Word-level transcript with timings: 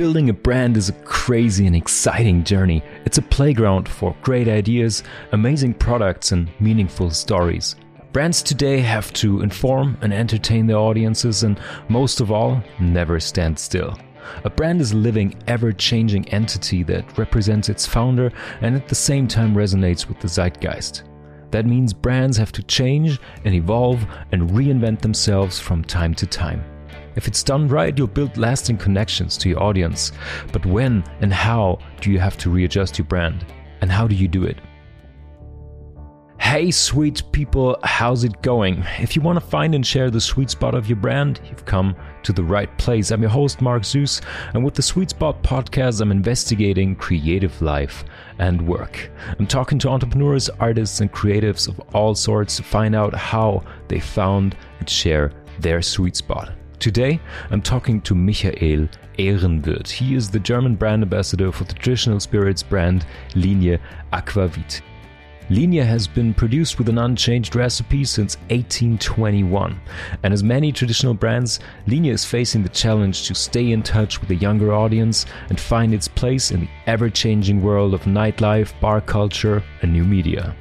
Building 0.00 0.30
a 0.30 0.32
brand 0.32 0.78
is 0.78 0.88
a 0.88 0.94
crazy 1.04 1.66
and 1.66 1.76
exciting 1.76 2.42
journey. 2.42 2.82
It's 3.04 3.18
a 3.18 3.22
playground 3.36 3.86
for 3.86 4.16
great 4.22 4.48
ideas, 4.48 5.02
amazing 5.32 5.74
products, 5.74 6.32
and 6.32 6.48
meaningful 6.58 7.10
stories. 7.10 7.76
Brands 8.14 8.42
today 8.42 8.78
have 8.78 9.12
to 9.12 9.42
inform 9.42 9.98
and 10.00 10.10
entertain 10.10 10.66
their 10.66 10.78
audiences, 10.78 11.42
and 11.42 11.60
most 11.90 12.22
of 12.22 12.32
all, 12.32 12.62
never 12.80 13.20
stand 13.20 13.58
still. 13.58 13.94
A 14.44 14.48
brand 14.48 14.80
is 14.80 14.92
a 14.92 14.96
living, 14.96 15.34
ever 15.46 15.70
changing 15.70 16.26
entity 16.30 16.82
that 16.84 17.18
represents 17.18 17.68
its 17.68 17.84
founder 17.84 18.32
and 18.62 18.74
at 18.74 18.88
the 18.88 18.94
same 18.94 19.28
time 19.28 19.54
resonates 19.54 20.08
with 20.08 20.18
the 20.20 20.28
zeitgeist. 20.28 21.02
That 21.50 21.66
means 21.66 21.92
brands 21.92 22.38
have 22.38 22.52
to 22.52 22.62
change 22.62 23.20
and 23.44 23.54
evolve 23.54 24.06
and 24.32 24.48
reinvent 24.48 25.02
themselves 25.02 25.60
from 25.60 25.84
time 25.84 26.14
to 26.14 26.26
time. 26.26 26.64
If 27.20 27.28
it's 27.28 27.42
done 27.42 27.68
right, 27.68 27.98
you'll 27.98 28.06
build 28.06 28.38
lasting 28.38 28.78
connections 28.78 29.36
to 29.36 29.50
your 29.50 29.62
audience. 29.62 30.12
But 30.52 30.64
when 30.64 31.04
and 31.20 31.30
how 31.30 31.78
do 32.00 32.10
you 32.10 32.18
have 32.18 32.38
to 32.38 32.48
readjust 32.48 32.96
your 32.96 33.04
brand? 33.04 33.44
And 33.82 33.92
how 33.92 34.08
do 34.08 34.14
you 34.14 34.26
do 34.26 34.44
it? 34.44 34.56
Hey, 36.38 36.70
sweet 36.70 37.22
people, 37.30 37.76
how's 37.82 38.24
it 38.24 38.40
going? 38.40 38.82
If 38.98 39.14
you 39.14 39.20
want 39.20 39.38
to 39.38 39.46
find 39.46 39.74
and 39.74 39.86
share 39.86 40.10
the 40.10 40.18
sweet 40.18 40.48
spot 40.48 40.74
of 40.74 40.88
your 40.88 40.96
brand, 40.96 41.42
you've 41.46 41.66
come 41.66 41.94
to 42.22 42.32
the 42.32 42.42
right 42.42 42.74
place. 42.78 43.10
I'm 43.10 43.20
your 43.20 43.30
host, 43.30 43.60
Mark 43.60 43.84
Zeus, 43.84 44.22
and 44.54 44.64
with 44.64 44.72
the 44.72 44.80
Sweet 44.80 45.10
Spot 45.10 45.42
podcast, 45.42 46.00
I'm 46.00 46.10
investigating 46.10 46.96
creative 46.96 47.60
life 47.60 48.02
and 48.38 48.66
work. 48.66 49.10
I'm 49.38 49.46
talking 49.46 49.78
to 49.80 49.90
entrepreneurs, 49.90 50.48
artists, 50.58 51.02
and 51.02 51.12
creatives 51.12 51.68
of 51.68 51.78
all 51.94 52.14
sorts 52.14 52.56
to 52.56 52.62
find 52.62 52.94
out 52.94 53.14
how 53.14 53.62
they 53.88 54.00
found 54.00 54.56
and 54.78 54.88
share 54.88 55.34
their 55.58 55.82
sweet 55.82 56.16
spot. 56.16 56.52
Today, 56.80 57.20
I'm 57.50 57.60
talking 57.60 58.00
to 58.00 58.14
Michael 58.14 58.88
Ehrenwirth. 59.18 59.90
He 59.90 60.14
is 60.14 60.30
the 60.30 60.38
German 60.40 60.76
brand 60.76 61.02
ambassador 61.02 61.52
for 61.52 61.64
the 61.64 61.74
traditional 61.74 62.18
spirits 62.20 62.62
brand 62.62 63.04
Linie 63.34 63.78
Aquavit. 64.14 64.80
Linie 65.50 65.84
has 65.84 66.08
been 66.08 66.32
produced 66.32 66.78
with 66.78 66.88
an 66.88 66.96
unchanged 66.96 67.54
recipe 67.54 68.02
since 68.06 68.38
1821. 68.48 69.78
And 70.22 70.32
as 70.32 70.42
many 70.42 70.72
traditional 70.72 71.12
brands, 71.12 71.60
Linie 71.86 72.12
is 72.12 72.24
facing 72.24 72.62
the 72.62 72.70
challenge 72.70 73.26
to 73.28 73.34
stay 73.34 73.72
in 73.72 73.82
touch 73.82 74.22
with 74.22 74.30
a 74.30 74.36
younger 74.36 74.72
audience 74.72 75.26
and 75.50 75.60
find 75.60 75.92
its 75.92 76.08
place 76.08 76.50
in 76.50 76.60
the 76.60 76.68
ever 76.86 77.10
changing 77.10 77.60
world 77.60 77.92
of 77.92 78.04
nightlife, 78.04 78.72
bar 78.80 79.02
culture, 79.02 79.62
and 79.82 79.92
new 79.92 80.04
media. 80.04 80.56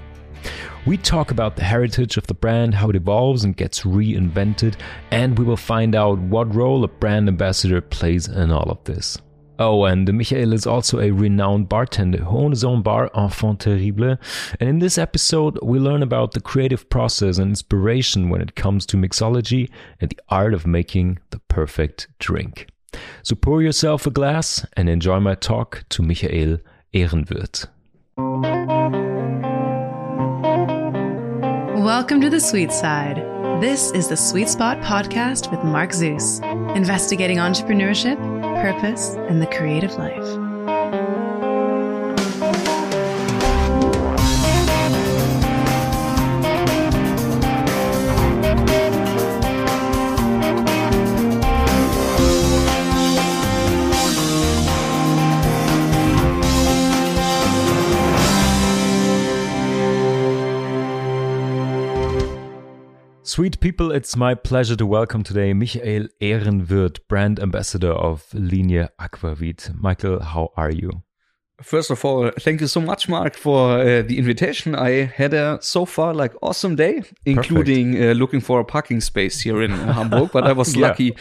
We 0.89 0.97
talk 0.97 1.29
about 1.29 1.55
the 1.55 1.63
heritage 1.63 2.17
of 2.17 2.25
the 2.25 2.33
brand, 2.33 2.73
how 2.73 2.89
it 2.89 2.95
evolves 2.95 3.43
and 3.43 3.55
gets 3.55 3.81
reinvented, 3.81 4.73
and 5.11 5.37
we 5.37 5.45
will 5.45 5.55
find 5.55 5.93
out 5.93 6.17
what 6.17 6.55
role 6.55 6.83
a 6.83 6.87
brand 6.87 7.27
ambassador 7.27 7.79
plays 7.79 8.27
in 8.27 8.51
all 8.51 8.71
of 8.71 8.83
this. 8.85 9.15
Oh, 9.59 9.85
and 9.85 10.11
Michael 10.11 10.51
is 10.51 10.65
also 10.65 10.99
a 10.99 11.11
renowned 11.11 11.69
bartender 11.69 12.23
who 12.23 12.39
owns 12.39 12.57
his 12.57 12.63
own 12.63 12.81
bar, 12.81 13.11
Enfant 13.13 13.59
Terrible. 13.59 14.17
And 14.59 14.67
in 14.67 14.79
this 14.79 14.97
episode, 14.97 15.59
we 15.61 15.77
learn 15.77 16.01
about 16.01 16.31
the 16.31 16.41
creative 16.41 16.89
process 16.89 17.37
and 17.37 17.51
inspiration 17.51 18.31
when 18.31 18.41
it 18.41 18.55
comes 18.55 18.87
to 18.87 18.97
mixology 18.97 19.69
and 20.01 20.09
the 20.09 20.19
art 20.29 20.55
of 20.55 20.65
making 20.65 21.19
the 21.29 21.37
perfect 21.49 22.07
drink. 22.17 22.67
So 23.21 23.35
pour 23.35 23.61
yourself 23.61 24.07
a 24.07 24.09
glass 24.09 24.65
and 24.73 24.89
enjoy 24.89 25.19
my 25.19 25.35
talk 25.35 25.83
to 25.89 26.01
Michael 26.01 26.57
Ehrenwirth. 26.95 27.67
Welcome 31.89 32.21
to 32.21 32.29
the 32.29 32.39
sweet 32.39 32.71
side. 32.71 33.15
This 33.63 33.89
is 33.93 34.09
the 34.09 34.15
Sweet 34.15 34.47
Spot 34.47 34.77
podcast 34.81 35.49
with 35.49 35.63
Mark 35.63 35.91
Zeus, 35.91 36.37
investigating 36.75 37.37
entrepreneurship, 37.37 38.15
purpose, 38.61 39.15
and 39.27 39.41
the 39.41 39.47
creative 39.47 39.95
life. 39.95 40.48
Sweet 63.29 63.59
people, 63.59 63.91
it's 63.91 64.15
my 64.15 64.33
pleasure 64.33 64.75
to 64.75 64.87
welcome 64.87 65.21
today 65.21 65.53
Michael 65.53 66.07
Ehrenwirth, 66.19 66.97
brand 67.07 67.39
ambassador 67.39 67.91
of 67.91 68.25
Linie 68.33 68.89
Aquavit. 68.99 69.71
Michael, 69.79 70.19
how 70.19 70.51
are 70.57 70.71
you? 70.71 71.03
First 71.61 71.91
of 71.91 72.03
all, 72.03 72.31
thank 72.39 72.59
you 72.59 72.65
so 72.65 72.81
much, 72.81 73.07
Mark, 73.07 73.35
for 73.35 73.77
uh, 73.77 74.01
the 74.01 74.17
invitation. 74.17 74.73
I 74.73 75.03
had 75.03 75.35
a 75.35 75.59
so 75.61 75.85
far 75.85 76.15
like 76.15 76.33
awesome 76.41 76.75
day, 76.75 77.03
including 77.23 78.03
uh, 78.03 78.13
looking 78.13 78.41
for 78.41 78.61
a 78.61 78.65
parking 78.65 78.99
space 78.99 79.41
here 79.41 79.61
in 79.61 79.71
Hamburg. 79.97 80.31
But 80.33 80.47
I 80.47 80.53
was 80.53 80.75
yeah. 80.75 80.87
lucky 80.87 81.15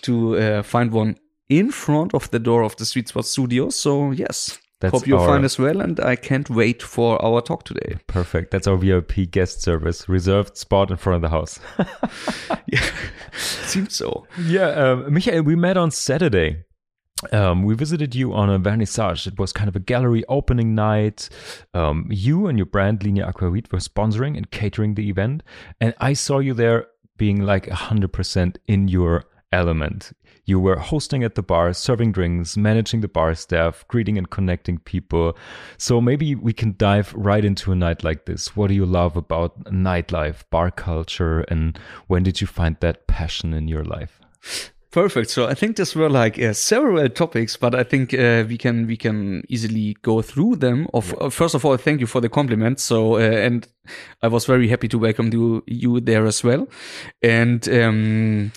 to 0.00 0.36
uh, 0.36 0.62
find 0.64 0.90
one 0.90 1.16
in 1.48 1.70
front 1.70 2.12
of 2.12 2.28
the 2.32 2.40
door 2.40 2.64
of 2.64 2.74
the 2.74 2.84
Sweet 2.84 3.06
Spot 3.06 3.24
Studio. 3.24 3.68
So 3.70 4.10
yes, 4.10 4.58
that's 4.82 4.92
Hope 4.92 5.06
you're 5.06 5.20
our, 5.20 5.28
fine 5.28 5.44
as 5.44 5.60
well, 5.60 5.80
and 5.80 6.00
I 6.00 6.16
can't 6.16 6.50
wait 6.50 6.82
for 6.82 7.24
our 7.24 7.40
talk 7.40 7.62
today. 7.62 7.98
Perfect. 8.08 8.50
That's 8.50 8.66
our 8.66 8.76
VIP 8.76 9.30
guest 9.30 9.62
service, 9.62 10.08
reserved 10.08 10.56
spot 10.56 10.90
in 10.90 10.96
front 10.96 11.14
of 11.14 11.22
the 11.22 11.28
house. 11.28 11.60
yeah, 12.66 12.84
seems 13.32 13.94
so. 13.94 14.26
Yeah, 14.40 14.70
um, 14.70 15.14
Michael, 15.14 15.42
we 15.42 15.54
met 15.54 15.76
on 15.76 15.92
Saturday. 15.92 16.64
Um, 17.30 17.62
we 17.62 17.76
visited 17.76 18.16
you 18.16 18.34
on 18.34 18.50
a 18.50 18.58
vernissage. 18.58 19.28
It 19.28 19.38
was 19.38 19.52
kind 19.52 19.68
of 19.68 19.76
a 19.76 19.80
gallery 19.80 20.24
opening 20.28 20.74
night. 20.74 21.28
Um, 21.74 22.08
you 22.10 22.48
and 22.48 22.58
your 22.58 22.66
brand 22.66 23.04
Linie 23.04 23.22
Aquavit 23.22 23.70
were 23.70 23.78
sponsoring 23.78 24.36
and 24.36 24.50
catering 24.50 24.96
the 24.96 25.08
event, 25.08 25.44
and 25.80 25.94
I 26.00 26.14
saw 26.14 26.40
you 26.40 26.54
there 26.54 26.88
being 27.16 27.42
like 27.42 27.68
hundred 27.68 28.12
percent 28.12 28.58
in 28.66 28.88
your 28.88 29.26
element. 29.52 30.12
You 30.44 30.58
were 30.58 30.76
hosting 30.76 31.22
at 31.22 31.36
the 31.36 31.42
bar, 31.42 31.72
serving 31.72 32.12
drinks, 32.12 32.56
managing 32.56 33.00
the 33.00 33.08
bar 33.08 33.34
staff, 33.34 33.84
greeting 33.86 34.18
and 34.18 34.28
connecting 34.28 34.78
people. 34.78 35.36
So 35.78 36.00
maybe 36.00 36.34
we 36.34 36.52
can 36.52 36.74
dive 36.76 37.14
right 37.14 37.44
into 37.44 37.70
a 37.70 37.76
night 37.76 38.02
like 38.02 38.24
this. 38.24 38.56
What 38.56 38.68
do 38.68 38.74
you 38.74 38.86
love 38.86 39.16
about 39.16 39.64
nightlife, 39.64 40.42
bar 40.50 40.72
culture, 40.72 41.40
and 41.42 41.78
when 42.08 42.24
did 42.24 42.40
you 42.40 42.48
find 42.48 42.76
that 42.80 43.06
passion 43.06 43.54
in 43.54 43.68
your 43.68 43.84
life? 43.84 44.20
Perfect. 44.92 45.30
So 45.30 45.46
I 45.46 45.54
think 45.54 45.76
these 45.76 45.94
were 45.94 46.10
like 46.10 46.38
uh, 46.38 46.52
several 46.52 47.08
topics, 47.08 47.56
but 47.56 47.74
I 47.74 47.82
think 47.82 48.12
uh, 48.12 48.44
we 48.46 48.58
can 48.58 48.86
we 48.86 48.98
can 48.98 49.42
easily 49.48 49.96
go 50.02 50.20
through 50.20 50.56
them. 50.56 50.86
Of 50.92 51.14
uh, 51.18 51.30
first 51.30 51.54
of 51.54 51.64
all, 51.64 51.78
thank 51.78 52.00
you 52.00 52.06
for 52.06 52.20
the 52.20 52.28
compliment. 52.28 52.78
So 52.78 53.14
uh, 53.14 53.20
and 53.20 53.66
I 54.22 54.28
was 54.28 54.44
very 54.44 54.68
happy 54.68 54.88
to 54.88 54.98
welcome 54.98 55.32
you, 55.32 55.64
you 55.66 56.00
there 56.00 56.26
as 56.26 56.44
well. 56.44 56.68
And 57.22 57.66
um, 57.70 58.52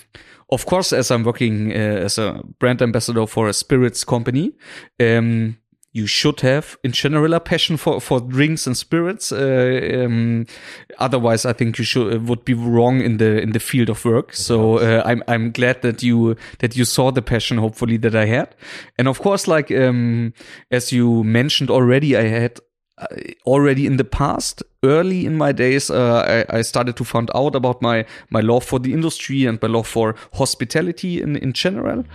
of 0.50 0.66
course, 0.66 0.94
as 0.94 1.12
I'm 1.12 1.24
working 1.24 1.72
uh, 1.72 1.76
as 2.06 2.18
a 2.18 2.42
brand 2.60 2.82
ambassador 2.82 3.26
for 3.28 3.48
a 3.48 3.54
spirits 3.54 4.04
company, 4.04 4.54
um, 5.00 5.58
you 5.96 6.08
should 6.08 6.42
have 6.42 6.78
in 6.84 6.92
general 6.92 7.34
a 7.34 7.40
passion 7.40 7.78
for, 7.78 8.02
for 8.02 8.20
drinks 8.20 8.68
and 8.68 8.76
spirits. 8.76 9.32
Uh, 9.32 10.04
um, 10.04 10.46
otherwise, 11.00 11.46
I 11.46 11.54
think 11.54 11.78
you 11.78 11.86
should 11.86 12.28
would 12.28 12.44
be 12.44 12.54
wrong 12.54 13.00
in 13.00 13.16
the 13.18 13.42
in 13.42 13.54
the 13.54 13.60
field 13.60 13.90
of 13.90 14.04
work. 14.04 14.34
So 14.34 14.80
uh, 14.80 15.04
I'm 15.06 15.24
I'm 15.30 15.52
glad 15.52 15.82
that 15.84 16.04
you 16.04 16.36
that 16.60 16.76
you 16.76 16.84
saw 16.84 17.12
the 17.12 17.22
passion. 17.22 17.58
Hopefully 17.58 17.96
that 17.98 18.14
I 18.14 18.26
had, 18.26 18.56
and 19.00 19.08
of 19.08 19.20
course, 19.20 19.48
like 19.48 19.72
um, 19.72 20.34
as 20.70 20.92
you 20.92 21.24
mentioned 21.24 21.70
already, 21.70 22.18
I 22.18 22.24
had 22.24 22.60
already 23.46 23.86
in 23.86 23.98
the 23.98 24.06
past 24.06 24.64
early 24.84 25.26
in 25.26 25.36
my 25.36 25.52
days, 25.52 25.90
uh, 25.90 26.46
I, 26.50 26.58
I, 26.58 26.62
started 26.62 26.96
to 26.96 27.04
find 27.04 27.30
out 27.36 27.56
about 27.56 27.82
my 27.82 28.06
my 28.30 28.40
love 28.40 28.64
for 28.64 28.80
the 28.80 28.94
industry 28.94 29.46
and 29.46 29.62
my 29.62 29.68
love 29.68 29.88
for 29.88 30.16
hospitality 30.34 31.22
in 31.22 31.36
in 31.36 31.52
general. 31.52 32.06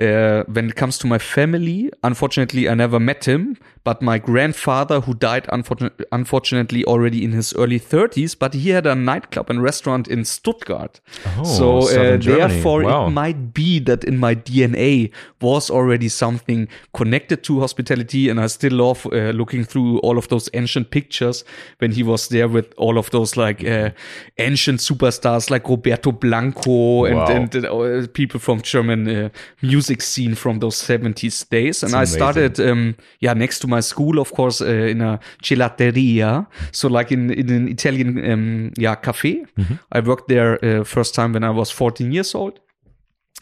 Uh, 0.00 0.44
when 0.44 0.68
it 0.68 0.76
comes 0.76 0.98
to 0.98 1.06
my 1.06 1.18
family, 1.18 1.90
unfortunately, 2.02 2.68
I 2.68 2.74
never 2.74 3.00
met 3.00 3.24
him, 3.24 3.56
but 3.88 4.02
my 4.02 4.18
grandfather, 4.18 5.00
who 5.00 5.14
died 5.14 5.46
unfortunately, 5.50 6.04
unfortunately 6.12 6.84
already 6.84 7.24
in 7.24 7.32
his 7.32 7.54
early 7.54 7.80
30s, 7.80 8.38
but 8.38 8.52
he 8.52 8.68
had 8.68 8.86
a 8.86 8.94
nightclub 8.94 9.48
and 9.48 9.62
restaurant 9.62 10.06
in 10.08 10.26
Stuttgart. 10.26 11.00
Oh, 11.38 11.44
so 11.44 11.78
uh, 11.88 12.18
therefore, 12.18 12.82
wow. 12.82 13.06
it 13.06 13.10
might 13.12 13.54
be 13.54 13.78
that 13.78 14.04
in 14.04 14.18
my 14.18 14.34
DNA 14.34 15.10
was 15.40 15.70
already 15.70 16.10
something 16.10 16.68
connected 16.92 17.42
to 17.44 17.60
hospitality, 17.60 18.28
and 18.28 18.38
I 18.38 18.48
still 18.48 18.74
love 18.74 19.06
uh, 19.06 19.30
looking 19.30 19.64
through 19.64 20.00
all 20.00 20.18
of 20.18 20.28
those 20.28 20.50
ancient 20.52 20.90
pictures 20.90 21.42
when 21.78 21.92
he 21.92 22.02
was 22.02 22.28
there 22.28 22.46
with 22.46 22.74
all 22.76 22.98
of 22.98 23.08
those 23.08 23.38
like 23.38 23.64
uh, 23.64 23.88
ancient 24.36 24.80
superstars 24.80 25.48
like 25.48 25.66
Roberto 25.66 26.12
Blanco 26.12 27.06
and, 27.06 27.16
wow. 27.16 27.26
and, 27.28 27.54
and 27.54 27.64
uh, 27.64 28.06
people 28.12 28.38
from 28.38 28.60
German 28.60 29.08
uh, 29.08 29.28
music 29.62 30.02
scene 30.02 30.34
from 30.34 30.58
those 30.58 30.76
70s 30.76 31.48
days. 31.48 31.82
And 31.82 31.94
That's 31.94 32.12
I 32.12 32.16
started, 32.16 32.60
um, 32.60 32.94
yeah, 33.20 33.32
next 33.32 33.60
to 33.60 33.66
my 33.66 33.77
school, 33.80 34.18
of 34.18 34.32
course, 34.32 34.60
uh, 34.60 34.66
in 34.66 35.00
a 35.00 35.18
gelateria. 35.42 36.46
So 36.72 36.88
like 36.88 37.12
in, 37.12 37.30
in 37.30 37.50
an 37.50 37.68
Italian, 37.68 38.32
um, 38.32 38.70
yeah, 38.76 38.96
cafe. 39.00 39.44
Mm 39.56 39.64
-hmm. 39.64 39.78
I 39.98 40.00
worked 40.00 40.28
there 40.28 40.78
uh, 40.78 40.84
first 40.84 41.14
time 41.14 41.32
when 41.32 41.44
I 41.44 41.54
was 41.56 41.70
14 41.72 42.12
years 42.12 42.34
old. 42.34 42.60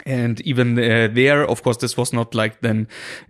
And 0.06 0.40
even 0.42 0.78
uh, 0.78 1.08
there 1.12 1.44
of 1.44 1.62
course 1.62 1.78
this 1.78 1.96
was 1.96 2.12
not 2.12 2.34
like 2.34 2.60
then 2.60 2.86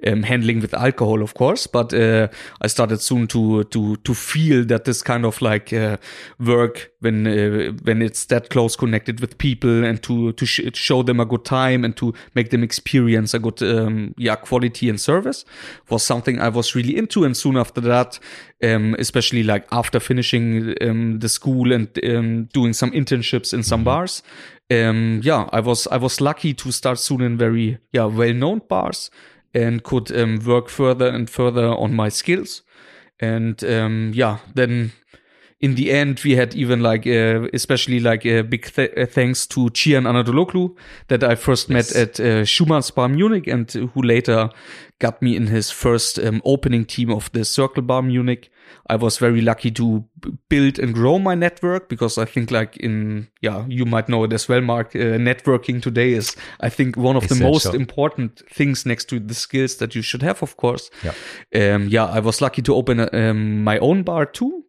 um, 0.06 0.22
handling 0.22 0.60
with 0.60 0.74
alcohol 0.74 1.22
of 1.22 1.34
course 1.34 1.66
but 1.66 1.92
uh, 1.94 2.28
i 2.60 2.66
started 2.66 3.00
soon 3.00 3.26
to 3.26 3.64
to 3.64 3.96
to 3.96 4.14
feel 4.14 4.64
that 4.64 4.84
this 4.84 5.02
kind 5.02 5.24
of 5.24 5.40
like 5.40 5.72
uh, 5.72 5.96
work 6.38 6.92
when 7.00 7.26
uh, 7.26 7.72
when 7.84 8.02
it's 8.02 8.26
that 8.26 8.50
close 8.50 8.76
connected 8.76 9.20
with 9.20 9.38
people 9.38 9.84
and 9.84 10.02
to 10.02 10.32
to 10.32 10.46
sh- 10.46 10.60
show 10.74 11.02
them 11.02 11.20
a 11.20 11.24
good 11.24 11.44
time 11.44 11.84
and 11.84 11.96
to 11.96 12.12
make 12.34 12.50
them 12.50 12.62
experience 12.62 13.34
a 13.34 13.38
good 13.38 13.62
um, 13.62 14.14
yeah 14.18 14.36
quality 14.36 14.88
and 14.88 15.00
service 15.00 15.44
was 15.88 16.02
something 16.02 16.40
i 16.40 16.48
was 16.48 16.74
really 16.74 16.96
into. 16.96 17.24
And 17.24 17.36
soon 17.36 17.56
after 17.56 17.80
that 17.80 18.18
um, 18.62 18.96
especially 18.98 19.42
like 19.42 19.66
after 19.70 20.00
finishing 20.00 20.74
um, 20.80 21.18
the 21.18 21.28
school 21.28 21.72
and 21.72 21.88
um, 22.04 22.44
doing 22.52 22.72
some 22.72 22.90
internships 22.92 23.52
in 23.52 23.62
some 23.62 23.84
bars 23.84 24.22
um, 24.70 25.20
yeah, 25.22 25.48
I 25.52 25.60
was 25.60 25.86
I 25.88 25.96
was 25.96 26.20
lucky 26.20 26.54
to 26.54 26.72
start 26.72 26.98
soon 26.98 27.20
in 27.20 27.36
very 27.36 27.78
yeah 27.92 28.04
well 28.04 28.32
known 28.32 28.62
bars 28.68 29.10
and 29.54 29.82
could 29.82 30.10
um, 30.16 30.38
work 30.44 30.68
further 30.68 31.08
and 31.08 31.30
further 31.30 31.68
on 31.68 31.94
my 31.94 32.08
skills. 32.08 32.62
And 33.18 33.62
um, 33.64 34.12
yeah, 34.14 34.38
then 34.54 34.92
in 35.60 35.74
the 35.74 35.90
end, 35.90 36.20
we 36.22 36.36
had 36.36 36.54
even 36.54 36.82
like, 36.82 37.06
uh, 37.06 37.48
especially 37.54 37.98
like 37.98 38.26
a 38.26 38.40
uh, 38.40 38.42
big 38.42 38.70
th- 38.70 38.92
uh, 38.96 39.06
thanks 39.06 39.46
to 39.46 39.70
Cihan 39.70 40.06
Anadologlu 40.06 40.76
that 41.08 41.24
I 41.24 41.34
first 41.34 41.70
yes. 41.70 41.94
met 41.94 41.96
at 41.96 42.20
uh, 42.20 42.44
Schumann's 42.44 42.90
Bar 42.90 43.08
Munich 43.08 43.46
and 43.46 43.70
who 43.72 44.02
later 44.02 44.50
got 44.98 45.22
me 45.22 45.34
in 45.34 45.46
his 45.46 45.70
first 45.70 46.18
um, 46.18 46.42
opening 46.44 46.84
team 46.84 47.10
of 47.10 47.32
the 47.32 47.44
Circle 47.44 47.84
Bar 47.84 48.02
Munich. 48.02 48.50
I 48.88 48.96
was 48.96 49.18
very 49.18 49.40
lucky 49.40 49.70
to 49.72 50.04
build 50.48 50.78
and 50.78 50.94
grow 50.94 51.18
my 51.18 51.34
network 51.34 51.88
because 51.88 52.18
I 52.18 52.24
think 52.24 52.50
like 52.50 52.76
in, 52.76 53.28
yeah, 53.40 53.64
you 53.68 53.84
might 53.84 54.08
know 54.08 54.24
it 54.24 54.32
as 54.32 54.48
well, 54.48 54.60
Mark, 54.60 54.94
uh, 54.94 55.18
networking 55.18 55.82
today 55.82 56.12
is, 56.12 56.36
I 56.60 56.68
think, 56.68 56.96
one 56.96 57.16
of 57.16 57.24
Essential. 57.24 57.46
the 57.46 57.52
most 57.52 57.74
important 57.74 58.42
things 58.50 58.86
next 58.86 59.06
to 59.06 59.18
the 59.18 59.34
skills 59.34 59.76
that 59.76 59.94
you 59.94 60.02
should 60.02 60.22
have, 60.22 60.42
of 60.42 60.56
course. 60.56 60.90
Yeah. 61.02 61.74
Um, 61.74 61.88
yeah, 61.88 62.04
I 62.04 62.20
was 62.20 62.40
lucky 62.40 62.62
to 62.62 62.74
open 62.74 63.08
um, 63.12 63.64
my 63.64 63.78
own 63.78 64.02
bar 64.02 64.26
too 64.26 64.65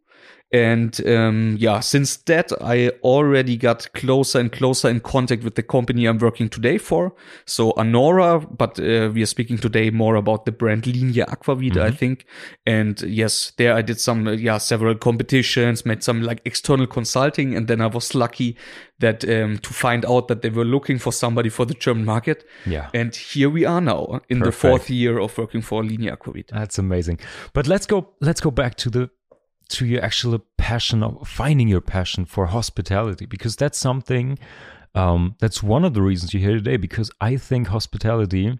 and 0.50 1.06
um, 1.06 1.56
yeah, 1.58 1.80
since 1.80 2.16
that, 2.16 2.50
I 2.62 2.88
already 3.02 3.58
got 3.58 3.92
closer 3.92 4.40
and 4.40 4.50
closer 4.50 4.88
in 4.88 5.00
contact 5.00 5.44
with 5.44 5.56
the 5.56 5.62
company 5.62 6.06
I'm 6.06 6.16
working 6.16 6.48
today 6.48 6.78
for. 6.78 7.14
So 7.44 7.72
Anora, 7.72 8.46
but 8.56 8.80
uh, 8.80 9.10
we 9.12 9.22
are 9.22 9.26
speaking 9.26 9.58
today 9.58 9.90
more 9.90 10.16
about 10.16 10.46
the 10.46 10.52
brand 10.52 10.86
Linie 10.86 11.26
Aquavit, 11.26 11.72
mm-hmm. 11.72 11.80
I 11.80 11.90
think. 11.90 12.24
And 12.64 12.98
yes, 13.02 13.52
there 13.58 13.74
I 13.74 13.82
did 13.82 14.00
some, 14.00 14.26
uh, 14.26 14.32
yeah, 14.32 14.56
several 14.56 14.94
competitions, 14.94 15.84
made 15.84 16.02
some 16.02 16.22
like 16.22 16.40
external 16.46 16.86
consulting, 16.86 17.54
and 17.54 17.68
then 17.68 17.82
I 17.82 17.86
was 17.86 18.14
lucky 18.14 18.56
that 19.00 19.28
um, 19.28 19.58
to 19.58 19.74
find 19.74 20.06
out 20.06 20.28
that 20.28 20.40
they 20.40 20.50
were 20.50 20.64
looking 20.64 20.98
for 20.98 21.12
somebody 21.12 21.50
for 21.50 21.66
the 21.66 21.74
German 21.74 22.06
market. 22.06 22.46
Yeah. 22.64 22.88
And 22.94 23.14
here 23.14 23.50
we 23.50 23.66
are 23.66 23.82
now 23.82 24.20
in 24.30 24.38
Perfect. 24.38 24.44
the 24.44 24.52
fourth 24.52 24.90
year 24.90 25.18
of 25.18 25.36
working 25.36 25.60
for 25.60 25.84
Linie 25.84 26.10
Aquavit. 26.10 26.48
That's 26.48 26.78
amazing. 26.78 27.20
But 27.52 27.66
let's 27.66 27.84
go. 27.84 28.14
Let's 28.20 28.40
go 28.40 28.50
back 28.50 28.76
to 28.76 28.90
the 28.90 29.10
to 29.68 29.86
your 29.86 30.02
actual 30.02 30.38
passion 30.56 31.02
of 31.02 31.26
finding 31.28 31.68
your 31.68 31.80
passion 31.80 32.24
for 32.24 32.46
hospitality 32.46 33.26
because 33.26 33.56
that's 33.56 33.78
something 33.78 34.38
um, 34.94 35.36
that's 35.38 35.62
one 35.62 35.84
of 35.84 35.94
the 35.94 36.02
reasons 36.02 36.32
you're 36.32 36.42
here 36.42 36.54
today 36.54 36.76
because 36.76 37.10
i 37.20 37.36
think 37.36 37.68
hospitality 37.68 38.58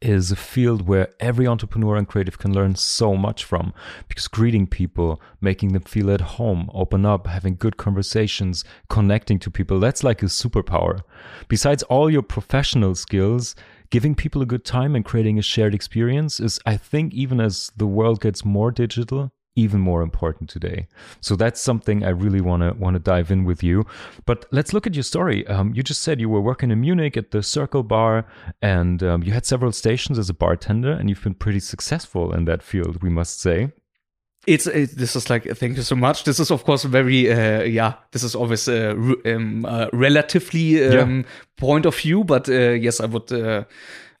is 0.00 0.30
a 0.30 0.36
field 0.36 0.86
where 0.86 1.08
every 1.20 1.46
entrepreneur 1.46 1.96
and 1.96 2.08
creative 2.08 2.38
can 2.38 2.54
learn 2.54 2.74
so 2.74 3.14
much 3.14 3.44
from 3.44 3.72
because 4.08 4.28
greeting 4.28 4.66
people 4.66 5.20
making 5.40 5.72
them 5.72 5.82
feel 5.82 6.10
at 6.10 6.20
home 6.20 6.70
open 6.72 7.04
up 7.04 7.26
having 7.26 7.56
good 7.56 7.76
conversations 7.76 8.64
connecting 8.88 9.38
to 9.38 9.50
people 9.50 9.78
that's 9.78 10.02
like 10.02 10.22
a 10.22 10.26
superpower. 10.26 11.00
Besides 11.48 11.82
all 11.84 12.10
your 12.10 12.22
professional 12.22 12.94
skills 12.94 13.54
giving 13.90 14.14
people 14.14 14.42
a 14.42 14.46
good 14.46 14.64
time 14.64 14.96
and 14.96 15.04
creating 15.04 15.38
a 15.38 15.42
shared 15.42 15.74
experience 15.74 16.40
is 16.40 16.58
i 16.66 16.76
think 16.76 17.12
even 17.12 17.40
as 17.40 17.70
the 17.76 17.86
world 17.86 18.20
gets 18.20 18.44
more 18.44 18.70
digital 18.70 19.30
even 19.56 19.80
more 19.80 20.02
important 20.02 20.50
today. 20.50 20.86
So 21.20 21.36
that's 21.36 21.60
something 21.60 22.04
I 22.04 22.10
really 22.10 22.40
want 22.40 22.62
to 22.62 22.72
want 22.72 22.94
to 22.94 23.00
dive 23.00 23.30
in 23.30 23.44
with 23.44 23.62
you. 23.62 23.86
But 24.26 24.46
let's 24.50 24.72
look 24.72 24.86
at 24.86 24.94
your 24.94 25.02
story. 25.02 25.46
Um, 25.46 25.72
you 25.74 25.82
just 25.82 26.02
said 26.02 26.20
you 26.20 26.28
were 26.28 26.40
working 26.40 26.70
in 26.70 26.80
Munich 26.80 27.16
at 27.16 27.30
the 27.30 27.42
Circle 27.42 27.84
Bar, 27.84 28.26
and 28.60 29.02
um, 29.02 29.22
you 29.22 29.32
had 29.32 29.46
several 29.46 29.72
stations 29.72 30.18
as 30.18 30.28
a 30.28 30.34
bartender, 30.34 30.92
and 30.92 31.08
you've 31.08 31.22
been 31.22 31.34
pretty 31.34 31.60
successful 31.60 32.32
in 32.32 32.44
that 32.46 32.62
field, 32.62 33.02
we 33.02 33.10
must 33.10 33.40
say. 33.40 33.72
It's 34.46 34.66
it, 34.66 34.96
this 34.96 35.16
is 35.16 35.30
like 35.30 35.44
thank 35.56 35.76
you 35.76 35.82
so 35.82 35.96
much. 35.96 36.24
This 36.24 36.38
is 36.38 36.50
of 36.50 36.64
course 36.64 36.84
very 36.84 37.32
uh, 37.32 37.62
yeah. 37.62 37.94
This 38.12 38.22
is 38.22 38.34
always 38.34 38.68
uh, 38.68 38.94
um, 39.24 39.64
uh, 39.64 39.86
relatively 39.92 40.84
um, 40.84 41.20
yeah. 41.20 41.22
point 41.56 41.86
of 41.86 41.96
view, 41.96 42.24
but 42.24 42.48
uh, 42.48 42.72
yes, 42.72 43.00
I 43.00 43.06
would 43.06 43.32
uh, 43.32 43.64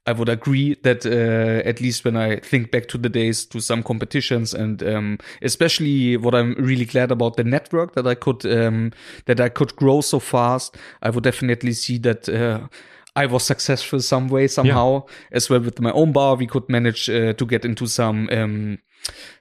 I 0.06 0.12
would 0.12 0.28
agree 0.28 0.76
that 0.82 1.06
uh, 1.06 1.66
at 1.66 1.80
least 1.80 2.04
when 2.04 2.16
I 2.16 2.36
think 2.36 2.70
back 2.70 2.88
to 2.88 2.98
the 2.98 3.08
days 3.08 3.46
to 3.46 3.60
some 3.60 3.82
competitions 3.82 4.52
and 4.52 4.82
um, 4.82 5.18
especially 5.40 6.18
what 6.18 6.34
I'm 6.34 6.54
really 6.54 6.84
glad 6.84 7.10
about 7.10 7.36
the 7.36 7.44
network 7.44 7.94
that 7.94 8.06
I 8.06 8.14
could 8.14 8.44
um, 8.44 8.92
that 9.24 9.40
I 9.40 9.48
could 9.48 9.74
grow 9.76 10.02
so 10.02 10.18
fast, 10.18 10.76
I 11.02 11.10
would 11.10 11.24
definitely 11.24 11.72
see 11.72 11.98
that. 11.98 12.28
Uh, 12.28 12.68
I 13.16 13.26
was 13.26 13.44
successful 13.44 14.00
some 14.00 14.26
way 14.26 14.48
somehow 14.48 15.04
yeah. 15.06 15.36
as 15.36 15.48
well 15.48 15.60
with 15.60 15.80
my 15.80 15.92
own 15.92 16.10
bar. 16.10 16.34
We 16.34 16.48
could 16.48 16.68
manage 16.68 17.08
uh, 17.08 17.34
to 17.34 17.46
get 17.46 17.64
into 17.64 17.86
some 17.86 18.28
um, 18.32 18.78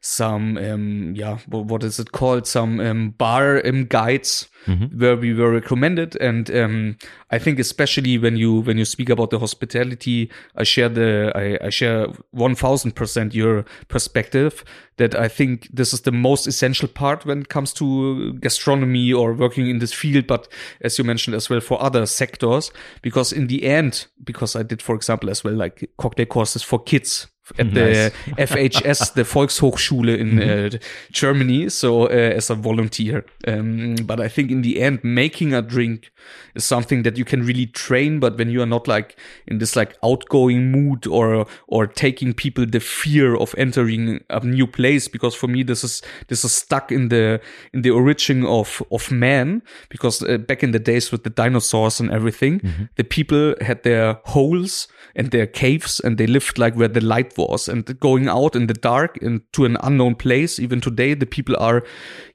some 0.01 0.57
um, 0.57 1.13
yeah 1.15 1.37
what 1.47 1.83
is 1.83 1.99
it 1.99 2.11
called 2.11 2.45
some 2.47 2.79
um, 2.79 3.11
bar 3.11 3.65
um, 3.65 3.85
guides 3.85 4.49
mm-hmm. 4.65 4.85
where 4.97 5.15
we 5.15 5.33
were 5.33 5.51
recommended 5.51 6.15
and 6.17 6.51
um, 6.51 6.97
I 7.31 7.39
think 7.39 7.59
especially 7.59 8.17
when 8.17 8.35
you 8.35 8.61
when 8.61 8.77
you 8.77 8.85
speak 8.85 9.09
about 9.09 9.29
the 9.29 9.39
hospitality 9.39 10.29
I 10.55 10.63
share 10.63 10.89
the 10.89 11.31
I, 11.35 11.67
I 11.67 11.69
share 11.69 12.07
one 12.31 12.55
thousand 12.55 12.95
percent 12.95 13.33
your 13.33 13.65
perspective 13.87 14.63
that 14.97 15.15
I 15.15 15.27
think 15.27 15.69
this 15.71 15.93
is 15.93 16.01
the 16.01 16.11
most 16.11 16.45
essential 16.47 16.87
part 16.87 17.25
when 17.25 17.41
it 17.41 17.49
comes 17.49 17.73
to 17.73 18.33
gastronomy 18.33 19.11
or 19.13 19.33
working 19.33 19.67
in 19.69 19.79
this 19.79 19.93
field 19.93 20.27
but 20.27 20.47
as 20.81 20.97
you 20.97 21.03
mentioned 21.03 21.35
as 21.35 21.49
well 21.49 21.61
for 21.61 21.81
other 21.81 22.05
sectors 22.05 22.71
because 23.01 23.31
in 23.31 23.47
the 23.47 23.63
end 23.63 24.07
because 24.23 24.55
I 24.55 24.63
did 24.63 24.81
for 24.81 24.95
example 24.95 25.29
as 25.29 25.43
well 25.43 25.53
like 25.53 25.89
cocktail 25.97 26.25
courses 26.25 26.63
for 26.63 26.79
kids 26.79 27.27
at 27.57 27.73
nice. 27.73 27.73
the 27.75 28.11
VHS, 28.37 29.13
the 29.13 29.23
Volkshochschule 29.23 30.17
in 30.17 30.41
uh, 30.41 30.69
Germany, 31.11 31.69
so 31.69 32.03
uh, 32.03 32.07
as 32.07 32.49
a 32.49 32.55
volunteer. 32.55 33.25
Um, 33.47 33.95
but 34.05 34.21
I 34.21 34.29
think 34.29 34.49
in 34.49 34.61
the 34.61 34.81
end, 34.81 35.03
making 35.03 35.53
a 35.53 35.61
drink 35.61 36.11
is 36.55 36.63
something 36.63 37.03
that 37.03 37.17
you 37.17 37.25
can 37.25 37.45
really 37.45 37.65
train. 37.65 38.19
But 38.19 38.37
when 38.37 38.49
you 38.49 38.61
are 38.61 38.67
not 38.67 38.87
like 38.87 39.17
in 39.45 39.57
this 39.57 39.75
like 39.75 39.97
outgoing 40.03 40.71
mood 40.71 41.05
or 41.05 41.45
or 41.67 41.85
taking 41.85 42.33
people 42.33 42.65
the 42.65 42.79
fear 42.79 43.35
of 43.35 43.53
entering 43.57 44.23
a 44.29 44.39
new 44.45 44.67
place, 44.67 45.09
because 45.09 45.35
for 45.35 45.47
me 45.47 45.63
this 45.63 45.83
is 45.83 46.01
this 46.29 46.45
is 46.45 46.53
stuck 46.53 46.91
in 46.91 47.09
the 47.09 47.41
in 47.73 47.81
the 47.81 47.91
origin 47.91 48.45
of 48.45 48.81
of 48.89 49.11
man. 49.11 49.61
Because 49.89 50.23
uh, 50.23 50.37
back 50.37 50.63
in 50.63 50.71
the 50.71 50.79
days 50.79 51.11
with 51.11 51.23
the 51.23 51.29
dinosaurs 51.29 51.99
and 51.99 52.09
everything, 52.09 52.61
mm-hmm. 52.61 52.83
the 52.95 53.03
people 53.03 53.55
had 53.61 53.83
their 53.83 54.19
holes 54.23 54.87
and 55.15 55.31
their 55.31 55.45
caves, 55.45 55.99
and 55.99 56.17
they 56.17 56.27
lived 56.27 56.57
like 56.57 56.75
where 56.75 56.87
the 56.87 57.01
light 57.01 57.32
was 57.37 57.67
and 57.67 57.99
going 57.99 58.27
out 58.27 58.55
in 58.55 58.67
the 58.67 58.73
dark 58.73 59.17
into 59.17 59.65
an 59.65 59.77
unknown 59.81 60.15
place. 60.15 60.59
Even 60.59 60.81
today 60.81 61.13
the 61.13 61.25
people 61.25 61.55
are 61.57 61.83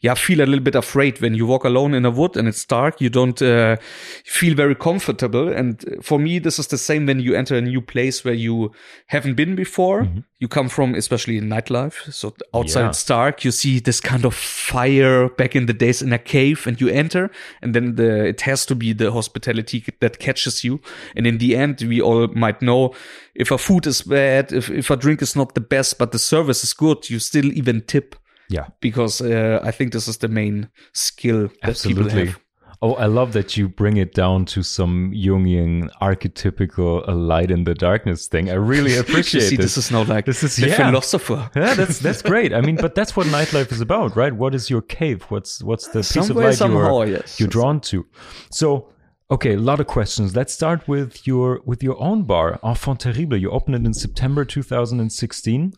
yeah 0.00 0.14
feel 0.14 0.40
a 0.40 0.46
little 0.46 0.64
bit 0.64 0.74
afraid. 0.74 1.20
When 1.20 1.34
you 1.34 1.46
walk 1.46 1.64
alone 1.64 1.94
in 1.94 2.04
a 2.04 2.10
wood 2.10 2.36
and 2.36 2.48
it's 2.48 2.64
dark 2.64 3.00
you 3.00 3.10
don't 3.10 3.40
uh, 3.42 3.76
feel 4.24 4.54
very 4.54 4.74
comfortable. 4.74 5.48
And 5.48 5.84
for 6.02 6.18
me 6.18 6.38
this 6.38 6.58
is 6.58 6.68
the 6.68 6.78
same 6.78 7.06
when 7.06 7.20
you 7.20 7.34
enter 7.34 7.56
a 7.56 7.60
new 7.60 7.80
place 7.80 8.24
where 8.24 8.34
you 8.34 8.72
haven't 9.06 9.34
been 9.34 9.54
before. 9.54 10.02
Mm-hmm. 10.02 10.20
You 10.40 10.46
come 10.46 10.68
from 10.68 10.94
especially 10.94 11.36
in 11.36 11.48
nightlife 11.48 12.12
so 12.12 12.32
outside 12.54 12.82
yeah. 12.82 12.88
it's 12.88 13.04
dark 13.04 13.44
you 13.44 13.50
see 13.50 13.80
this 13.80 14.00
kind 14.00 14.24
of 14.24 14.34
fire 14.34 15.28
back 15.30 15.56
in 15.56 15.66
the 15.66 15.72
days 15.72 16.00
in 16.00 16.12
a 16.12 16.18
cave 16.18 16.66
and 16.66 16.80
you 16.80 16.88
enter 16.88 17.30
and 17.60 17.74
then 17.74 17.96
the 17.96 18.26
it 18.26 18.40
has 18.42 18.64
to 18.64 18.74
be 18.74 18.92
the 18.92 19.10
hospitality 19.10 19.84
that 20.00 20.18
catches 20.18 20.62
you 20.62 20.80
and 21.16 21.26
in 21.26 21.38
the 21.38 21.56
end 21.56 21.80
we 21.82 22.00
all 22.00 22.28
might 22.28 22.62
know 22.62 22.94
if 23.34 23.50
a 23.50 23.58
food 23.58 23.86
is 23.86 24.02
bad 24.02 24.52
if, 24.52 24.70
if 24.70 24.90
a 24.90 24.96
drink 24.96 25.22
is 25.22 25.34
not 25.34 25.54
the 25.54 25.60
best 25.60 25.98
but 25.98 26.12
the 26.12 26.18
service 26.18 26.62
is 26.62 26.72
good 26.72 27.10
you 27.10 27.18
still 27.18 27.52
even 27.52 27.80
tip 27.80 28.14
yeah 28.48 28.68
because 28.80 29.20
uh, 29.20 29.60
i 29.64 29.70
think 29.70 29.92
this 29.92 30.06
is 30.06 30.18
the 30.18 30.28
main 30.28 30.68
skill 30.92 31.48
that 31.62 31.70
Absolutely. 31.70 32.04
people 32.04 32.26
have 32.26 32.40
Oh, 32.80 32.94
I 32.94 33.06
love 33.06 33.32
that 33.32 33.56
you 33.56 33.68
bring 33.68 33.96
it 33.96 34.14
down 34.14 34.44
to 34.46 34.62
some 34.62 35.10
Jungian 35.12 35.90
archetypical 36.00 37.08
uh, 37.08 37.14
light 37.14 37.50
in 37.50 37.64
the 37.64 37.74
darkness 37.74 38.28
thing. 38.28 38.50
I 38.50 38.54
really 38.54 38.96
appreciate 39.02 39.42
See, 39.42 39.56
this. 39.56 39.74
This 39.74 39.86
is 39.86 39.90
not 39.90 40.06
like 40.06 40.26
this 40.26 40.44
is 40.44 40.54
the 40.54 40.68
yeah. 40.68 40.76
philosopher. 40.76 41.50
yeah, 41.56 41.74
that's 41.74 41.98
that's 41.98 42.22
great. 42.22 42.54
I 42.54 42.60
mean, 42.60 42.76
but 42.76 42.94
that's 42.94 43.16
what 43.16 43.26
nightlife 43.26 43.72
is 43.72 43.80
about, 43.80 44.16
right? 44.16 44.32
What 44.32 44.54
is 44.54 44.70
your 44.70 44.82
cave? 44.82 45.24
What's 45.28 45.62
what's 45.62 45.88
the 45.88 46.00
piece 46.00 46.30
of 46.30 46.36
light 46.36 46.54
somehow, 46.54 47.02
you're, 47.02 47.16
yes. 47.16 47.40
you're 47.40 47.48
drawn 47.48 47.80
to? 47.80 48.06
So 48.50 48.92
Okay, 49.30 49.54
a 49.54 49.58
lot 49.58 49.78
of 49.78 49.86
questions. 49.86 50.34
Let's 50.34 50.54
start 50.54 50.88
with 50.88 51.26
your 51.26 51.60
with 51.66 51.82
your 51.82 52.00
own 52.00 52.22
bar, 52.22 52.58
Enfant 52.64 53.00
Terrible. 53.00 53.36
You 53.36 53.50
opened 53.50 53.76
it 53.76 53.84
in 53.84 53.92
September 53.92 54.42
2016, 54.42 55.74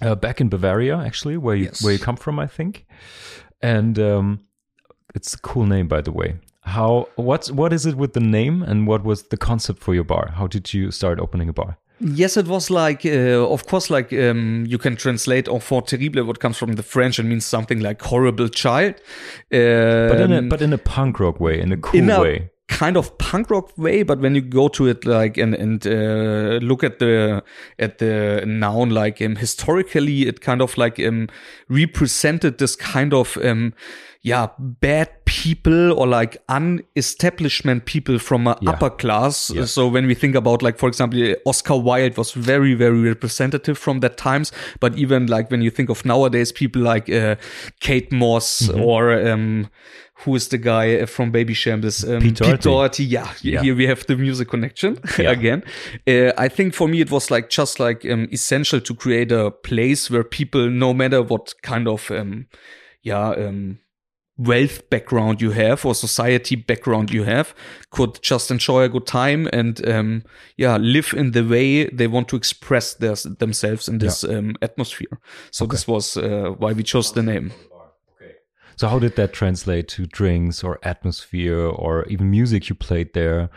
uh, 0.00 0.14
back 0.14 0.40
in 0.40 0.48
Bavaria, 0.48 0.96
actually, 0.96 1.36
where 1.36 1.54
you 1.54 1.66
yes. 1.66 1.84
where 1.84 1.92
you 1.92 1.98
come 1.98 2.16
from, 2.16 2.38
I 2.38 2.46
think. 2.46 2.86
And 3.60 3.98
um, 3.98 4.40
it's 5.18 5.34
a 5.34 5.38
cool 5.38 5.66
name, 5.66 5.88
by 5.88 6.00
the 6.00 6.12
way. 6.12 6.36
How 6.62 7.08
what's 7.16 7.50
what 7.50 7.72
is 7.72 7.86
it 7.86 7.96
with 7.96 8.12
the 8.12 8.20
name 8.38 8.62
and 8.62 8.86
what 8.86 9.02
was 9.02 9.24
the 9.32 9.36
concept 9.36 9.82
for 9.82 9.92
your 9.94 10.04
bar? 10.04 10.30
How 10.38 10.46
did 10.46 10.72
you 10.72 10.90
start 10.92 11.18
opening 11.18 11.48
a 11.48 11.52
bar? 11.52 11.76
Yes, 12.00 12.36
it 12.36 12.46
was 12.46 12.70
like, 12.70 13.04
uh, 13.04 13.54
of 13.54 13.66
course, 13.66 13.90
like 13.90 14.12
um, 14.12 14.64
you 14.68 14.78
can 14.78 14.94
translate 14.94 15.48
enfant 15.48 15.88
terrible, 15.88 16.24
what 16.24 16.38
comes 16.38 16.56
from 16.56 16.74
the 16.74 16.84
French 16.84 17.18
and 17.18 17.28
means 17.28 17.44
something 17.44 17.80
like 17.80 18.00
horrible 18.00 18.48
child. 18.48 18.94
Um, 19.52 20.08
but 20.12 20.20
in 20.20 20.32
a 20.32 20.42
but 20.42 20.62
in 20.62 20.72
a 20.72 20.78
punk 20.78 21.18
rock 21.18 21.40
way, 21.40 21.60
in 21.60 21.72
a 21.72 21.76
cool 21.76 22.00
in 22.00 22.10
a 22.10 22.20
way. 22.20 22.50
Kind 22.68 22.96
of 22.96 23.16
punk 23.18 23.50
rock 23.50 23.76
way, 23.78 24.04
but 24.04 24.20
when 24.20 24.34
you 24.34 24.42
go 24.42 24.68
to 24.68 24.86
it 24.86 25.06
like 25.06 25.38
and 25.42 25.54
and 25.54 25.86
uh, 25.86 26.58
look 26.70 26.84
at 26.84 26.98
the 26.98 27.42
at 27.78 27.96
the 27.98 28.44
noun 28.46 28.90
like 28.90 29.24
um, 29.24 29.36
historically, 29.36 30.28
it 30.28 30.40
kind 30.40 30.60
of 30.60 30.76
like 30.78 31.00
um, 31.00 31.28
represented 31.68 32.58
this 32.58 32.76
kind 32.76 33.14
of 33.14 33.38
um, 33.38 33.72
yeah 34.22 34.48
bad 34.58 35.08
people 35.26 35.92
or 35.92 36.06
like 36.06 36.36
unestablishment 36.48 37.84
people 37.84 38.18
from 38.18 38.46
a 38.46 38.56
Yeah. 38.60 38.70
upper 38.70 38.90
class. 38.90 39.50
Yeah. 39.54 39.64
So 39.66 39.88
when 39.88 40.06
we 40.06 40.14
think 40.14 40.34
about 40.34 40.62
like 40.62 40.78
for 40.78 40.88
example 40.88 41.34
Oscar 41.46 41.76
Wilde 41.76 42.16
was 42.16 42.32
very 42.32 42.74
very 42.74 43.00
representative 43.00 43.78
from 43.78 44.00
that 44.00 44.16
times, 44.16 44.52
but 44.80 44.96
even 44.98 45.26
like 45.26 45.50
when 45.50 45.62
you 45.62 45.70
think 45.70 45.88
of 45.90 46.04
nowadays 46.04 46.52
people 46.52 46.82
like 46.82 47.08
uh, 47.10 47.36
Kate 47.80 48.10
Moss 48.12 48.62
Mm-hmm. 48.62 48.80
or 48.82 49.28
um, 49.28 49.68
who 50.24 50.34
is 50.34 50.48
the 50.48 50.58
guy 50.58 51.04
from 51.06 51.30
Babyshambles? 51.32 52.04
Um, 52.08 52.20
Pete 52.22 52.60
Doherty. 52.60 53.04
Yeah, 53.04 53.28
Yeah. 53.42 53.62
here 53.62 53.76
we 53.76 53.86
have 53.86 54.04
the 54.06 54.16
music 54.16 54.48
connection 54.48 54.98
Yeah. 55.18 55.30
again. 55.38 55.62
Uh, 56.08 56.32
I 56.36 56.48
think 56.48 56.74
for 56.74 56.88
me 56.88 57.00
it 57.00 57.10
was 57.10 57.30
like 57.30 57.50
just 57.50 57.78
like 57.78 58.04
um, 58.10 58.26
essential 58.32 58.80
to 58.80 58.94
create 58.94 59.30
a 59.30 59.50
place 59.52 60.10
where 60.10 60.24
people, 60.24 60.68
no 60.70 60.92
matter 60.92 61.22
what 61.22 61.54
kind 61.62 61.86
of 61.86 62.10
um, 62.10 62.46
yeah 63.02 63.28
um, 63.30 63.78
wealth 64.38 64.88
background 64.88 65.42
you 65.42 65.50
have 65.50 65.84
or 65.84 65.94
society 65.94 66.54
background 66.54 67.10
you 67.10 67.24
have, 67.24 67.54
could 67.90 68.22
just 68.22 68.50
enjoy 68.50 68.84
a 68.84 68.88
good 68.88 69.06
time 69.06 69.48
and 69.52 69.86
um, 69.88 70.22
yeah 70.56 70.76
live 70.76 71.12
in 71.14 71.32
the 71.32 71.42
way 71.42 71.86
they 71.86 72.06
want 72.06 72.28
to 72.28 72.36
express 72.36 72.94
their, 72.94 73.14
themselves 73.14 73.88
in 73.88 73.98
this 73.98 74.24
um, 74.24 74.56
atmosphere. 74.62 75.18
So 75.50 75.66
this 75.66 75.86
was 75.86 76.16
uh, 76.16 76.54
why 76.56 76.72
we 76.72 76.82
chose 76.82 77.12
the 77.12 77.22
name. 77.22 77.52
So 78.76 78.86
how 78.86 79.00
did 79.00 79.16
that 79.16 79.32
translate 79.32 79.88
to 79.88 80.06
drinks 80.06 80.62
or 80.62 80.78
atmosphere 80.84 81.66
or 81.66 82.04
even 82.04 82.30
music 82.30 82.68
you 82.68 82.76
played 82.76 83.12
there? 83.12 83.50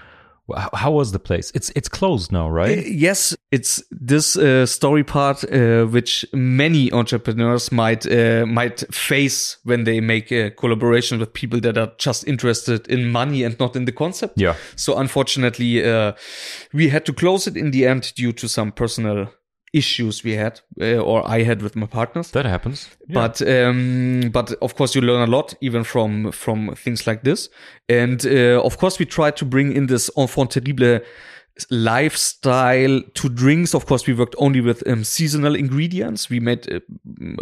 How 0.74 0.91
was 0.91 1.12
the 1.12 1.20
place? 1.20 1.51
It's 1.55 1.72
it's 1.75 1.89
closed 1.89 2.31
now, 2.31 2.48
Uh, 2.48 2.53
right? 2.53 2.88
Yes, 2.88 3.36
it's 3.51 3.84
this 3.89 4.36
uh, 4.36 4.65
story 4.65 5.03
part 5.03 5.43
uh, 5.43 5.86
which 5.86 6.25
many 6.34 6.91
entrepreneurs 6.91 7.72
might 7.72 8.05
uh, 8.05 8.46
might 8.46 8.84
face 8.93 9.58
when 9.63 9.84
they 9.84 10.01
make 10.01 10.31
a 10.31 10.51
collaboration 10.51 11.20
with 11.20 11.34
people 11.34 11.60
that 11.62 11.77
are 11.77 11.91
just 11.98 12.27
interested 12.27 12.88
in 12.88 13.12
money 13.12 13.43
and 13.43 13.60
not 13.60 13.75
in 13.75 13.86
the 13.86 13.91
concept. 13.91 14.34
Yeah. 14.38 14.55
So 14.75 14.98
unfortunately, 14.98 15.84
uh, 15.84 16.13
we 16.74 16.89
had 16.89 17.05
to 17.05 17.13
close 17.13 17.48
it 17.50 17.58
in 17.58 17.72
the 17.72 17.88
end 17.88 18.13
due 18.15 18.34
to 18.34 18.48
some 18.48 18.72
personal 18.72 19.27
issues 19.73 20.23
we 20.23 20.33
had 20.33 20.59
uh, 20.81 20.97
or 20.97 21.27
I 21.27 21.43
had 21.43 21.61
with 21.61 21.75
my 21.75 21.85
partners. 21.85 22.31
That 22.31 22.45
happens. 22.45 22.89
Yeah. 23.07 23.27
But 23.27 23.41
um, 23.41 24.29
but 24.31 24.53
of 24.61 24.75
course 24.75 24.95
you 24.95 25.01
learn 25.01 25.21
a 25.21 25.31
lot 25.31 25.53
even 25.61 25.83
from 25.83 26.31
from 26.31 26.75
things 26.75 27.07
like 27.07 27.23
this, 27.23 27.49
and 27.89 28.25
uh, 28.25 28.61
of 28.63 28.77
course 28.77 28.99
we 28.99 29.05
try 29.05 29.31
to 29.31 29.45
bring 29.45 29.73
in 29.73 29.87
this 29.87 30.09
enfant 30.17 30.51
terrible 30.51 31.01
lifestyle 31.70 33.01
to 33.13 33.29
drinks. 33.29 33.74
Of 33.74 33.86
course 33.86 34.08
we 34.08 34.13
worked 34.13 34.36
only 34.38 34.62
with 34.62 34.88
um, 34.88 35.03
seasonal 35.03 35.55
ingredients. 35.55 36.29
We 36.29 36.39
made 36.39 36.72
uh, 36.72 36.79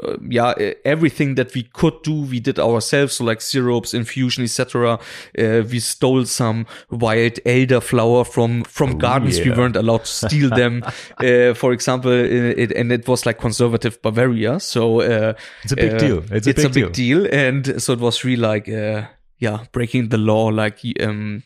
uh, 0.04 0.18
yeah 0.30 0.54
everything 0.86 1.36
that 1.36 1.54
we 1.54 1.64
could 1.64 2.02
do. 2.04 2.22
We 2.24 2.40
did 2.40 2.60
ourselves, 2.60 3.14
so 3.14 3.26
like 3.26 3.42
syrups, 3.42 3.94
infusion, 3.94 4.44
etc. 4.44 5.00
Uh, 5.38 5.62
we 5.70 5.80
stole 5.80 6.26
some 6.26 6.66
wild 6.90 7.34
elderflower 7.46 8.28
from 8.28 8.64
from 8.64 8.98
gardens. 8.98 9.40
We 9.40 9.52
weren't 9.52 9.76
allowed 9.76 10.06
to 10.06 10.12
steal 10.12 10.50
them. 10.50 10.84
uh, 11.18 11.54
for 11.54 11.72
example, 11.74 12.12
it, 12.12 12.72
and 12.72 12.92
it 12.92 13.08
was 13.08 13.26
like 13.26 13.40
conservative 13.40 14.02
Bavaria, 14.02 14.60
so 14.60 15.02
uh, 15.02 15.34
It's 15.64 15.74
a 15.74 15.76
big 15.76 15.94
uh, 15.94 15.98
deal. 15.98 16.24
It's 16.32 16.48
a 16.48 16.54
big 16.54 16.74
big 16.74 16.94
deal, 16.94 17.28
and 17.32 17.82
so 17.82 17.94
it 17.94 18.00
was 18.00 18.24
really 18.24 18.42
like 18.42 18.70
uh, 18.70 19.04
yeah, 19.38 19.66
breaking 19.72 20.10
the 20.10 20.18
law, 20.18 20.48
like 20.48 20.80
um, 21.02 21.44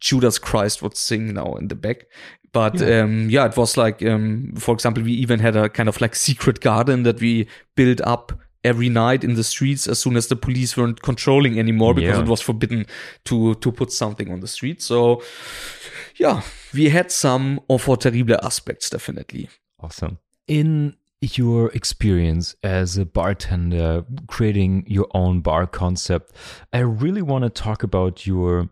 Judas 0.00 0.38
Priest 0.38 0.82
would 0.82 0.96
sing 0.96 1.34
now 1.34 1.54
in 1.54 1.68
the 1.68 1.74
back. 1.74 2.06
But 2.52 2.80
yeah. 2.80 3.00
um, 3.00 3.30
yeah, 3.30 3.46
it 3.46 3.56
was 3.56 3.76
like, 3.76 4.02
um, 4.04 4.52
for 4.58 4.74
example, 4.74 5.02
we 5.02 5.12
even 5.12 5.40
had 5.40 5.56
a 5.56 5.68
kind 5.68 5.88
of 5.88 6.00
like 6.00 6.14
secret 6.14 6.60
garden 6.60 7.02
that 7.04 7.20
we 7.20 7.46
built 7.76 8.00
up 8.02 8.32
every 8.64 8.88
night 8.88 9.24
in 9.24 9.34
the 9.34 9.42
streets 9.42 9.88
as 9.88 9.98
soon 9.98 10.16
as 10.16 10.28
the 10.28 10.36
police 10.36 10.76
weren't 10.76 11.02
controlling 11.02 11.58
anymore 11.58 11.94
because 11.94 12.16
Yeah. 12.16 12.22
it 12.22 12.28
was 12.28 12.40
forbidden 12.40 12.86
to 13.24 13.54
to 13.54 13.72
put 13.72 13.90
something 13.92 14.30
on 14.30 14.40
the 14.40 14.46
street. 14.46 14.80
So 14.82 15.22
yeah, 16.16 16.42
we 16.72 16.88
had 16.90 17.10
some 17.10 17.60
enfant 17.68 18.02
terrible 18.02 18.36
aspects 18.44 18.90
definitely. 18.90 19.48
Awesome. 19.80 20.18
In 20.46 20.94
your 21.20 21.70
experience 21.72 22.54
as 22.62 22.98
a 22.98 23.04
bartender, 23.04 24.04
creating 24.26 24.84
your 24.86 25.06
own 25.14 25.40
bar 25.40 25.66
concept, 25.66 26.32
I 26.72 26.80
really 26.80 27.22
want 27.22 27.44
to 27.44 27.50
talk 27.50 27.82
about 27.82 28.26
your 28.26 28.68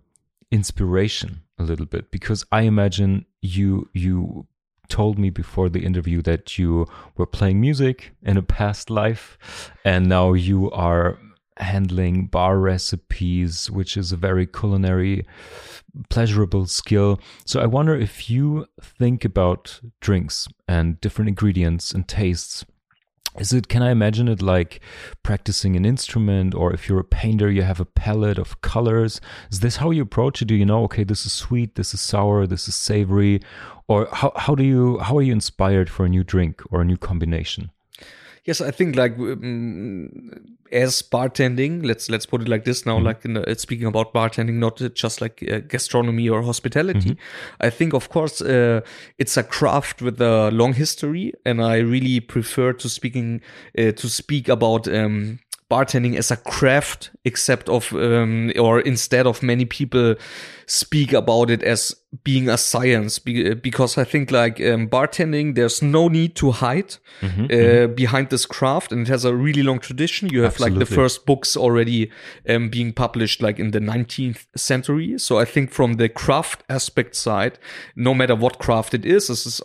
inspiration 0.50 1.42
a 1.59 1.62
little 1.62 1.87
bit 1.87 2.11
because 2.11 2.45
I 2.50 2.62
imagine 2.62 3.26
you 3.40 3.88
you 3.92 4.47
told 4.88 5.19
me 5.19 5.30
before 5.30 5.69
the 5.69 5.85
interview 5.85 6.21
that 6.23 6.59
you 6.59 6.87
were 7.16 7.26
playing 7.26 7.61
music 7.61 8.12
in 8.23 8.37
a 8.37 8.42
past 8.42 8.90
life 8.90 9.38
and 9.85 10.09
now 10.09 10.33
you 10.33 10.71
are 10.73 11.19
handling 11.59 12.26
bar 12.26 12.59
recipes 12.59 13.71
which 13.71 13.97
is 13.97 14.11
a 14.11 14.16
very 14.16 14.47
culinary 14.47 15.25
pleasurable 16.09 16.66
skill. 16.66 17.21
So 17.45 17.61
I 17.61 17.66
wonder 17.66 17.95
if 17.95 18.30
you 18.30 18.66
think 18.80 19.25
about 19.25 19.80
drinks 20.00 20.49
and 20.69 21.00
different 21.00 21.28
ingredients 21.28 21.92
and 21.92 22.07
tastes. 22.07 22.64
Is 23.39 23.53
it, 23.53 23.69
can 23.69 23.83
I 23.83 23.91
imagine 23.91 24.27
it 24.29 24.43
like 24.43 24.81
practicing 25.23 25.77
an 25.77 25.85
instrument, 25.85 26.55
or 26.55 26.73
if 26.73 26.89
you're 26.89 27.01
a 27.01 27.05
painter, 27.05 27.51
you 27.51 27.63
have 27.63 27.81
a 27.81 27.85
palette 27.85 28.39
of 28.39 28.61
colors? 28.61 29.21
Is 29.53 29.61
this 29.61 29.77
how 29.77 29.91
you 29.91 30.03
approach 30.03 30.43
it? 30.43 30.47
Do 30.47 30.55
you 30.55 30.67
know, 30.67 30.83
okay, 30.85 31.05
this 31.05 31.25
is 31.25 31.33
sweet, 31.33 31.77
this 31.77 31.95
is 31.95 32.01
sour, 32.01 32.47
this 32.47 32.67
is 32.67 32.75
savory? 32.75 33.41
Or 33.87 34.09
how, 34.13 34.33
how 34.35 34.55
do 34.55 34.65
you, 34.65 34.99
how 34.99 35.17
are 35.17 35.23
you 35.23 35.33
inspired 35.33 35.89
for 35.89 36.05
a 36.05 36.09
new 36.09 36.25
drink 36.25 36.61
or 36.71 36.81
a 36.81 36.85
new 36.85 36.97
combination? 36.97 37.71
Yes, 38.44 38.61
I 38.61 38.70
think 38.70 38.97
like 38.97 39.18
um, 39.18 40.11
as 40.73 41.02
bartending, 41.02 41.85
let's 41.85 42.09
let's 42.09 42.26
put 42.26 42.42
it 42.42 42.49
like 42.49 42.64
this 42.64 42.87
now. 42.87 42.99
Like 42.99 43.25
in 43.25 43.35
the, 43.35 43.54
speaking 43.56 43.87
about 43.87 44.14
bartending, 44.14 44.54
not 44.54 44.80
just 44.94 45.20
like 45.20 45.44
uh, 45.50 45.59
gastronomy 45.61 46.28
or 46.28 46.42
hospitality. 46.42 47.16
I 47.61 47.70
think, 47.70 47.92
of 47.92 48.09
course, 48.09 48.40
uh, 48.40 48.80
it's 49.18 49.37
a 49.37 49.42
craft 49.42 50.00
with 50.02 50.20
a 50.20 50.50
long 50.50 50.75
history, 50.75 51.35
and 51.44 51.62
I 51.62 51.78
really 51.78 52.20
prefer 52.20 52.73
to 52.75 52.88
speaking 52.88 53.40
uh, 53.76 53.92
to 53.92 54.09
speak 54.09 54.49
about. 54.49 54.88
Um, 54.88 55.40
bartending 55.71 56.17
as 56.17 56.31
a 56.31 56.37
craft 56.37 57.11
except 57.25 57.69
of 57.69 57.93
um, 57.93 58.53
or 58.59 58.81
instead 58.81 59.27
of 59.27 59.43
many 59.43 59.65
people 59.65 60.17
speak 60.67 61.12
about 61.12 61.50
it 61.50 61.62
as 61.62 61.95
being 62.25 62.49
a 62.49 62.57
science. 62.57 63.19
Be- 63.19 63.55
because 63.55 63.97
i 63.97 64.05
think 64.05 64.31
like 64.31 64.61
um, 64.61 64.89
bartending 64.89 65.55
there's 65.55 65.81
no 65.83 66.09
need 66.09 66.35
to 66.37 66.50
hide 66.50 66.97
uh, 67.23 67.87
behind 67.87 68.31
this 68.31 68.47
craft 68.47 68.93
and 68.93 69.03
it 69.03 69.09
has 69.09 69.25
a 69.25 69.35
really 69.35 69.62
long 69.62 69.79
tradition. 69.79 70.29
You 70.29 70.43
have 70.43 70.59
like 70.59 70.75
the 70.75 70.87
first 70.87 71.25
books 71.27 71.57
already 71.57 72.11
um, 72.49 72.69
being 72.69 72.93
published 72.93 73.41
like 73.41 73.59
in 73.59 73.71
the 73.71 73.81
19th 73.81 74.47
century. 74.57 75.19
So 75.19 75.39
i 75.39 75.45
think 75.45 75.71
from 75.71 75.95
the 75.95 76.09
craft 76.09 76.65
aspect 76.69 77.15
side 77.15 77.59
no 77.95 78.12
matter 78.15 78.35
what 78.35 78.59
craft 78.59 78.95
it 78.95 79.05
is 79.05 79.29
this 79.29 79.47
is 79.47 79.62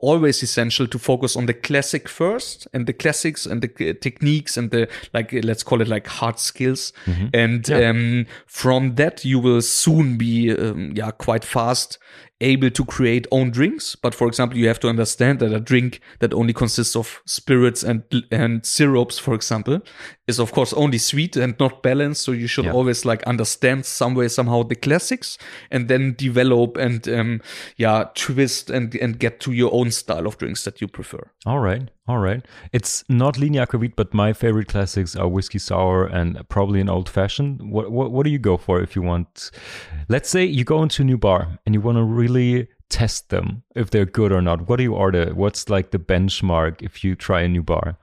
always 0.00 0.42
essential 0.42 0.86
to 0.86 0.98
focus 0.98 1.36
on 1.36 1.46
the 1.46 1.54
classic 1.54 2.08
first 2.08 2.68
and 2.72 2.86
the 2.86 2.92
classics 2.92 3.46
and 3.46 3.62
the 3.62 3.90
uh, 3.90 3.94
techniques 4.00 4.56
and 4.56 4.70
the 4.70 4.88
like 5.14 5.32
uh, 5.32 5.40
let's 5.42 5.62
call 5.62 5.80
it 5.80 5.88
like 5.88 6.06
hard 6.06 6.38
skills. 6.38 6.92
And 7.32 7.70
um, 7.70 8.26
from 8.46 8.96
that 8.96 9.24
you 9.24 9.38
will 9.38 9.62
soon 9.62 10.16
be 10.16 10.52
um, 10.52 10.92
yeah 10.94 11.10
quite 11.10 11.44
fast 11.44 11.98
able 12.40 12.68
to 12.70 12.84
create 12.84 13.26
own 13.30 13.50
drinks 13.50 13.96
but 13.96 14.14
for 14.14 14.28
example 14.28 14.58
you 14.58 14.68
have 14.68 14.78
to 14.78 14.88
understand 14.88 15.38
that 15.40 15.52
a 15.52 15.60
drink 15.60 16.00
that 16.18 16.34
only 16.34 16.52
consists 16.52 16.94
of 16.94 17.22
spirits 17.24 17.82
and 17.82 18.02
and 18.30 18.66
syrups 18.66 19.18
for 19.18 19.32
example 19.34 19.80
is 20.28 20.38
of 20.38 20.52
course 20.52 20.74
only 20.74 20.98
sweet 20.98 21.34
and 21.36 21.58
not 21.58 21.82
balanced 21.82 22.22
so 22.22 22.32
you 22.32 22.46
should 22.46 22.66
Yeah. 22.66 22.72
always 22.72 23.04
like 23.06 23.22
understand 23.22 23.86
some 23.86 24.14
way 24.14 24.28
somehow 24.28 24.64
the 24.64 24.74
classics 24.74 25.38
and 25.70 25.88
then 25.88 26.14
develop 26.18 26.76
and 26.76 27.08
um 27.08 27.40
yeah 27.76 28.04
twist 28.14 28.68
and 28.70 28.94
and 28.96 29.18
get 29.18 29.40
to 29.40 29.52
your 29.52 29.72
own 29.72 29.90
style 29.90 30.26
of 30.26 30.36
drinks 30.36 30.64
that 30.64 30.80
you 30.80 30.88
prefer 30.88 31.30
All 31.46 31.60
right, 31.60 31.90
all 32.08 32.18
right. 32.18 32.44
It's 32.72 33.04
not 33.08 33.36
Linie 33.38 33.58
Aquavit, 33.58 33.94
but 33.96 34.14
my 34.14 34.32
favorite 34.32 34.68
classics 34.68 35.16
are 35.16 35.28
whiskey 35.28 35.58
sour 35.58 36.06
and 36.06 36.48
probably 36.48 36.80
an 36.80 36.88
old 36.88 37.08
fashioned. 37.08 37.60
What, 37.70 37.90
what 37.90 38.12
what 38.12 38.24
do 38.24 38.30
you 38.30 38.38
go 38.38 38.56
for 38.56 38.80
if 38.80 38.94
you 38.94 39.02
want? 39.02 39.50
Let's 40.08 40.28
say 40.30 40.44
you 40.44 40.64
go 40.64 40.82
into 40.82 41.02
a 41.02 41.04
new 41.04 41.18
bar 41.18 41.58
and 41.66 41.74
you 41.74 41.80
want 41.80 41.98
to 41.98 42.04
really 42.04 42.68
test 42.88 43.30
them 43.30 43.62
if 43.74 43.90
they're 43.90 44.06
good 44.06 44.30
or 44.30 44.40
not. 44.40 44.68
What 44.68 44.76
do 44.76 44.82
you 44.84 44.94
order? 44.94 45.34
What's 45.34 45.68
like 45.68 45.90
the 45.90 45.98
benchmark 45.98 46.82
if 46.82 47.02
you 47.02 47.16
try 47.16 47.40
a 47.42 47.48
new 47.48 47.62
bar? 47.62 47.96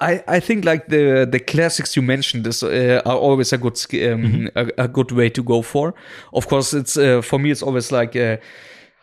I, 0.00 0.22
I 0.28 0.40
think 0.40 0.64
like 0.64 0.88
the 0.88 1.26
the 1.30 1.38
classics 1.38 1.96
you 1.96 2.02
mentioned 2.02 2.46
is 2.46 2.62
uh, 2.62 3.00
are 3.06 3.16
always 3.16 3.52
a 3.52 3.58
good 3.58 3.72
um, 3.72 4.22
Mm-hmm. 4.22 4.46
a, 4.54 4.84
a 4.84 4.88
good 4.88 5.10
way 5.12 5.30
to 5.30 5.42
go 5.42 5.62
for. 5.62 5.94
Of 6.32 6.48
course, 6.48 6.74
it's 6.74 6.96
uh, 6.98 7.22
for 7.22 7.38
me 7.38 7.50
it's 7.50 7.62
always 7.62 7.90
like 7.92 8.14
uh, 8.16 8.36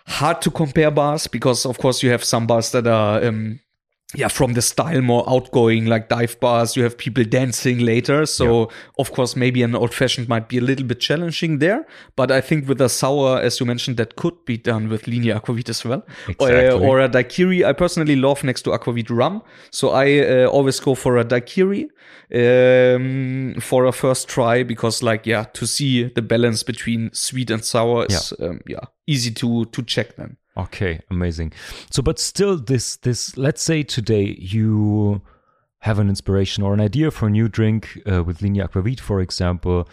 hard 0.07 0.41
to 0.41 0.51
compare 0.51 0.91
bars 0.91 1.27
because 1.27 1.65
of 1.65 1.77
course 1.79 2.03
you 2.03 2.11
have 2.11 2.23
some 2.23 2.45
bars 2.45 2.71
that 2.71 2.85
are 2.85 3.23
um, 3.25 3.59
yeah 4.15 4.27
from 4.27 4.53
the 4.53 4.61
style 4.61 5.01
more 5.01 5.23
outgoing 5.29 5.85
like 5.85 6.09
dive 6.09 6.39
bars. 6.39 6.75
You 6.75 6.83
have 6.83 6.97
people 6.97 7.23
dancing 7.23 7.79
later, 7.79 8.25
so 8.25 8.69
of 8.99 9.11
course 9.11 9.35
maybe 9.35 9.63
an 9.63 9.75
old 9.75 9.93
fashioned 9.93 10.29
might 10.29 10.47
be 10.47 10.57
a 10.57 10.61
little 10.61 10.85
bit 10.85 10.99
challenging 10.99 11.59
there. 11.59 11.85
But 12.15 12.31
I 12.31 12.41
think 12.41 12.67
with 12.67 12.81
a 12.81 12.89
sour, 12.89 13.39
as 13.39 13.59
you 13.59 13.65
mentioned, 13.65 13.97
that 13.97 14.15
could 14.15 14.45
be 14.45 14.57
done 14.57 14.89
with 14.89 15.07
Linie 15.07 15.33
Aquavit 15.33 15.69
as 15.69 15.83
well, 15.83 16.03
or, 16.39 16.71
or 16.71 16.99
a 16.99 17.07
daiquiri. 17.07 17.65
I 17.65 17.73
personally 17.73 18.15
love 18.15 18.43
next 18.43 18.63
to 18.63 18.71
aquavit 18.71 19.09
rum, 19.09 19.41
so 19.71 19.89
I 19.89 20.19
uh, 20.19 20.47
always 20.47 20.79
go 20.79 20.95
for 20.95 21.17
a 21.17 21.23
daiquiri 21.23 21.89
um, 22.33 23.55
for 23.59 23.85
a 23.85 23.91
first 23.91 24.27
try 24.27 24.63
because, 24.63 25.03
like, 25.03 25.25
yeah, 25.25 25.43
to 25.53 25.67
see 25.67 26.05
the 26.05 26.21
balance 26.21 26.63
between 26.63 27.11
sweet 27.13 27.49
and 27.49 27.63
sour 27.63 28.05
is 28.05 28.33
yeah, 28.39 28.47
um, 28.47 28.59
yeah 28.67 28.85
easy 29.07 29.31
to 29.31 29.65
to 29.65 29.83
check 29.83 30.15
then. 30.15 30.37
Okay, 30.55 31.01
amazing. 31.09 31.51
So, 31.89 32.01
but 32.03 32.19
still, 32.19 32.57
this 32.57 32.97
this 32.97 33.37
let's 33.37 33.61
say 33.61 33.81
today 33.83 34.37
you 34.39 35.21
have 35.79 35.99
an 35.99 36.09
inspiration 36.09 36.63
or 36.63 36.73
an 36.73 36.79
idea 36.79 37.11
for 37.11 37.27
a 37.27 37.29
new 37.29 37.47
drink 37.47 37.99
uh, 38.09 38.23
with 38.23 38.39
Linie 38.39 38.61
Aquavit, 38.61 38.99
for 38.99 39.19
example. 39.19 39.87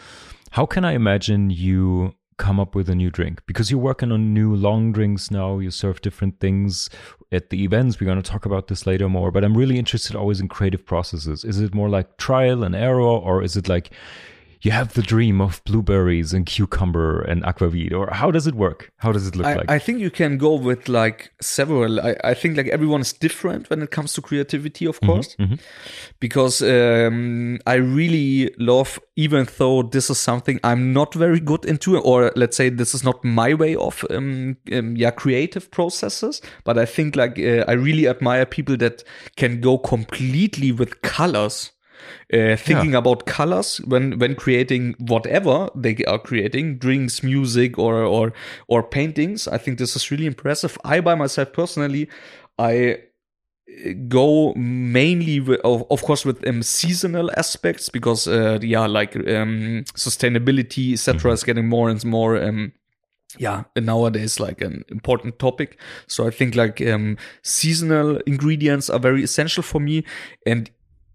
How 0.50 0.66
can 0.66 0.84
I 0.84 0.92
imagine 0.92 1.50
you 1.50 2.14
come 2.36 2.60
up 2.60 2.74
with 2.74 2.90
a 2.90 2.94
new 2.94 3.10
drink? 3.10 3.40
Because 3.46 3.70
you're 3.70 3.80
working 3.80 4.12
on 4.12 4.34
new 4.34 4.54
long 4.54 4.92
drinks 4.92 5.30
now. 5.30 5.58
You 5.58 5.70
serve 5.70 6.00
different 6.02 6.40
things 6.40 6.90
at 7.32 7.50
the 7.50 7.64
events. 7.64 8.00
We're 8.00 8.06
going 8.06 8.22
to 8.22 8.30
talk 8.30 8.44
about 8.44 8.68
this 8.68 8.86
later 8.86 9.08
more. 9.08 9.30
But 9.30 9.44
I'm 9.44 9.56
really 9.56 9.78
interested 9.78 10.14
always 10.14 10.40
in 10.40 10.48
creative 10.48 10.84
processes. 10.84 11.44
Is 11.44 11.58
it 11.58 11.74
more 11.74 11.88
like 11.88 12.18
trial 12.18 12.62
and 12.64 12.74
error, 12.74 13.00
or 13.00 13.42
is 13.42 13.56
it 13.56 13.66
like 13.66 13.90
you 14.62 14.70
have 14.70 14.94
the 14.94 15.02
dream 15.02 15.40
of 15.40 15.62
blueberries 15.64 16.32
and 16.32 16.46
cucumber 16.46 17.22
and 17.22 17.42
aquavit 17.44 17.92
or 17.92 18.10
how 18.12 18.30
does 18.30 18.46
it 18.46 18.54
work 18.54 18.92
how 18.98 19.12
does 19.12 19.26
it 19.26 19.36
look 19.36 19.46
I, 19.46 19.54
like 19.54 19.70
I 19.70 19.78
think 19.78 20.00
you 20.00 20.10
can 20.10 20.38
go 20.38 20.54
with 20.54 20.88
like 20.88 21.32
several. 21.40 22.00
I, 22.00 22.16
I 22.24 22.34
think 22.34 22.56
like 22.56 22.68
everyone 22.68 23.00
is 23.00 23.12
different 23.12 23.70
when 23.70 23.82
it 23.82 23.90
comes 23.90 24.12
to 24.14 24.22
creativity, 24.22 24.86
of 24.86 25.00
course, 25.00 25.36
because 26.20 26.62
um, 26.62 27.58
I 27.66 27.74
really 27.74 28.54
love, 28.58 28.98
even 29.16 29.46
though 29.58 29.82
this 29.82 30.10
is 30.10 30.18
something 30.18 30.60
I'm 30.64 30.92
not 30.92 31.14
very 31.14 31.40
good 31.40 31.64
into, 31.64 31.98
or 31.98 32.32
let's 32.36 32.56
say 32.56 32.68
this 32.68 32.94
is 32.94 33.04
not 33.04 33.24
my 33.24 33.54
way 33.54 33.76
of 33.76 34.04
um, 34.10 34.56
um 34.72 34.96
yeah 34.96 35.10
creative 35.10 35.70
processes. 35.70 36.40
But 36.64 36.78
I 36.78 36.86
think 36.86 37.16
like 37.16 37.38
uh, 37.38 37.64
I 37.68 37.72
really 37.72 38.08
admire 38.08 38.46
people 38.46 38.76
that 38.78 39.04
can 39.36 39.60
go 39.60 39.78
completely 39.78 40.72
with 40.72 41.02
colors 41.02 41.72
uh, 42.32 42.56
thinking 42.56 42.94
about 42.94 43.26
colors 43.26 43.78
when 43.86 44.18
when 44.18 44.34
creating 44.34 44.94
whatever 44.98 45.68
they 45.74 45.96
are 46.06 46.18
creating 46.18 46.78
drinks 46.78 47.22
music 47.22 47.78
or 47.78 48.02
or 48.02 48.32
or 48.68 48.82
paintings 48.82 49.48
i 49.48 49.58
think 49.58 49.78
this 49.78 49.96
is 49.96 50.10
really 50.10 50.26
impressive. 50.26 50.78
I 50.84 51.00
by 51.00 51.14
myself 51.14 51.52
personally 51.52 52.08
i 52.58 52.98
uh, 53.86 53.92
go 54.08 54.52
mainly 54.54 55.40
with, 55.40 55.60
of, 55.60 55.84
of 55.90 56.02
course 56.02 56.24
with 56.24 56.46
um, 56.46 56.62
seasonal 56.62 57.30
aspects 57.36 57.88
because 57.88 58.26
uh, 58.26 58.58
yeah 58.62 58.86
like 58.86 59.16
um, 59.16 59.84
sustainability 59.94 60.92
etc 60.92 61.32
is 61.32 61.44
getting 61.44 61.68
more 61.68 61.88
and 61.88 62.04
more 62.04 62.42
um, 62.42 62.72
yeah 63.38 63.64
nowadays 63.76 64.40
like 64.40 64.60
an 64.60 64.84
important 64.88 65.38
topic. 65.38 65.78
So 66.06 66.26
i 66.26 66.30
think 66.30 66.54
like 66.54 66.80
um, 66.82 67.16
seasonal 67.42 68.16
ingredients 68.26 68.90
are 68.90 68.98
very 68.98 69.22
essential 69.22 69.62
for 69.62 69.80
me. 69.80 70.04
And 70.46 70.70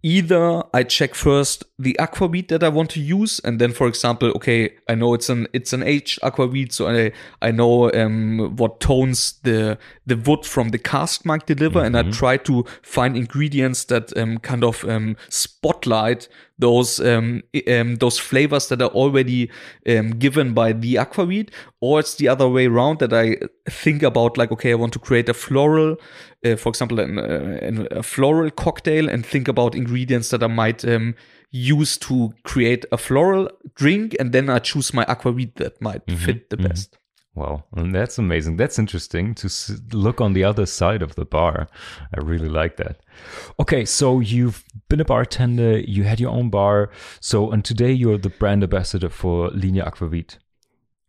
either 0.06 0.62
I 0.72 0.84
check 0.84 1.16
first 1.16 1.64
the 1.80 1.98
aquavit 2.00 2.50
that 2.50 2.64
I 2.64 2.70
want 2.70 2.92
to 2.92 3.00
use, 3.00 3.42
and 3.44 3.60
then, 3.60 3.74
for 3.74 3.88
example, 3.88 4.30
okay, 4.36 4.70
I 4.88 4.94
know 4.94 5.16
it's 5.16 5.30
an 5.30 5.48
it's 5.52 5.74
an 5.74 5.82
aged 5.82 6.22
aquavit, 6.22 6.72
so 6.72 6.88
I 6.88 7.12
I 7.42 7.50
know 7.50 7.92
um, 7.92 8.56
what 8.56 8.80
tones 8.80 9.40
the 9.42 9.80
the 10.06 10.16
wood 10.16 10.46
from 10.46 10.70
the 10.70 10.78
cask 10.78 11.26
might 11.26 11.46
deliver, 11.48 11.84
and 11.84 11.98
I 11.98 12.04
try 12.12 12.38
to 12.38 12.64
find 12.82 13.18
ingredients 13.18 13.86
that 13.86 14.16
um, 14.16 14.38
kind 14.38 14.64
of 14.64 14.84
um, 14.86 15.18
spotlight 15.29 16.27
those 16.58 17.00
um, 17.00 17.44
um, 17.68 17.96
those 17.96 18.20
flavors 18.20 18.68
that 18.70 18.82
are 18.82 18.90
already 18.90 19.50
um, 19.88 20.12
given 20.12 20.53
by 20.53 20.74
the 20.74 20.96
aquavit, 20.96 21.50
or 21.82 22.00
it's 22.00 22.16
the 22.16 22.27
other 22.27 22.48
way 22.48 22.68
around 22.68 23.00
that 23.00 23.14
I 23.14 23.38
think 23.70 24.03
about 24.03 24.38
like 24.38 24.51
okay, 24.51 24.72
I 24.72 24.75
want 24.75 24.94
to 24.94 25.00
create 25.00 25.27
a 25.27 25.34
floral, 25.34 25.98
uh, 26.46 26.56
for 26.56 26.70
example, 26.70 27.00
an, 27.00 27.18
uh, 27.18 27.60
an, 27.62 27.88
a 27.92 28.03
floral 28.03 28.51
cocktail, 28.51 29.10
and 29.10 29.25
think 29.25 29.48
about 29.48 29.75
ingredients 29.75 30.29
that 30.29 30.44
I 30.44 30.48
might 30.48 30.86
um, 30.86 31.16
use 31.51 31.98
to 31.98 32.34
create 32.44 32.86
a 32.92 32.98
floral 32.98 33.50
drink, 33.75 34.16
and 34.20 34.32
then 34.32 34.50
I 34.50 34.60
choose 34.60 34.94
my 34.94 35.06
aquavit 35.06 35.56
that 35.56 35.82
might 35.82 36.03
fit 36.12 36.50
the 36.50 36.58
best. 36.58 36.98
Wow, 37.36 37.66
and 37.76 37.94
that's 37.94 38.18
amazing. 38.18 38.56
That's 38.56 38.80
interesting 38.80 39.36
to 39.36 39.50
look 39.92 40.22
on 40.22 40.32
the 40.32 40.46
other 40.46 40.66
side 40.66 41.02
of 41.02 41.16
the 41.16 41.26
bar. 41.26 41.68
I 42.16 42.22
really 42.22 42.48
like 42.48 42.78
that. 42.78 43.02
Okay, 43.60 43.84
so 43.84 44.22
you've 44.22 44.64
been 44.88 45.02
a 45.02 45.06
bartender, 45.06 45.80
you 45.80 46.04
had 46.04 46.22
your 46.22 46.32
own 46.32 46.50
bar. 46.50 46.92
So, 47.20 47.52
and 47.52 47.64
today 47.66 47.92
you're 47.92 48.18
the 48.18 48.30
brand 48.30 48.64
ambassador 48.64 49.10
for 49.10 49.50
Linie 49.50 49.84
Aquavit. 49.84 50.38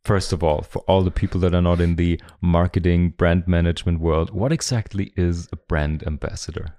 First 0.02 0.32
of 0.32 0.42
all, 0.42 0.62
for 0.62 0.80
all 0.88 1.02
the 1.02 1.12
people 1.12 1.40
that 1.40 1.54
are 1.54 1.62
not 1.62 1.80
in 1.80 1.94
the 1.94 2.20
marketing, 2.40 3.10
brand 3.10 3.46
management 3.46 4.00
world, 4.00 4.30
what 4.30 4.52
exactly 4.52 5.12
is 5.16 5.48
a 5.52 5.56
brand 5.56 6.04
ambassador? 6.04 6.74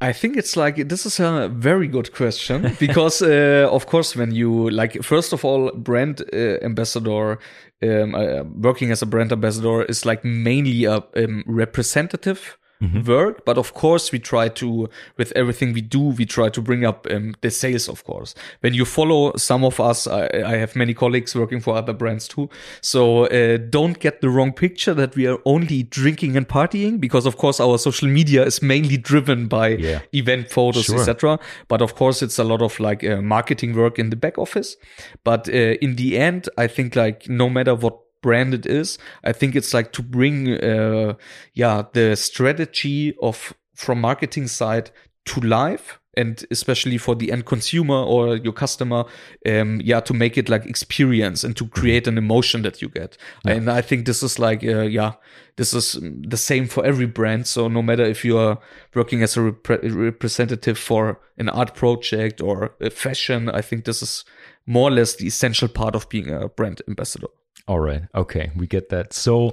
I 0.00 0.12
think 0.12 0.36
it's 0.36 0.56
like 0.56 0.88
this 0.88 1.04
is 1.06 1.18
a 1.18 1.48
very 1.52 1.88
good 1.88 2.12
question 2.12 2.74
because, 2.78 3.20
uh, 3.20 3.68
of 3.70 3.86
course, 3.86 4.14
when 4.14 4.32
you 4.32 4.70
like, 4.70 5.02
first 5.02 5.32
of 5.32 5.44
all, 5.44 5.72
brand 5.72 6.22
uh, 6.32 6.58
ambassador, 6.62 7.38
um, 7.82 8.14
uh, 8.14 8.44
working 8.44 8.92
as 8.92 9.02
a 9.02 9.06
brand 9.06 9.32
ambassador 9.32 9.82
is 9.82 10.06
like 10.06 10.24
mainly 10.24 10.84
a 10.84 11.02
um, 11.16 11.42
representative 11.46 12.58
work. 13.04 13.44
But 13.44 13.58
of 13.58 13.74
course, 13.74 14.12
we 14.12 14.18
try 14.18 14.48
to, 14.48 14.88
with 15.16 15.32
everything 15.34 15.72
we 15.72 15.80
do, 15.80 15.98
we 16.00 16.24
try 16.24 16.48
to 16.48 16.62
bring 16.62 16.84
up 16.84 17.06
um, 17.10 17.34
the 17.40 17.50
sales, 17.50 17.88
of 17.88 18.04
course. 18.04 18.34
When 18.60 18.74
you 18.74 18.84
follow 18.84 19.32
some 19.36 19.64
of 19.64 19.80
us, 19.80 20.06
I, 20.06 20.28
I 20.44 20.56
have 20.56 20.76
many 20.76 20.94
colleagues 20.94 21.34
working 21.34 21.60
for 21.60 21.76
other 21.76 21.92
brands 21.92 22.28
too. 22.28 22.48
So 22.80 23.26
uh, 23.26 23.58
don't 23.70 23.98
get 23.98 24.20
the 24.20 24.30
wrong 24.30 24.52
picture 24.52 24.94
that 24.94 25.16
we 25.16 25.26
are 25.26 25.38
only 25.44 25.82
drinking 25.82 26.36
and 26.36 26.46
partying 26.48 27.00
because, 27.00 27.26
of 27.26 27.36
course, 27.36 27.60
our 27.60 27.78
social 27.78 28.08
media 28.08 28.44
is 28.44 28.62
mainly 28.62 28.96
driven 28.96 29.48
by 29.48 29.68
Yeah. 29.76 30.00
event 30.12 30.50
photos, 30.50 30.84
Sure. 30.84 30.98
etc. 31.00 31.38
But 31.68 31.82
of 31.82 31.94
course, 31.94 32.22
it's 32.22 32.38
a 32.38 32.44
lot 32.44 32.62
of 32.62 32.78
like 32.80 33.02
uh, 33.04 33.20
marketing 33.20 33.74
work 33.74 33.98
in 33.98 34.10
the 34.10 34.16
back 34.16 34.38
office. 34.38 34.76
But 35.24 35.48
uh, 35.48 35.52
in 35.82 35.96
the 35.96 36.16
end, 36.18 36.48
I 36.56 36.66
think 36.68 36.94
like 36.96 37.28
no 37.28 37.48
matter 37.50 37.74
what 37.74 37.98
brand 38.22 38.54
it 38.54 38.66
is, 38.66 38.98
I 39.24 39.32
think 39.32 39.54
it's 39.54 39.74
like 39.74 39.92
to 39.92 40.02
bring, 40.02 40.52
uh, 40.52 41.14
yeah, 41.54 41.84
the 41.92 42.16
strategy 42.16 43.14
of 43.20 43.54
from 43.74 44.00
marketing 44.00 44.48
side 44.48 44.90
to 45.26 45.40
life. 45.40 46.00
And 46.16 46.44
especially 46.50 46.98
for 46.98 47.14
the 47.14 47.30
end 47.30 47.46
consumer 47.46 47.94
or 47.94 48.38
your 48.38 48.52
customer, 48.52 49.04
um, 49.46 49.80
yeah, 49.84 50.00
to 50.00 50.12
make 50.12 50.36
it 50.36 50.48
like 50.48 50.66
experience 50.66 51.44
and 51.44 51.56
to 51.56 51.68
create 51.68 52.08
an 52.08 52.18
emotion 52.18 52.62
that 52.62 52.82
you 52.82 52.88
get. 52.88 53.16
And 53.46 53.70
I 53.70 53.82
think 53.82 54.04
this 54.04 54.24
is 54.24 54.36
like, 54.36 54.64
uh, 54.64 54.80
yeah, 54.80 55.12
this 55.54 55.72
is 55.72 55.96
the 56.02 56.36
same 56.36 56.66
for 56.66 56.84
every 56.84 57.06
brand. 57.06 57.46
So 57.46 57.68
no 57.68 57.82
matter 57.82 58.02
if 58.02 58.24
you 58.24 58.36
are 58.36 58.58
working 58.96 59.22
as 59.22 59.36
a 59.36 59.40
repre- 59.40 59.94
representative 59.94 60.76
for 60.76 61.20
an 61.36 61.48
art 61.50 61.74
project 61.74 62.40
or 62.40 62.74
a 62.80 62.90
fashion, 62.90 63.48
I 63.48 63.60
think 63.60 63.84
this 63.84 64.02
is 64.02 64.24
more 64.66 64.88
or 64.88 64.92
less 64.92 65.14
the 65.14 65.26
essential 65.28 65.68
part 65.68 65.94
of 65.94 66.08
being 66.08 66.32
a 66.32 66.48
brand 66.48 66.82
ambassador. 66.88 67.28
All 67.68 67.80
right. 67.80 68.02
Okay. 68.14 68.50
We 68.56 68.66
get 68.66 68.88
that. 68.88 69.12
So, 69.12 69.52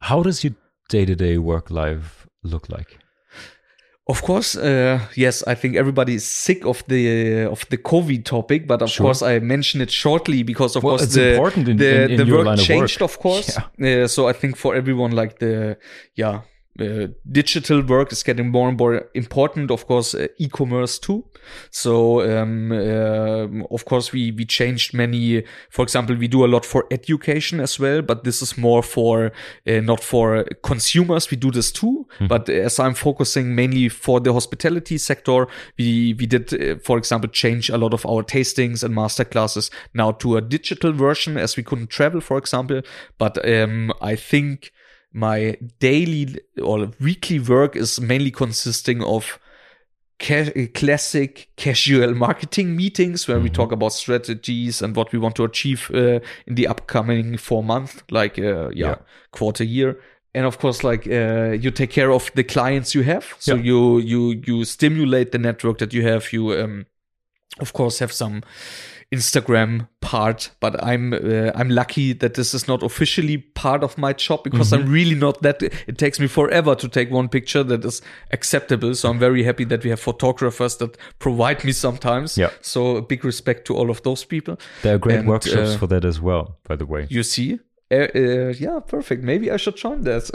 how 0.00 0.22
does 0.22 0.44
your 0.44 0.54
day 0.90 1.04
to 1.06 1.14
day 1.16 1.38
work 1.38 1.70
life 1.70 2.26
look 2.42 2.68
like? 2.68 2.98
Of 4.08 4.22
course, 4.22 4.54
uh, 4.56 5.00
yes, 5.16 5.42
I 5.48 5.56
think 5.56 5.74
everybody 5.74 6.14
is 6.14 6.24
sick 6.24 6.64
of 6.64 6.84
the 6.86 7.42
of 7.50 7.64
the 7.70 7.76
COVID 7.78 8.24
topic, 8.24 8.68
but 8.68 8.80
of 8.82 8.88
Sure. 8.90 9.06
course 9.06 9.20
I 9.20 9.40
mention 9.40 9.80
it 9.80 9.90
shortly 9.90 10.44
because 10.44 10.76
of 10.76 10.84
Well, 10.84 10.92
course 10.92 11.02
it's 11.06 11.14
the 11.14 11.30
important 11.34 11.68
in- 11.68 11.76
the, 11.76 12.04
in- 12.04 12.10
in 12.20 12.28
the 12.28 12.36
work 12.36 12.58
changed, 12.58 13.00
work. 13.00 13.10
of 13.10 13.18
course. 13.18 13.58
Uh, 13.82 14.06
so 14.06 14.28
I 14.28 14.32
think 14.32 14.56
for 14.56 14.76
everyone, 14.76 15.10
like 15.10 15.38
the 15.40 15.76
yeah. 16.14 16.42
Uh, 16.78 17.08
digital 17.30 17.82
work 17.82 18.12
is 18.12 18.22
getting 18.22 18.50
more 18.50 18.68
and 18.68 18.78
more 18.78 19.08
important. 19.14 19.70
Of 19.70 19.86
course, 19.86 20.14
uh, 20.14 20.26
e-commerce 20.38 20.98
too. 20.98 21.24
So, 21.70 22.20
um, 22.22 22.72
uh, 22.72 23.64
of 23.70 23.84
course, 23.84 24.12
we 24.12 24.32
we 24.32 24.44
changed 24.44 24.92
many. 24.94 25.44
For 25.70 25.82
example, 25.82 26.16
we 26.16 26.28
do 26.28 26.44
a 26.44 26.48
lot 26.48 26.66
for 26.66 26.84
education 26.90 27.60
as 27.60 27.80
well, 27.80 28.02
but 28.02 28.24
this 28.24 28.42
is 28.42 28.58
more 28.58 28.82
for 28.82 29.32
uh, 29.66 29.80
not 29.80 30.00
for 30.00 30.44
consumers. 30.62 31.30
We 31.30 31.36
do 31.36 31.50
this 31.50 31.72
too, 31.72 32.06
but 32.28 32.48
as 32.48 32.78
I'm 32.78 32.94
focusing 32.94 33.54
mainly 33.54 33.88
for 33.88 34.20
the 34.20 34.32
hospitality 34.32 34.98
sector, 34.98 35.46
we 35.78 36.14
we 36.18 36.26
did, 36.26 36.52
uh, 36.52 36.78
for 36.82 36.98
example, 36.98 37.30
change 37.30 37.70
a 37.70 37.78
lot 37.78 37.94
of 37.94 38.04
our 38.06 38.22
tastings 38.22 38.82
and 38.84 38.94
master 38.94 39.24
classes 39.24 39.70
now 39.94 40.12
to 40.12 40.36
a 40.36 40.40
digital 40.40 40.92
version 40.92 41.36
as 41.36 41.56
we 41.56 41.62
couldn't 41.62 41.90
travel, 41.90 42.20
for 42.20 42.38
example. 42.38 42.82
But 43.18 43.38
um, 43.48 43.92
I 44.00 44.16
think 44.16 44.72
my 45.16 45.56
daily 45.80 46.38
or 46.62 46.90
weekly 47.00 47.38
work 47.40 47.74
is 47.76 47.98
mainly 48.00 48.30
consisting 48.30 49.02
of 49.02 49.38
ca- 50.20 50.68
classic 50.74 51.48
casual 51.56 52.14
marketing 52.14 52.76
meetings 52.76 53.26
where 53.28 53.40
we 53.40 53.48
talk 53.50 53.72
about 53.72 53.92
strategies 53.92 54.82
and 54.82 54.94
what 54.96 55.12
we 55.12 55.18
want 55.18 55.34
to 55.36 55.44
achieve 55.44 55.90
uh, 55.94 56.20
in 56.46 56.54
the 56.54 56.66
upcoming 56.68 57.38
four 57.38 57.62
months, 57.64 58.02
like 58.10 58.38
uh, 58.38 58.68
yeah, 58.74 58.88
Yeah. 58.88 58.96
quarter 59.30 59.64
year. 59.64 59.96
And 60.34 60.44
of 60.46 60.58
course, 60.58 60.84
like 60.84 61.06
uh, 61.06 61.52
you 61.62 61.70
take 61.70 61.90
care 61.90 62.12
of 62.12 62.30
the 62.34 62.44
clients 62.44 62.94
you 62.94 63.02
have, 63.04 63.24
so 63.38 63.54
Yeah. 63.54 63.62
you 63.64 63.98
you 63.98 64.42
you 64.46 64.64
stimulate 64.64 65.30
the 65.30 65.38
network 65.38 65.78
that 65.78 65.92
you 65.94 66.02
have. 66.02 66.30
You 66.32 66.52
um, 66.62 66.86
of 67.58 67.72
course 67.72 68.00
have 68.00 68.12
some 68.12 68.42
Instagram 69.16 69.88
part, 70.00 70.50
but 70.60 70.74
I'm 70.82 71.12
uh, 71.12 71.50
I'm 71.54 71.70
lucky 71.70 72.12
that 72.14 72.34
this 72.34 72.54
is 72.54 72.68
not 72.68 72.82
officially 72.82 73.38
part 73.38 73.82
of 73.82 73.96
my 73.98 74.12
job 74.12 74.44
because 74.44 74.70
Mm-hmm. 74.70 74.86
I'm 74.86 74.92
really 74.92 75.14
not 75.14 75.42
that. 75.42 75.62
It 75.62 75.98
takes 75.98 76.20
me 76.20 76.28
forever 76.28 76.74
to 76.74 76.88
take 76.88 77.10
one 77.10 77.28
picture 77.28 77.64
that 77.64 77.84
is 77.84 78.02
acceptable. 78.30 78.94
So 78.94 79.10
I'm 79.10 79.18
very 79.18 79.42
happy 79.44 79.64
that 79.64 79.84
we 79.84 79.90
have 79.90 80.00
photographers 80.00 80.76
that 80.76 80.96
provide 81.18 81.64
me 81.64 81.72
sometimes. 81.72 82.36
Yeah. 82.38 82.50
So 82.60 82.96
a 82.96 83.02
big 83.02 83.24
respect 83.24 83.64
to 83.66 83.76
all 83.76 83.90
of 83.90 84.02
those 84.02 84.24
people. 84.26 84.56
There 84.82 84.94
are 84.94 84.98
great 84.98 85.18
And, 85.20 85.28
workshops 85.28 85.74
uh, 85.74 85.78
for 85.78 85.86
that 85.88 86.04
as 86.04 86.20
well, 86.20 86.58
by 86.68 86.76
the 86.76 86.86
way. 86.86 87.06
You 87.10 87.22
see. 87.22 87.58
Uh, 87.88 88.08
uh, 88.14 88.52
yeah, 88.58 88.80
perfect. 88.80 89.22
Maybe 89.22 89.48
I 89.50 89.56
should 89.58 89.76
join 89.76 90.02
that. 90.02 90.28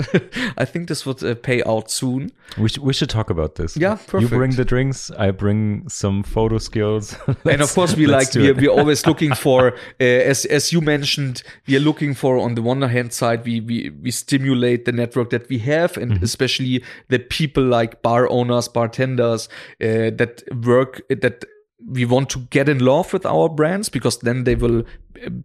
I 0.57 0.63
think 0.63 0.87
this 0.87 1.05
would 1.05 1.21
uh, 1.21 1.35
pay 1.35 1.61
out 1.63 1.91
soon. 1.91 2.31
We, 2.57 2.69
sh- 2.69 2.77
we 2.77 2.93
should 2.93 3.09
talk 3.09 3.29
about 3.29 3.55
this. 3.55 3.75
Yeah, 3.75 3.95
perfect. 3.95 4.21
You 4.21 4.27
bring 4.29 4.51
the 4.51 4.63
drinks, 4.63 5.11
I 5.11 5.31
bring 5.31 5.89
some 5.89 6.23
photo 6.23 6.59
skills. 6.59 7.13
and 7.45 7.61
of 7.61 7.73
course 7.73 7.95
we 7.97 8.07
like 8.07 8.33
we're, 8.35 8.53
we're 8.53 8.69
always 8.71 9.05
looking 9.11 9.33
for 9.33 9.73
uh, 9.99 10.03
as 10.03 10.45
as 10.45 10.71
you 10.71 10.79
mentioned 10.79 11.43
we 11.67 11.75
are 11.75 11.79
looking 11.81 12.13
for 12.13 12.37
on 12.37 12.55
the 12.55 12.61
one 12.61 12.81
hand 12.83 13.11
side 13.11 13.43
we 13.45 13.59
we, 13.59 13.89
we 14.01 14.11
stimulate 14.11 14.85
the 14.85 14.91
network 14.93 15.29
that 15.31 15.49
we 15.49 15.57
have 15.59 15.97
and 15.97 16.11
Mm-hmm. 16.11 16.23
especially 16.23 16.83
the 17.09 17.19
people 17.19 17.63
like 17.63 18.01
bar 18.01 18.29
owners 18.29 18.67
bartenders 18.67 19.47
uh, 19.81 20.11
that 20.19 20.43
work 20.65 21.01
that 21.09 21.43
we 21.87 22.05
want 22.05 22.29
to 22.29 22.39
get 22.49 22.69
in 22.69 22.79
love 22.79 23.13
with 23.13 23.25
our 23.25 23.49
brands 23.49 23.89
because 23.89 24.19
then 24.19 24.43
they 24.43 24.55
will 24.55 24.83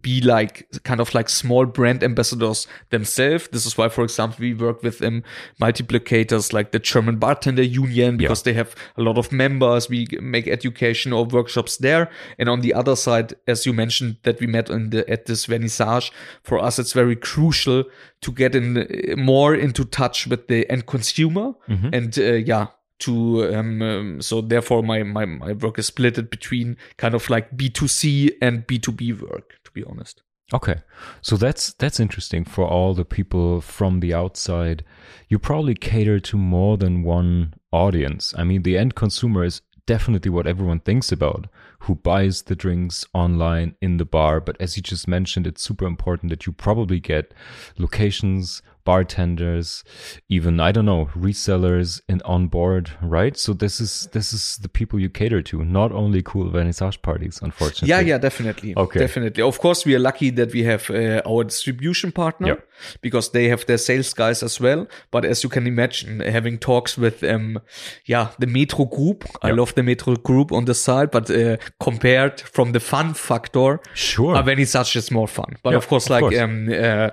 be 0.01 0.21
like 0.21 0.67
kind 0.83 0.99
of 0.99 1.13
like 1.13 1.29
small 1.29 1.65
brand 1.65 2.03
ambassadors 2.03 2.67
themselves. 2.89 3.47
This 3.51 3.65
is 3.65 3.77
why, 3.77 3.89
for 3.89 4.03
example, 4.03 4.37
we 4.39 4.53
work 4.53 4.81
with 4.81 5.01
um, 5.01 5.23
multiplicators 5.61 6.53
like 6.53 6.71
the 6.71 6.79
German 6.79 7.17
Bartender 7.17 7.63
Union 7.63 8.17
because 8.17 8.43
they 8.43 8.53
have 8.53 8.75
a 8.97 9.01
lot 9.01 9.17
of 9.17 9.31
members. 9.31 9.89
We 9.89 10.07
make 10.21 10.47
education 10.47 11.13
or 11.13 11.25
workshops 11.25 11.77
there. 11.77 12.09
And 12.39 12.49
on 12.49 12.61
the 12.61 12.73
other 12.73 12.95
side, 12.95 13.35
as 13.47 13.65
you 13.65 13.73
mentioned, 13.73 14.17
that 14.23 14.39
we 14.39 14.47
met 14.47 14.69
in 14.69 14.89
the, 14.89 15.07
at 15.09 15.25
this 15.25 15.47
vernissage, 15.47 16.11
for 16.43 16.59
us, 16.59 16.79
it's 16.79 16.93
very 16.93 17.15
crucial 17.15 17.83
to 18.21 18.31
get 18.31 18.55
in 18.55 18.77
uh, 18.77 19.15
more 19.15 19.53
into 19.53 19.85
touch 19.85 20.27
with 20.27 20.47
the 20.47 20.69
end 20.71 20.87
consumer. 20.87 21.53
And 21.93 22.17
uh, 22.17 22.33
yeah, 22.33 22.67
to 22.99 23.53
um, 23.53 23.81
um, 23.81 24.21
so 24.21 24.41
therefore 24.41 24.81
my, 24.81 25.03
my 25.03 25.25
my 25.25 25.53
work 25.53 25.77
is 25.77 25.87
split 25.87 26.29
between 26.29 26.77
kind 26.97 27.13
of 27.13 27.29
like 27.29 27.55
b2c 27.55 28.31
and 28.41 28.65
b2b 28.67 29.21
work 29.21 29.53
to 29.63 29.71
be 29.71 29.83
honest 29.83 30.21
Okay. 30.53 30.77
So 31.21 31.35
that's 31.35 31.73
that's 31.73 31.99
interesting 31.99 32.45
for 32.45 32.65
all 32.65 32.93
the 32.93 33.03
people 33.03 33.59
from 33.59 33.99
the 33.99 34.13
outside. 34.13 34.85
You 35.27 35.39
probably 35.39 35.75
cater 35.75 36.21
to 36.21 36.37
more 36.37 36.77
than 36.77 37.03
one 37.03 37.53
audience. 37.73 38.33
I 38.37 38.45
mean, 38.45 38.63
the 38.63 38.77
end 38.77 38.95
consumer 38.95 39.43
is 39.43 39.61
definitely 39.85 40.31
what 40.31 40.47
everyone 40.47 40.79
thinks 40.79 41.11
about 41.11 41.47
who 41.81 41.95
buys 41.95 42.43
the 42.43 42.55
drinks 42.55 43.05
online 43.13 43.75
in 43.81 43.97
the 43.97 44.05
bar, 44.05 44.39
but 44.41 44.57
as 44.59 44.75
you 44.75 44.83
just 44.83 45.07
mentioned, 45.07 45.47
it's 45.47 45.61
super 45.61 45.85
important 45.85 46.29
that 46.29 46.45
you 46.45 46.51
probably 46.51 46.99
get 46.99 47.33
locations, 47.77 48.61
bartenders, 48.87 49.83
even 50.29 50.59
I 50.59 50.71
don't 50.71 50.85
know, 50.85 51.09
resellers 51.15 52.01
and 52.09 52.21
on 52.23 52.47
board, 52.47 52.91
right? 53.01 53.37
So 53.37 53.53
this 53.53 53.79
is 53.79 54.07
this 54.11 54.33
is 54.33 54.57
the 54.61 54.69
people 54.69 54.99
you 54.99 55.09
cater 55.09 55.41
to, 55.49 55.63
not 55.63 55.91
only 55.91 56.21
cool 56.21 56.49
vernissage 56.55 57.01
parties, 57.01 57.39
unfortunately. 57.41 57.89
yeah 57.89 58.01
yeah 58.11 58.19
definitely 58.29 58.73
Okay. 58.77 58.99
definitely 58.99 59.43
of 59.43 59.57
course 59.59 59.85
we 59.87 59.95
are 59.95 60.03
lucky 60.09 60.29
that 60.39 60.53
we 60.53 60.63
have 60.71 60.83
uh, 60.89 61.21
our 61.31 61.43
distribution 61.43 62.11
partner 62.11 62.47
Yeah. 62.47 62.55
because 63.01 63.31
they 63.31 63.49
have 63.49 63.65
their 63.65 63.77
sales 63.77 64.13
guys 64.13 64.43
as 64.43 64.59
well 64.65 64.87
but 65.11 65.25
as 65.25 65.43
you 65.43 65.49
can 65.49 65.65
imagine 65.67 66.19
having 66.37 66.59
talks 66.59 66.97
with 66.97 67.23
um 67.23 67.59
yeah 68.05 68.27
the 68.39 68.47
metro 68.47 68.85
group 68.85 69.23
i 69.47 69.51
love 69.59 69.73
the 69.75 69.83
metro 69.83 70.15
group 70.29 70.51
on 70.51 70.65
the 70.65 70.73
side 70.73 71.09
but 71.11 71.29
uh, 71.29 71.57
compared 71.87 72.35
from 72.55 72.71
the 72.71 72.79
fun 72.79 73.13
factor 73.13 73.79
Sure. 73.93 74.35
vernissage 74.43 74.95
is 74.95 75.11
more 75.11 75.27
fun 75.27 75.51
but 75.63 75.71
Yeah, 75.71 75.77
of 75.77 75.87
course 75.87 76.05
of 76.05 76.11
like 76.15 76.23
course. 76.23 76.39
um 76.43 76.67
uh, 76.69 77.09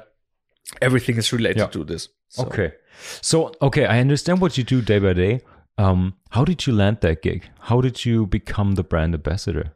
everything 0.81 1.17
is 1.17 1.33
related 1.33 1.59
Yeah. 1.59 1.67
to 1.69 1.85
this 1.85 2.09
So- 2.29 2.45
Okay. 2.47 2.73
So, 3.21 3.53
okay, 3.61 3.85
I 3.87 4.01
understand 4.01 4.41
what 4.41 4.57
you 4.57 4.65
do 4.65 4.81
day 4.81 4.99
by 5.01 5.13
day. 5.15 5.41
Um, 5.79 6.15
how 6.31 6.45
did 6.45 6.67
you 6.67 6.73
land 6.73 6.99
that 7.01 7.23
gig? 7.23 7.43
How 7.69 7.81
did 7.81 8.05
you 8.05 8.27
become 8.27 8.75
the 8.77 8.85
brand 8.85 9.15
ambassador? 9.15 9.73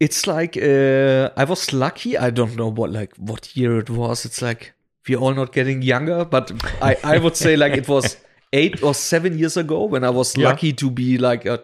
it's 0.00 0.26
like 0.26 0.56
uh, 0.56 1.30
I 1.36 1.44
was 1.44 1.72
lucky. 1.72 2.18
I 2.18 2.30
don't 2.30 2.56
know 2.56 2.68
what 2.68 2.90
like 2.90 3.14
what 3.16 3.56
year 3.56 3.78
it 3.78 3.88
was. 3.90 4.24
It's 4.24 4.42
like 4.42 4.72
we're 5.08 5.18
all 5.18 5.34
not 5.34 5.52
getting 5.52 5.82
younger, 5.82 6.24
but 6.24 6.50
I 6.82 6.96
I 7.04 7.18
would 7.18 7.36
say 7.36 7.56
like 7.56 7.76
it 7.78 7.88
was 7.88 8.16
eight 8.58 8.82
or 8.82 8.94
seven 8.94 9.36
years 9.38 9.56
ago 9.56 9.84
when 9.94 10.04
I 10.04 10.10
was 10.10 10.36
Yeah. 10.36 10.48
lucky 10.48 10.72
to 10.74 10.90
be 10.90 11.18
like 11.18 11.44
a 11.44 11.54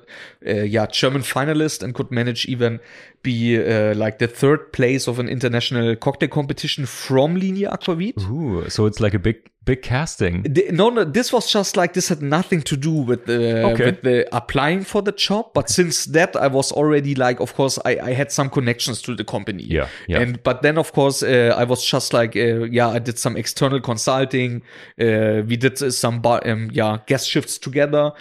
uh, 0.47 0.65
yeah 0.77 0.87
German 0.87 1.23
finalist 1.23 1.83
and 1.83 1.95
could 1.95 2.11
manage 2.11 2.47
even 2.55 2.81
be 3.23 3.57
uh, 3.59 3.95
like 4.05 4.19
the 4.19 4.27
third 4.27 4.73
place 4.73 5.07
of 5.07 5.19
an 5.19 5.29
international 5.29 5.95
cocktail 5.97 6.29
competition 6.29 6.87
from 6.87 7.37
Linie 7.37 7.69
Aquavit. 7.77 8.19
Ooh, 8.31 8.69
so 8.69 8.87
it's 8.87 9.01
like 9.01 9.15
a 9.15 9.19
big, 9.19 9.37
big 9.65 9.83
casting. 9.83 10.43
The- 10.43 10.71
no, 10.73 10.91
no, 10.91 11.05
this 11.05 11.33
was 11.33 11.53
just 11.53 11.77
like 11.77 11.93
this 11.93 12.09
had 12.09 12.23
nothing 12.23 12.63
to 12.63 12.77
do 12.77 12.91
with 12.91 13.27
the 13.27 13.65
Okay. 13.73 13.85
with 13.85 14.03
the 14.03 14.27
applying 14.35 14.85
for 14.85 15.03
the 15.03 15.13
job. 15.13 15.53
But 15.55 15.69
since 15.69 16.07
that, 16.07 16.35
I 16.37 16.47
was 16.47 16.73
already 16.73 17.15
like, 17.15 17.41
of 17.41 17.55
course, 17.55 17.79
I, 17.85 17.99
I 18.03 18.13
had 18.13 18.33
some 18.33 18.49
connections 18.51 19.03
to 19.03 19.15
the 19.15 19.25
company. 19.25 19.65
Yeah, 19.65 19.89
yeah. 20.09 20.21
And 20.21 20.43
but 20.43 20.63
then, 20.63 20.79
of 20.79 20.93
course, 20.93 21.23
uh, 21.23 21.55
I 21.57 21.65
was 21.65 21.85
just 21.85 22.13
like, 22.13 22.35
uh, 22.37 22.65
yeah, 22.65 22.89
I 22.89 22.99
did 22.99 23.19
some 23.19 23.37
external 23.37 23.81
consulting. 23.81 24.63
Uh, 25.01 25.43
we 25.47 25.57
did 25.57 25.83
uh, 25.83 25.91
some 25.91 26.21
bar, 26.21 26.41
um, 26.47 26.71
yeah 26.73 26.99
guest 27.07 27.29
shifts 27.29 27.59
together. 27.59 28.13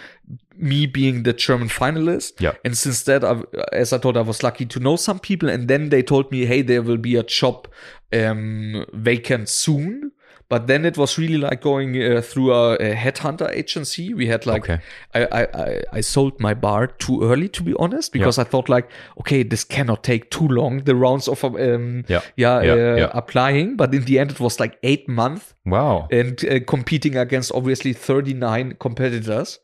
Me 0.56 0.86
being 0.86 1.22
the 1.22 1.32
German 1.32 1.68
finalist. 1.68 2.38
Yeah. 2.38 2.52
And 2.66 2.76
since 2.76 3.04
that, 3.04 3.24
I, 3.24 3.40
as 3.72 3.94
I 3.94 3.98
told, 3.98 4.18
I 4.18 4.20
was 4.20 4.42
lucky 4.42 4.66
to 4.66 4.78
know 4.78 4.96
some 4.96 5.18
people. 5.18 5.48
And 5.48 5.68
then 5.68 5.88
they 5.88 6.02
told 6.02 6.30
me, 6.30 6.44
hey, 6.44 6.60
there 6.62 6.82
will 6.82 6.98
be 6.98 7.16
a 7.16 7.22
job 7.22 7.66
um, 8.12 8.84
vacant 8.92 9.48
soon. 9.48 10.12
But 10.50 10.66
then 10.66 10.84
it 10.84 10.98
was 10.98 11.16
really 11.16 11.38
like 11.38 11.62
going 11.62 11.96
uh, 12.02 12.20
through 12.20 12.52
a, 12.52 12.74
a 12.74 12.94
headhunter 12.96 13.48
agency. 13.50 14.12
We 14.12 14.26
had 14.26 14.46
like, 14.46 14.64
Okay. 14.64 14.80
I, 15.14 15.24
I, 15.42 15.82
I, 15.92 16.00
sold 16.02 16.40
my 16.40 16.54
bar 16.54 16.88
too 16.88 17.22
early, 17.22 17.48
to 17.50 17.62
be 17.62 17.72
honest, 17.78 18.12
because 18.12 18.36
I 18.36 18.44
thought 18.44 18.68
like, 18.68 18.90
okay, 19.20 19.44
this 19.44 19.62
cannot 19.64 20.02
take 20.02 20.28
too 20.30 20.48
long, 20.48 20.82
the 20.84 20.96
rounds 20.96 21.28
of, 21.28 21.44
um, 21.44 22.04
Yeah. 22.08 22.20
yeah, 22.36 22.62
Yeah, 22.62 22.72
uh, 22.72 22.96
yeah. 22.96 23.10
applying. 23.14 23.76
But 23.76 23.94
in 23.94 24.04
the 24.04 24.18
end, 24.18 24.32
it 24.32 24.40
was 24.40 24.58
like 24.58 24.76
eight 24.82 25.08
months 25.08 25.54
Wow. 25.64 26.08
and 26.10 26.44
uh, 26.44 26.58
competing 26.66 27.16
against 27.16 27.52
obviously 27.54 27.92
39 27.92 28.74
competitors. 28.80 29.60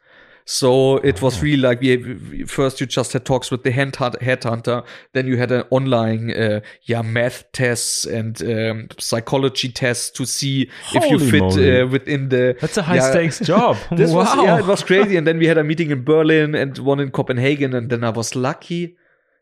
So 0.48 0.98
it 0.98 1.20
was 1.20 1.42
really 1.42 1.61
like 1.61 1.80
we, 1.80 2.44
first 2.44 2.80
you 2.80 2.87
just 2.87 3.12
had 3.12 3.24
talks 3.24 3.50
with 3.50 3.64
the 3.64 3.72
hand 3.72 3.94
headhunter, 3.94 4.87
then 5.12 5.26
you 5.26 5.37
had 5.37 5.50
an 5.50 5.64
online 5.70 6.30
uh, 6.30 6.61
yeah 6.82 7.02
math 7.02 7.50
tests 7.50 8.06
and 8.06 8.40
um, 8.42 8.88
psychology 8.96 9.68
tests 9.68 10.09
to 10.11 10.24
see 10.24 10.70
if 10.94 11.11
you 11.11 11.18
fit 11.18 11.42
uh, 11.42 11.88
within 11.88 12.28
the 12.28 12.56
That's 12.61 12.76
a 12.76 12.82
high 12.82 12.96
yeah, 12.96 13.11
stakes 13.11 13.40
job. 13.44 13.76
this 13.90 14.12
wow. 14.12 14.18
was 14.18 14.37
yeah, 14.37 14.59
it 14.61 14.66
was 14.66 14.85
crazy. 14.85 15.16
And 15.16 15.26
then 15.26 15.38
we 15.38 15.48
had 15.48 15.59
a 15.59 15.64
meeting 15.64 15.90
in 15.90 16.04
Berlin 16.04 16.54
and 16.54 16.78
one 16.78 17.00
in 17.00 17.11
Copenhagen. 17.11 17.74
And 17.74 17.90
then 17.90 18.04
I 18.04 18.11
was 18.11 18.37
lucky 18.37 18.96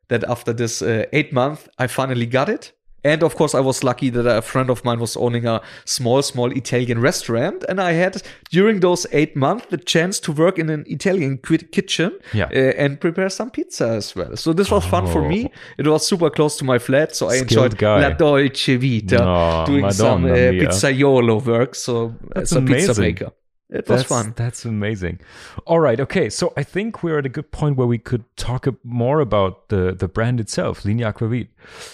that 0.08 0.24
after 0.24 0.54
this 0.54 0.80
uh, 0.80 1.04
eight 1.12 1.34
month, 1.34 1.68
I 1.78 1.86
finally 1.86 2.26
got 2.26 2.48
it. 2.48 2.72
And 3.04 3.22
of 3.22 3.36
course, 3.36 3.54
I 3.54 3.60
was 3.60 3.84
lucky 3.84 4.10
that 4.10 4.26
a 4.26 4.40
friend 4.42 4.70
of 4.70 4.84
mine 4.84 4.98
was 4.98 5.16
owning 5.16 5.46
a 5.46 5.60
small, 5.84 6.22
small 6.22 6.50
Italian 6.52 7.00
restaurant, 7.00 7.64
and 7.68 7.80
I 7.80 7.92
had 7.92 8.22
during 8.50 8.80
those 8.80 9.06
eight 9.12 9.36
months 9.36 9.66
the 9.70 9.76
chance 9.76 10.18
to 10.20 10.32
work 10.32 10.58
in 10.58 10.70
an 10.70 10.84
Italian 10.86 11.38
kitchen 11.38 12.12
Yeah. 12.32 12.46
uh, 12.46 12.82
and 12.82 12.98
prepare 13.00 13.28
some 13.28 13.50
pizza 13.50 13.88
as 13.88 14.16
well. 14.16 14.36
So 14.36 14.52
this 14.52 14.70
was 14.70 14.84
fun 14.86 15.06
for 15.06 15.22
me. 15.28 15.46
Oh. 15.46 15.58
It 15.78 15.86
was 15.86 16.06
super 16.06 16.30
close 16.30 16.56
to 16.58 16.64
my 16.64 16.78
flat, 16.78 17.14
so 17.14 17.28
I 17.28 17.36
Skilled 17.36 17.50
enjoyed 17.50 17.78
guy. 17.78 18.00
La 18.08 18.10
Dolce 18.14 18.76
Vita, 18.76 19.18
No, 19.18 19.64
doing 19.66 19.90
some 19.92 20.24
uh, 20.24 20.28
Madonna 20.28 20.52
mia. 20.52 20.68
pizzaiolo 20.68 21.44
work. 21.44 21.74
So 21.74 22.14
That's 22.34 22.52
as 22.52 22.58
a 22.58 22.60
pizza 22.62 22.92
amazing. 22.92 23.02
maker, 23.04 23.30
it 23.70 23.88
was 23.88 24.00
that's, 24.00 24.08
fun. 24.08 24.32
That's 24.36 24.64
amazing. 24.64 25.20
All 25.66 25.80
right. 25.80 26.00
Okay. 26.00 26.30
So 26.30 26.52
I 26.56 26.62
think 26.62 27.02
we're 27.02 27.18
at 27.18 27.26
a 27.26 27.34
good 27.38 27.50
point 27.50 27.76
where 27.76 27.86
we 27.86 27.98
could 27.98 28.24
talk 28.36 28.66
more 28.84 29.20
about 29.20 29.68
the 29.68 29.92
the 29.98 30.08
brand 30.08 30.40
itself, 30.40 30.84
Linie 30.84 31.04
Aquavit. 31.04 31.48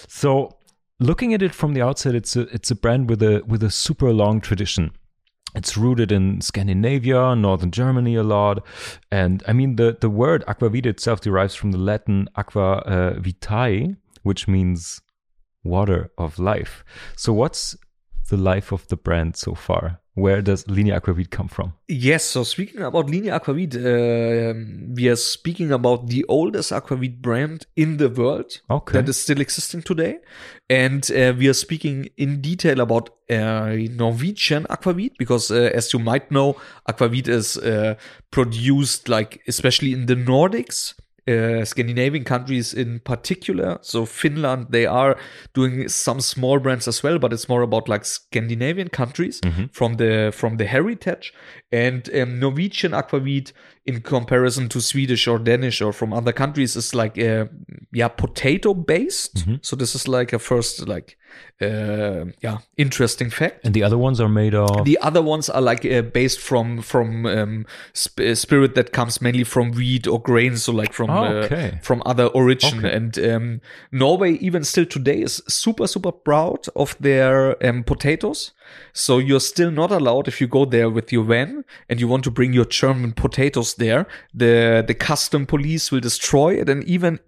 So 0.07 0.57
looking 1.01 1.33
at 1.33 1.41
it 1.41 1.53
from 1.53 1.73
the 1.73 1.81
outside, 1.81 2.15
it's 2.15 2.35
a 2.35 2.41
it's 2.53 2.71
a 2.71 2.75
brand 2.75 3.09
with 3.09 3.21
a 3.21 3.43
with 3.45 3.63
a 3.63 3.71
super 3.71 4.13
long 4.13 4.39
tradition. 4.39 4.91
It's 5.53 5.75
rooted 5.75 6.13
in 6.13 6.39
Scandinavia, 6.39 7.35
northern 7.35 7.71
Germany 7.71 8.15
a 8.15 8.23
lot, 8.23 8.65
and 9.11 9.43
I 9.47 9.53
mean 9.53 9.75
the 9.75 9.97
the 9.99 10.09
word 10.09 10.45
aquavit 10.47 10.85
itself 10.85 11.19
derives 11.21 11.55
from 11.55 11.71
the 11.71 11.77
Latin 11.77 12.29
aqua 12.35 12.77
uh, 12.85 13.19
vitae, 13.19 13.95
which 14.23 14.47
means 14.47 15.01
water 15.63 16.11
of 16.17 16.39
life. 16.39 16.85
So 17.17 17.33
what's 17.33 17.75
the 18.31 18.37
life 18.37 18.71
of 18.71 18.87
the 18.87 18.95
brand 18.97 19.35
so 19.35 19.53
far? 19.53 19.99
Where 20.13 20.41
does 20.41 20.65
Linie 20.67 20.91
Aquavit 20.99 21.29
come 21.29 21.47
from? 21.47 21.73
Yes, 21.87 22.25
so 22.25 22.43
speaking 22.43 22.81
about 22.81 23.05
Linie 23.09 23.31
Aquavit, 23.31 23.75
uh, 23.75 24.53
we 24.93 25.07
are 25.07 25.15
speaking 25.15 25.71
about 25.71 26.07
the 26.07 26.25
oldest 26.27 26.71
aquavit 26.71 27.21
brand 27.21 27.65
in 27.77 27.95
the 27.97 28.09
world 28.09 28.59
Okay. 28.69 28.93
that 28.99 29.07
is 29.07 29.17
still 29.17 29.39
existing 29.39 29.83
today. 29.83 30.17
And 30.69 31.09
uh, 31.11 31.33
we 31.37 31.47
are 31.47 31.53
speaking 31.53 32.09
in 32.17 32.41
detail 32.41 32.81
about 32.81 33.09
uh, 33.29 33.75
Norwegian 34.01 34.65
aquavit 34.69 35.11
because, 35.17 35.49
uh, 35.49 35.71
as 35.73 35.93
you 35.93 35.99
might 35.99 36.29
know, 36.29 36.57
aquavit 36.89 37.27
is 37.29 37.55
uh, 37.57 37.95
produced 38.31 39.07
like 39.07 39.41
especially 39.47 39.93
in 39.93 40.07
the 40.07 40.15
Nordics. 40.15 40.93
Uh, 41.27 41.63
Scandinavian 41.63 42.23
countries 42.23 42.73
in 42.73 42.99
particular, 42.99 43.77
so 43.81 44.05
Finland, 44.05 44.67
they 44.71 44.87
are 44.87 45.15
doing 45.53 45.87
some 45.87 46.19
small 46.19 46.59
brands 46.59 46.87
as 46.87 47.03
well, 47.03 47.19
but 47.19 47.31
it's 47.31 47.47
more 47.47 47.61
about 47.61 47.87
like 47.87 48.05
Scandinavian 48.05 48.89
countries 48.89 49.39
from 49.71 49.97
the 49.97 50.31
from 50.33 50.57
the 50.57 50.65
heritage. 50.65 51.31
And 51.71 52.09
um, 52.15 52.39
Norwegian 52.39 52.93
aquavit 52.93 53.53
in 53.85 54.01
comparison 54.01 54.69
to 54.69 54.79
Swedish 54.79 55.27
or 55.27 55.39
Danish 55.39 55.81
or 55.81 55.91
from 55.91 56.13
other 56.13 56.31
countries 56.31 56.75
is 56.75 56.93
like 56.93 57.17
uh, 57.17 57.45
yeah 57.91 58.07
potato 58.09 58.73
based. 58.73 59.45
So 59.61 59.75
this 59.75 59.95
is 59.95 60.07
like 60.07 60.33
a 60.33 60.39
first 60.39 60.87
like 60.87 61.17
uh, 61.61 62.25
yeah 62.41 62.57
interesting 62.77 63.29
fact. 63.29 63.65
And 63.65 63.73
the 63.73 63.83
other 63.83 63.97
ones 63.97 64.19
are 64.21 64.29
made 64.29 64.53
of. 64.53 64.85
The 64.85 64.97
other 65.01 65.21
ones 65.21 65.49
are 65.49 65.61
like 65.61 65.83
uh, 65.85 66.01
based 66.03 66.39
from 66.39 66.81
from 66.81 67.25
um, 67.25 67.65
sp- 67.97 68.19
uh, 68.21 68.35
spirit 68.35 68.75
that 68.75 68.91
comes 68.91 69.21
mainly 69.21 69.43
from 69.43 69.71
wheat 69.71 70.07
or 70.07 70.21
grain, 70.21 70.57
so 70.57 70.71
like 70.71 70.93
from 70.93 71.09
Oh, 71.09 71.25
okay. 71.45 71.79
from 71.81 72.01
other 72.05 72.27
origin. 72.27 72.79
Okay. 72.85 72.95
And 72.95 73.17
um, 73.19 73.61
Norway, 73.91 74.33
even 74.33 74.63
still 74.63 74.85
today, 74.85 75.21
is 75.21 75.41
super 75.47 75.87
super 75.87 76.11
proud 76.11 76.67
of 76.75 76.95
their 76.99 77.57
um, 77.65 77.83
potatoes. 77.83 78.51
So 78.93 79.19
you're 79.19 79.39
still 79.39 79.71
not 79.71 79.91
allowed 79.91 80.27
if 80.27 80.41
you 80.41 80.47
go 80.47 80.65
there 80.65 80.89
with 80.89 81.11
your 81.11 81.23
van 81.23 81.63
and 81.89 81.99
you 81.99 82.07
want 82.07 82.23
to 82.25 82.31
bring 82.31 82.53
your 82.53 82.65
German 82.65 83.13
potatoes 83.13 83.75
there. 83.75 84.07
The 84.33 84.83
the 84.85 84.93
custom 84.93 85.45
police 85.45 85.91
will 85.91 86.01
destroy 86.01 86.59
it, 86.59 86.69
and 86.69 86.83
even 86.83 87.19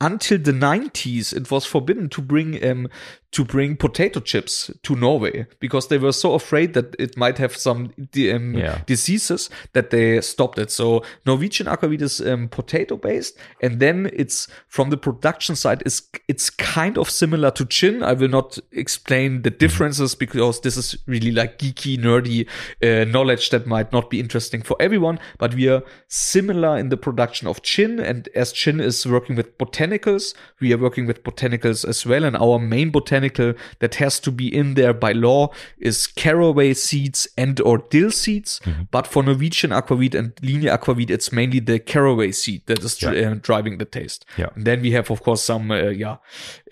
until 0.00 0.38
the 0.38 0.52
90s 0.52 1.32
it 1.32 1.48
was 1.50 1.64
forbidden 1.64 2.08
to 2.08 2.20
bring 2.20 2.62
um 2.64 2.88
to 3.32 3.44
bring 3.44 3.76
potato 3.76 4.20
chips 4.20 4.70
to 4.82 4.94
Norway 4.94 5.46
because 5.58 5.88
they 5.88 5.96
were 5.96 6.12
so 6.12 6.34
afraid 6.34 6.74
that 6.74 6.94
it 6.98 7.16
might 7.16 7.38
have 7.38 7.56
some 7.56 7.90
um, 7.98 8.54
Yeah. 8.54 8.82
diseases 8.86 9.48
that 9.72 9.88
they 9.88 10.20
stopped 10.20 10.58
it. 10.58 10.70
So 10.70 11.02
Norwegian 11.24 11.66
aquavit 11.66 12.02
is 12.02 12.20
um, 12.20 12.48
potato 12.48 12.96
based, 12.98 13.38
and 13.62 13.80
then 13.80 14.10
it's 14.12 14.48
from 14.68 14.90
the 14.90 14.98
production 14.98 15.56
side 15.56 15.82
is 15.86 16.02
it's 16.28 16.50
kind 16.50 16.98
of 16.98 17.08
similar 17.08 17.50
to 17.52 17.64
gin. 17.64 18.02
I 18.02 18.12
will 18.12 18.28
not 18.28 18.58
explain 18.70 19.42
the 19.42 19.50
differences 19.50 20.14
because 20.14 20.60
this 20.60 20.76
is 20.76 20.98
really 21.06 21.30
like 21.32 21.58
geeky, 21.58 21.96
nerdy 21.98 22.46
uh, 22.82 23.10
knowledge 23.10 23.48
that 23.50 23.66
might 23.66 23.92
not 23.92 24.10
be 24.10 24.20
interesting 24.20 24.60
for 24.60 24.76
everyone. 24.78 25.18
But 25.38 25.54
we 25.54 25.68
are 25.68 25.82
similar 26.08 26.76
in 26.76 26.90
the 26.90 26.98
production 26.98 27.48
of 27.48 27.62
gin, 27.62 27.98
and 27.98 28.28
as 28.34 28.52
gin 28.52 28.78
is 28.78 29.06
working 29.06 29.36
with 29.36 29.56
botanicals, 29.56 30.34
we 30.60 30.74
are 30.74 30.78
working 30.78 31.06
with 31.06 31.22
botanicals 31.24 31.88
as 31.88 32.04
well. 32.04 32.24
And 32.24 32.36
our 32.36 32.58
main 32.58 32.90
botanical 32.90 33.21
that 33.28 33.94
has 33.96 34.20
to 34.20 34.30
be 34.30 34.54
in 34.54 34.74
there 34.74 34.94
by 34.94 35.12
law 35.12 35.50
is 35.78 36.06
caraway 36.06 36.74
seeds 36.74 37.28
and 37.36 37.60
or 37.60 37.78
dill 37.78 38.10
seeds. 38.10 38.60
But 38.90 39.06
for 39.06 39.22
Norwegian 39.22 39.70
aquavit 39.70 40.14
and 40.14 40.34
Linie 40.42 40.70
aquavit, 40.70 41.10
it's 41.10 41.32
mainly 41.32 41.60
the 41.60 41.78
caraway 41.78 42.32
seed 42.32 42.62
that 42.66 42.80
is 42.80 42.96
dri- 42.96 43.24
uh, 43.24 43.34
driving 43.40 43.78
the 43.78 43.84
taste. 43.84 44.24
Yeah. 44.36 44.48
And 44.54 44.64
then 44.64 44.82
we 44.82 44.92
have, 44.92 45.10
of 45.10 45.22
course, 45.22 45.42
some 45.42 45.70
uh, 45.70 45.90
yeah 45.90 46.16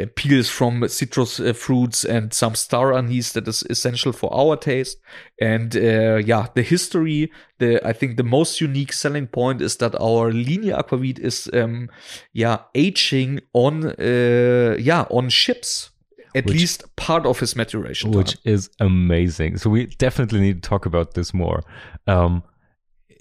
uh, 0.01 0.07
peels 0.15 0.49
from 0.49 0.87
citrus 0.89 1.41
uh, 1.41 1.53
fruits 1.53 2.05
and 2.05 2.33
some 2.33 2.55
star 2.55 2.93
anise 2.93 3.33
that 3.33 3.49
is 3.49 3.63
essential 3.71 4.13
for 4.13 4.33
our 4.35 4.57
taste. 4.57 4.99
And 5.41 5.77
uh, 5.77 6.17
yeah, 6.17 6.47
the 6.55 6.63
history, 6.63 7.33
the 7.59 7.81
I 7.87 7.93
think 7.93 8.17
the 8.17 8.23
most 8.23 8.61
unique 8.61 8.93
selling 8.93 9.27
point 9.27 9.63
is 9.63 9.77
that 9.77 9.95
our 10.01 10.31
Linie 10.33 10.73
aquavit 10.73 11.19
is 11.19 11.49
um, 11.53 11.89
yeah 12.33 12.59
aging 12.75 13.41
on 13.53 13.87
uh, 13.87 14.77
yeah 14.79 15.07
on 15.11 15.29
ships. 15.29 15.91
At 16.35 16.47
Which- 16.47 16.55
least 16.59 16.85
part 16.97 17.27
of 17.27 17.41
his 17.41 17.57
maturation 17.57 18.13
which 18.13 18.35
time. 18.35 18.43
is 18.45 18.71
amazing. 18.79 19.59
So 19.59 19.69
we 19.71 19.87
definitely 19.87 20.41
need 20.41 20.63
to 20.63 20.69
talk 20.69 20.87
about 20.87 21.15
this 21.15 21.35
more. 21.35 21.63
Um, 22.07 22.43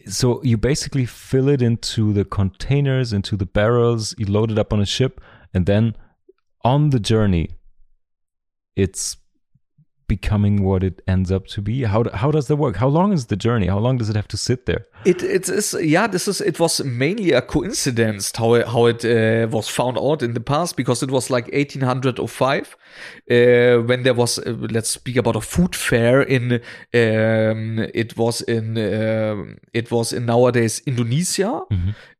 so 0.08 0.42
you 0.44 0.58
basically 0.58 1.06
fill 1.06 1.50
it 1.50 1.62
into 1.62 2.14
the 2.14 2.24
containers, 2.26 3.12
into 3.14 3.36
the 3.36 3.46
barrels. 3.46 4.14
You 4.18 4.28
load 4.28 4.52
it 4.52 4.58
up 4.60 4.72
on 4.74 4.80
a 4.80 4.86
ship, 4.86 5.22
and 5.54 5.66
then 5.66 5.96
on 6.64 6.92
the 6.92 7.00
journey, 7.00 7.50
it's 8.76 9.18
becoming 10.10 10.64
what 10.64 10.84
it 10.84 11.02
ends 11.08 11.32
up 11.32 11.48
to 11.54 11.62
be. 11.62 11.84
How 11.84 12.04
how 12.14 12.32
does 12.32 12.48
that 12.48 12.58
work? 12.58 12.76
How 12.76 12.90
long 12.90 13.14
is 13.14 13.28
the 13.28 13.38
journey? 13.38 13.68
How 13.68 13.80
long 13.80 13.98
does 14.00 14.10
it 14.10 14.16
have 14.16 14.28
to 14.30 14.38
sit 14.38 14.66
there? 14.66 14.84
It 15.06 15.24
it 15.24 15.48
is 15.48 15.74
yeah. 15.82 16.08
This 16.08 16.28
is 16.28 16.42
it 16.42 16.60
was 16.60 16.84
mainly 16.84 17.32
a 17.32 17.42
coincidence 17.42 18.34
how 18.36 18.56
it, 18.56 18.68
how 18.68 18.88
it 18.88 19.06
uh, 19.06 19.48
was 19.50 19.70
found 19.70 19.98
out 19.98 20.22
in 20.22 20.34
the 20.34 20.40
past 20.40 20.76
because 20.76 21.04
it 21.04 21.12
was 21.12 21.30
like 21.30 21.48
1805 21.54 22.76
uh, 23.32 23.84
when 23.88 24.04
there 24.04 24.14
was 24.14 24.40
uh, 24.40 24.56
let's 24.72 24.90
speak 24.90 25.18
about 25.18 25.36
a 25.36 25.42
food 25.42 25.76
fair 25.76 26.22
in 26.22 26.54
um, 26.94 27.80
it 27.94 28.18
was 28.18 28.42
in 28.42 28.78
um 28.78 29.58
it 29.74 29.92
was 29.92 30.14
in 30.14 30.26
nowadays 30.26 30.82
Indonesia 30.86 31.62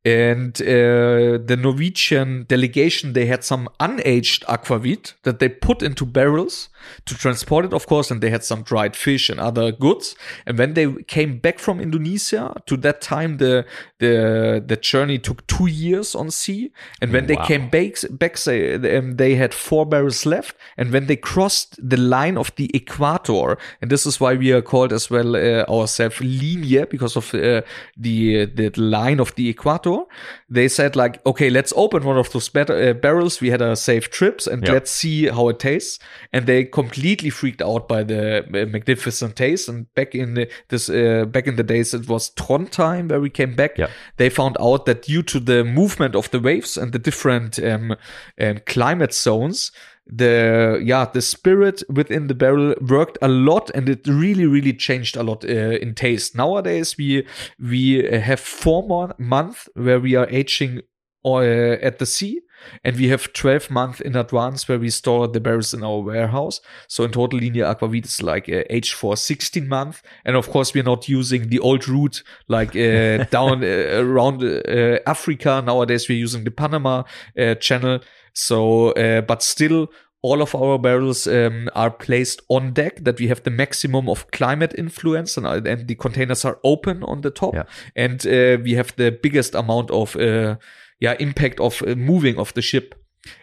and 0.06 0.62
uh, 0.62 1.38
the 1.46 1.58
Norwegian 1.60 2.46
delegation 2.48 3.14
they 3.14 3.26
had 3.26 3.44
some 3.44 3.68
unaged 3.80 4.46
aquavit 4.46 5.14
that 5.24 5.40
they 5.40 5.50
put 5.50 5.84
into 5.84 6.06
barrels 6.06 6.70
to 7.06 7.16
transport 7.16 7.66
it 7.66 7.74
of 7.74 7.88
course 7.88 8.12
and 8.12 8.22
they 8.22 8.30
had 8.30 8.44
some 8.44 8.64
dried 8.64 8.96
fish 8.96 9.30
and 9.30 9.40
other 9.40 9.72
goods. 9.72 10.16
And 10.46 10.58
when 10.58 10.74
they 10.74 10.92
came 11.04 11.38
back 11.40 11.60
from 11.60 11.80
Indonesia 11.80 12.62
to 12.66 12.78
that 12.78 13.02
time 13.02 13.38
the 13.38 13.66
the 14.00 14.64
the 14.66 14.76
journey 14.76 15.20
took 15.20 15.46
two 15.48 15.68
years 15.68 16.16
on 16.16 16.32
sea. 16.32 16.72
And 17.02 17.12
when 17.12 17.28
they 17.28 17.36
came 17.36 17.70
back 17.70 17.96
back 18.12 18.38
say, 18.38 18.76
um, 18.76 19.18
they 19.18 19.36
had 19.36 19.54
four 19.54 19.86
barrels 19.86 20.26
left. 20.26 20.56
And 20.78 20.92
when 20.92 21.08
they 21.08 21.16
crossed 21.16 21.78
the 21.82 21.98
line 21.98 22.38
of 22.38 22.54
the 22.56 22.70
equator 22.74 23.58
and 23.82 23.92
this 23.92 24.06
is 24.06 24.20
why 24.20 24.36
we 24.36 24.52
are 24.52 24.62
called 24.62 24.94
as 24.94 25.10
well 25.10 25.36
uh, 25.36 25.64
ourselves 25.70 26.20
linie 26.20 26.86
because 26.90 27.16
of 27.16 27.34
uh, 27.34 27.62
the 27.98 28.46
the 28.46 28.72
line 28.76 29.20
of 29.20 29.34
the 29.36 29.50
equator 29.50 30.04
they 30.52 30.68
said 30.68 30.96
like 30.96 31.24
okay 31.26 31.50
let's 31.50 31.72
open 31.76 32.04
one 32.04 32.18
of 32.18 32.32
those 32.32 32.50
bat- 32.50 32.70
uh, 32.70 32.94
barrels 32.94 33.40
we 33.42 33.50
had 33.52 33.62
a 33.62 33.76
safe 33.76 34.10
trips 34.10 34.48
and 34.48 34.64
Yeah. 34.66 34.74
let's 34.74 34.92
see 34.92 35.28
how 35.28 35.50
it 35.50 35.60
tastes 35.60 36.00
and 36.34 36.46
they 36.48 36.66
completely 36.66 37.30
freaked 37.30 37.62
out 37.62 37.88
by 37.88 38.04
the 38.04 38.40
uh, 38.44 38.66
magnificent 38.66 39.36
taste 39.36 39.70
and 39.70 39.94
back 39.94 40.16
in 40.16 40.34
the, 40.34 40.48
this 40.70 40.90
uh, 40.90 41.26
back 41.28 41.48
in 41.48 41.56
the 41.56 41.64
days 41.64 41.94
it 41.94 42.08
was 42.08 42.30
Tron 42.32 42.68
time 42.68 43.08
where 43.10 43.22
we 43.22 43.30
came 43.30 43.56
back 43.56 43.78
Yeah. 43.78 43.90
they 44.18 44.30
found 44.30 44.58
out 44.60 44.86
that 44.86 45.04
due 45.04 45.24
to 45.24 45.40
the 45.40 45.64
movement 45.64 46.16
of 46.16 46.30
the 46.32 46.40
waves 46.40 46.78
and 46.78 46.92
the 46.94 47.00
different 47.00 47.60
um, 47.64 47.96
um, 48.42 48.58
climate 48.66 49.14
zones 49.14 49.72
the 50.12 50.82
yeah 50.84 51.06
the 51.06 51.22
spirit 51.22 51.84
within 51.90 52.28
the 52.28 52.34
barrel 52.34 52.74
worked 52.82 53.18
a 53.22 53.28
lot 53.28 53.70
and 53.76 53.88
it 53.88 54.08
really 54.08 54.46
really 54.46 54.74
changed 54.74 55.16
a 55.16 55.24
lot 55.24 55.46
uh, 55.46 55.48
in 55.48 55.94
taste. 55.94 56.36
Nowadays 56.36 56.98
we 56.98 57.26
we 57.60 58.04
have 58.04 58.40
four 58.40 58.88
more 58.88 59.14
months 59.18 59.70
where 59.76 60.00
we 60.00 60.16
are 60.16 60.28
aging 60.30 60.82
uh, 61.26 61.40
at 61.42 62.00
the 62.00 62.06
sea 62.06 62.42
and 62.84 62.98
we 62.98 63.08
have 63.10 63.32
12 63.34 63.70
months 63.70 64.02
in 64.02 64.16
advance 64.16 64.68
where 64.68 64.80
we 64.80 64.90
store 64.90 65.28
the 65.28 65.40
barrels 65.40 65.74
in 65.74 65.84
our 65.84 66.00
warehouse. 66.00 66.62
So 66.88 67.04
in 67.04 67.12
total 67.12 67.40
Linie 67.40 67.64
aquavit 67.64 68.06
is 68.06 68.22
like 68.22 68.50
uh, 68.50 68.64
aged 68.70 68.94
for 68.94 69.16
16 69.16 69.68
months 69.68 70.02
and 70.26 70.36
of 70.36 70.50
course 70.50 70.74
we're 70.74 70.84
not 70.84 71.08
using 71.08 71.50
the 71.50 71.60
old 71.60 71.88
route 71.88 72.24
like 72.48 72.70
uh, 72.76 73.24
down 73.32 73.64
uh, 73.64 74.02
around 74.02 74.44
uh, 74.44 75.00
africa. 75.06 75.62
Nowadays 75.66 76.10
we're 76.10 76.18
using 76.18 76.44
the 76.44 76.52
panama 76.52 77.04
uh, 77.38 77.56
channel 77.56 78.00
so 78.34 78.92
uh, 78.92 79.22
but 79.22 79.42
still 79.44 79.88
all 80.22 80.42
of 80.42 80.54
our 80.54 80.78
barrels 80.78 81.28
um, 81.28 81.70
are 81.76 81.92
placed 81.92 82.42
on 82.50 82.74
deck 82.74 83.04
that 83.06 83.20
we 83.20 83.28
have 83.28 83.42
the 83.44 83.50
maximum 83.52 84.10
of 84.10 84.30
climate 84.32 84.74
influence 84.78 85.38
and, 85.38 85.48
uh, 85.48 85.62
and 85.66 85.88
the 85.88 85.96
containers 85.96 86.44
are 86.44 86.60
open 86.64 87.04
on 87.04 87.22
the 87.22 87.32
top 87.32 87.54
Yeah. 87.54 87.64
and 87.96 88.26
uh, 88.28 88.58
we 88.64 88.74
have 88.74 88.94
the 88.98 89.12
biggest 89.24 89.56
amount 89.56 89.92
of 89.92 90.16
uh, 90.18 90.56
yeah 91.00 91.16
impact 91.20 91.60
of 91.60 91.82
uh, 91.82 91.96
moving 91.96 92.38
of 92.38 92.54
the 92.54 92.62
ship 92.62 92.96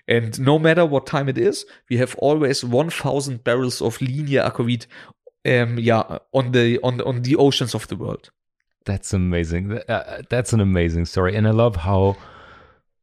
and 0.09 0.39
no 0.39 0.59
matter 0.59 0.85
what 0.85 1.07
time 1.07 1.29
it 1.31 1.39
is 1.39 1.65
we 1.91 1.97
have 1.99 2.15
always 2.19 2.63
1000 2.65 3.43
barrels 3.45 3.81
of 3.81 3.99
Linie 4.01 4.41
aquavit 4.43 4.87
um, 5.47 5.79
yeah 5.79 6.19
on 6.33 6.53
the 6.53 6.79
on 6.83 7.01
on 7.03 7.23
the 7.23 7.37
oceans 7.37 7.75
of 7.75 7.87
the 7.89 7.97
world 7.97 8.31
That's 8.87 9.13
amazing. 9.13 9.73
Uh, 9.89 10.23
that's 10.31 10.53
an 10.53 10.61
amazing 10.61 11.07
story, 11.07 11.35
and 11.37 11.47
I 11.49 11.51
love 11.51 11.77
how 11.77 12.15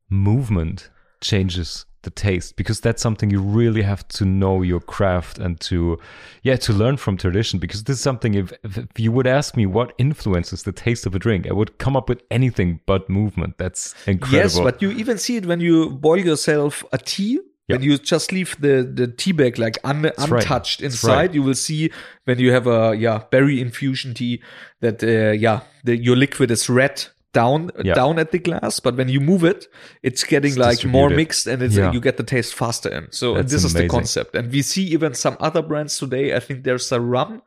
movement 0.09 0.89
changes 1.23 1.85
the 2.03 2.09
taste 2.09 2.57
because 2.57 2.81
that's 2.81 3.01
something 3.01 3.29
you 3.29 3.39
really 3.39 3.81
have 3.81 4.05
to 4.09 4.25
know 4.25 4.61
your 4.61 4.81
craft 4.81 5.39
and 5.39 5.57
to 5.61 5.97
yeah 6.41 6.57
to 6.57 6.73
learn 6.73 6.97
from 6.97 7.15
tradition 7.15 7.59
because 7.59 7.85
this 7.85 7.95
is 7.95 8.03
something 8.03 8.33
if, 8.33 8.51
if 8.63 8.87
you 8.97 9.09
would 9.09 9.25
ask 9.25 9.55
me 9.55 9.65
what 9.65 9.93
influences 9.97 10.63
the 10.63 10.73
taste 10.73 11.05
of 11.05 11.15
a 11.15 11.19
drink 11.19 11.47
i 11.47 11.53
would 11.53 11.77
come 11.77 11.95
up 11.95 12.09
with 12.09 12.21
anything 12.29 12.81
but 12.85 13.09
movement. 13.09 13.57
That's 13.57 13.93
incredible. 14.07 14.37
Yes, 14.37 14.59
but 14.59 14.81
you 14.81 14.91
even 14.91 15.17
see 15.17 15.37
it 15.37 15.45
when 15.45 15.59
you 15.59 15.89
boil 15.89 16.19
yourself 16.19 16.83
a 16.91 16.97
tea 16.97 17.39
When 17.67 17.81
you 17.81 17.97
just 17.97 18.31
leave 18.31 18.59
the 18.59 18.83
the 18.83 19.07
tea 19.07 19.31
bag 19.31 19.57
like 19.57 19.77
un, 19.85 20.11
untouched 20.17 20.81
That's 20.81 20.95
inside, 20.95 21.15
right. 21.15 21.33
you 21.33 21.41
will 21.41 21.55
see 21.55 21.91
when 22.25 22.37
you 22.37 22.51
have 22.51 22.67
a 22.67 22.93
yeah 23.05 23.23
berry 23.31 23.61
infusion 23.61 24.13
tea 24.13 24.41
that 24.81 25.01
uh, 25.01 25.31
yeah 25.31 25.61
the, 25.85 25.95
your 25.95 26.17
liquid 26.17 26.51
is 26.51 26.69
red 26.69 27.05
down 27.33 27.71
Yeah. 27.83 27.95
down 27.95 28.19
at 28.19 28.31
the 28.31 28.39
glass, 28.39 28.79
but 28.79 28.95
when 28.95 29.09
you 29.09 29.19
move 29.19 29.43
it, 29.43 29.67
it's 30.03 30.23
getting 30.23 30.51
It's 30.51 30.57
like 30.59 30.85
more 30.85 31.09
mixed 31.09 31.47
and 31.47 31.61
it's, 31.61 31.75
Yeah. 31.75 31.91
you 31.91 31.99
get 31.99 32.17
the 32.17 32.23
taste 32.23 32.53
faster 32.53 32.89
in. 32.89 33.07
So 33.11 33.33
That's 33.35 33.51
this 33.51 33.63
is 33.63 33.73
the 33.73 33.87
concept, 33.87 34.35
and 34.35 34.51
we 34.51 34.61
see 34.61 34.83
even 34.93 35.13
some 35.13 35.35
other 35.39 35.61
brands 35.61 35.97
today. 35.97 36.35
I 36.35 36.39
think 36.39 36.63
there's 36.63 36.91
a 36.91 36.99
rum 36.99 37.41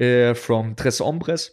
uh, 0.00 0.34
from 0.34 0.74
Tres 0.74 0.98
Hombres 1.00 1.50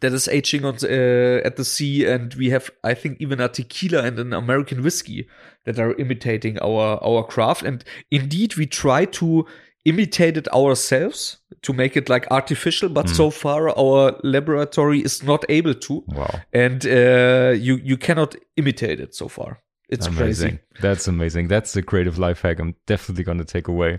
that 0.00 0.12
is 0.12 0.26
aging 0.28 0.64
on 0.64 0.74
uh, 0.82 1.46
at 1.46 1.56
the 1.56 1.64
sea, 1.64 2.06
and 2.06 2.34
we 2.34 2.50
have, 2.50 2.70
I 2.82 2.94
think, 2.94 3.18
even 3.20 3.40
a 3.40 3.48
tequila 3.48 4.02
and 4.02 4.18
an 4.18 4.32
American 4.32 4.82
whiskey 4.82 5.28
that 5.64 5.78
are 5.78 5.94
imitating 5.98 6.58
our 6.60 6.98
our 7.04 7.22
craft. 7.24 7.62
And 7.62 7.84
indeed, 8.10 8.56
we 8.56 8.66
try 8.66 9.04
to 9.20 9.46
imitate 9.84 10.36
it 10.36 10.48
ourselves 10.52 11.38
to 11.62 11.72
make 11.72 11.96
it 11.96 12.08
like 12.08 12.26
artificial, 12.30 12.88
but 12.88 13.08
so 13.08 13.30
far 13.30 13.68
our 13.78 14.18
laboratory 14.22 15.00
is 15.00 15.22
not 15.22 15.44
able 15.48 15.74
to, 15.74 16.04
Wow. 16.08 16.40
and 16.52 16.84
uh, 16.86 17.54
you 17.56 17.76
you 17.84 17.96
cannot 17.96 18.34
imitate 18.56 19.00
it 19.00 19.14
so 19.14 19.28
far. 19.28 19.60
It's 19.88 20.06
amazing. 20.06 20.58
crazy. 20.58 20.82
That's 20.82 21.08
amazing. 21.08 21.48
That's 21.48 21.76
a 21.76 21.82
creative 21.82 22.18
life 22.18 22.40
hack 22.42 22.58
I'm 22.60 22.74
definitely 22.86 23.24
going 23.24 23.38
to 23.38 23.44
take 23.44 23.68
away. 23.68 23.98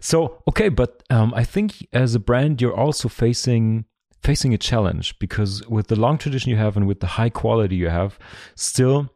So, 0.00 0.42
okay, 0.46 0.68
but 0.68 1.02
um, 1.10 1.32
I 1.34 1.44
think 1.44 1.86
as 1.92 2.14
a 2.14 2.20
brand, 2.20 2.60
you're 2.60 2.76
also 2.76 3.08
facing 3.08 3.84
facing 4.22 4.52
a 4.54 4.58
challenge 4.58 5.18
because 5.18 5.66
with 5.68 5.86
the 5.88 5.96
long 5.96 6.18
tradition 6.18 6.50
you 6.50 6.56
have 6.56 6.76
and 6.76 6.86
with 6.86 7.00
the 7.00 7.06
high 7.06 7.30
quality 7.30 7.76
you 7.76 7.88
have, 7.88 8.18
still, 8.56 9.08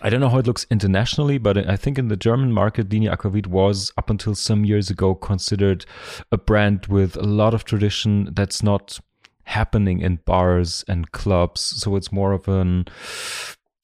I 0.00 0.10
don't 0.10 0.20
know 0.20 0.28
how 0.28 0.38
it 0.38 0.46
looks 0.46 0.66
internationally, 0.70 1.38
but 1.38 1.68
I 1.68 1.76
think 1.76 1.98
in 1.98 2.08
the 2.08 2.16
German 2.16 2.52
market, 2.52 2.88
Linie 2.88 3.08
Aquavit 3.08 3.46
was 3.46 3.92
up 3.98 4.10
until 4.10 4.34
some 4.34 4.64
years 4.64 4.90
ago 4.90 5.14
considered 5.14 5.84
a 6.32 6.38
brand 6.38 6.86
with 6.86 7.16
a 7.16 7.22
lot 7.22 7.54
of 7.54 7.64
tradition 7.64 8.30
that's 8.32 8.62
not 8.62 8.98
happening 9.44 10.00
in 10.00 10.16
bars 10.24 10.84
and 10.88 11.12
clubs. 11.12 11.60
So 11.60 11.96
it's 11.96 12.10
more 12.10 12.32
of 12.32 12.48
an 12.48 12.86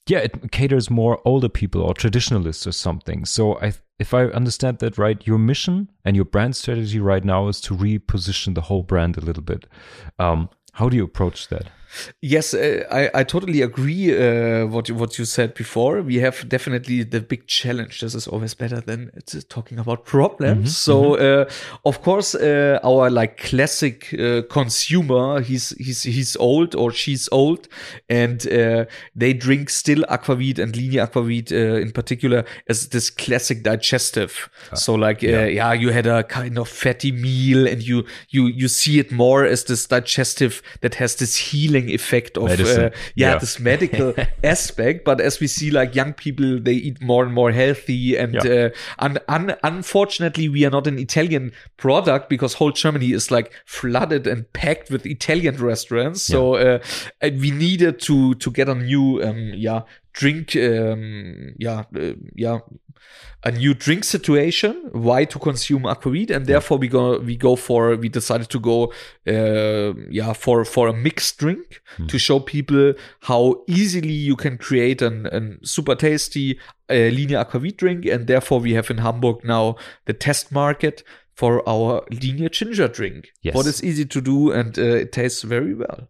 yeah, 0.08 0.20
it 0.20 0.52
caters 0.52 0.88
more 0.88 1.20
older 1.24 1.50
people 1.50 1.82
or 1.82 1.92
traditionalists 1.92 2.66
or 2.66 2.72
something. 2.72 3.26
So 3.26 3.60
I, 3.60 3.74
if 3.98 4.14
I 4.14 4.24
understand 4.24 4.78
that 4.78 4.96
right, 4.96 5.24
your 5.26 5.38
mission 5.38 5.90
and 6.04 6.16
your 6.16 6.24
brand 6.24 6.56
strategy 6.56 6.98
right 6.98 7.24
now 7.24 7.48
is 7.48 7.60
to 7.62 7.76
reposition 7.76 8.54
the 8.54 8.62
whole 8.62 8.82
brand 8.82 9.18
a 9.18 9.20
little 9.20 9.42
bit. 9.42 9.66
Um, 10.18 10.48
how 10.72 10.88
do 10.88 10.96
you 10.96 11.04
approach 11.04 11.48
that? 11.48 11.66
Yes, 12.20 12.54
uh, 12.54 12.84
I, 12.90 13.10
I 13.14 13.24
totally 13.24 13.62
agree. 13.62 14.12
Uh, 14.12 14.66
what 14.66 14.88
you, 14.88 14.94
what 14.94 15.18
you 15.18 15.24
said 15.24 15.54
before, 15.54 16.02
we 16.02 16.16
have 16.16 16.48
definitely 16.48 17.02
the 17.02 17.20
big 17.20 17.46
challenge. 17.46 18.00
This 18.00 18.14
is 18.14 18.26
always 18.26 18.54
better 18.54 18.80
than 18.80 19.10
it's 19.14 19.42
talking 19.44 19.78
about 19.78 20.04
problems. 20.04 20.76
so, 20.76 21.14
uh, 21.14 21.48
of 21.84 22.02
course, 22.02 22.34
uh, 22.34 22.78
our 22.84 23.10
like 23.10 23.38
classic 23.38 24.14
uh, 24.14 24.42
consumer, 24.50 25.40
he's 25.40 25.70
he's 25.78 26.02
he's 26.02 26.36
old 26.36 26.74
or 26.74 26.92
she's 26.92 27.28
old, 27.32 27.68
and 28.08 28.46
uh, 28.48 28.84
they 29.14 29.32
drink 29.32 29.70
still 29.70 30.04
aquavit 30.10 30.58
and 30.58 30.76
linie 30.76 30.98
aquavit 30.98 31.52
uh, 31.52 31.80
in 31.80 31.92
particular 31.92 32.44
as 32.68 32.88
this 32.88 33.10
classic 33.10 33.62
digestive. 33.62 34.50
so, 34.74 34.94
like, 34.94 35.22
uh, 35.24 35.46
yeah, 35.46 35.72
you 35.72 35.90
had 35.90 36.06
a 36.06 36.22
kind 36.24 36.58
of 36.58 36.68
fatty 36.68 37.12
meal, 37.12 37.66
and 37.66 37.82
you 37.82 38.04
you 38.28 38.46
you 38.46 38.68
see 38.68 38.98
it 38.98 39.10
more 39.10 39.44
as 39.44 39.64
this 39.64 39.86
digestive 39.86 40.62
that 40.80 40.96
has 40.96 41.16
this 41.16 41.36
healing 41.36 41.77
effect 41.88 42.36
of 42.36 42.50
uh, 42.50 42.54
yeah, 42.56 42.90
Yeah. 43.14 43.38
this 43.38 43.58
medical 43.60 44.14
aspect 44.44 45.04
but 45.04 45.20
as 45.20 45.40
we 45.40 45.46
see 45.46 45.70
like 45.70 45.94
young 45.94 46.12
people 46.14 46.58
they 46.60 46.72
eat 46.74 47.00
more 47.02 47.24
and 47.24 47.32
more 47.34 47.52
healthy 47.52 48.16
and 48.16 48.34
Yeah. 48.34 48.66
uh, 48.66 48.70
un- 48.98 49.18
un- 49.28 49.56
unfortunately 49.62 50.48
we 50.48 50.64
are 50.66 50.70
not 50.70 50.86
an 50.86 50.98
italian 50.98 51.52
product 51.76 52.28
because 52.28 52.54
whole 52.54 52.72
germany 52.72 53.12
is 53.12 53.30
like 53.30 53.52
flooded 53.66 54.26
and 54.26 54.50
packed 54.52 54.90
with 54.90 55.06
italian 55.06 55.56
restaurants 55.56 56.22
so 56.22 56.54
uh, 56.54 56.78
and 57.20 57.40
we 57.40 57.50
needed 57.50 58.00
to 58.00 58.34
to 58.34 58.50
get 58.50 58.68
a 58.68 58.74
new 58.74 59.22
um 59.22 59.52
yeah 59.54 59.80
drink 60.12 60.56
um 60.56 61.54
yeah 61.58 61.84
uh, 61.96 62.12
yeah 62.34 62.58
a 63.44 63.50
new 63.52 63.72
drink 63.72 64.04
situation 64.04 64.88
why 64.92 65.24
to 65.24 65.38
consume 65.38 65.82
aquavit 65.82 66.30
and 66.30 66.46
therefore 66.46 66.78
we 66.78 66.88
go 66.88 67.18
we 67.20 67.36
go 67.36 67.54
for 67.54 67.94
we 67.96 68.08
decided 68.08 68.48
to 68.48 68.58
go 68.58 68.92
uh, 69.28 69.92
yeah 70.10 70.32
for 70.32 70.64
for 70.64 70.88
a 70.88 70.92
mixed 70.92 71.38
drink 71.38 71.80
to 72.08 72.18
show 72.18 72.40
people 72.40 72.94
how 73.22 73.62
easily 73.66 74.12
you 74.12 74.36
can 74.36 74.56
create 74.58 75.02
an, 75.02 75.26
an 75.26 75.58
super 75.62 75.94
tasty 75.94 76.58
uh, 76.90 76.94
linie 76.94 77.36
aquavit 77.36 77.76
drink. 77.76 78.06
And 78.06 78.26
therefore 78.26 78.60
we 78.60 78.74
have 78.74 78.90
in 78.90 78.98
hamburg 78.98 79.44
now 79.44 79.76
the 80.06 80.12
test 80.12 80.52
market 80.52 81.02
for 81.34 81.66
our 81.68 82.02
linie 82.10 82.48
ginger 82.50 82.88
drink. 82.88 83.32
Yes. 83.42 83.54
what 83.54 83.66
is 83.66 83.82
easy 83.82 84.04
to 84.06 84.20
do 84.20 84.50
and 84.52 84.78
uh, 84.78 84.82
it 84.82 85.12
tastes 85.12 85.42
very 85.42 85.74
well. 85.74 86.08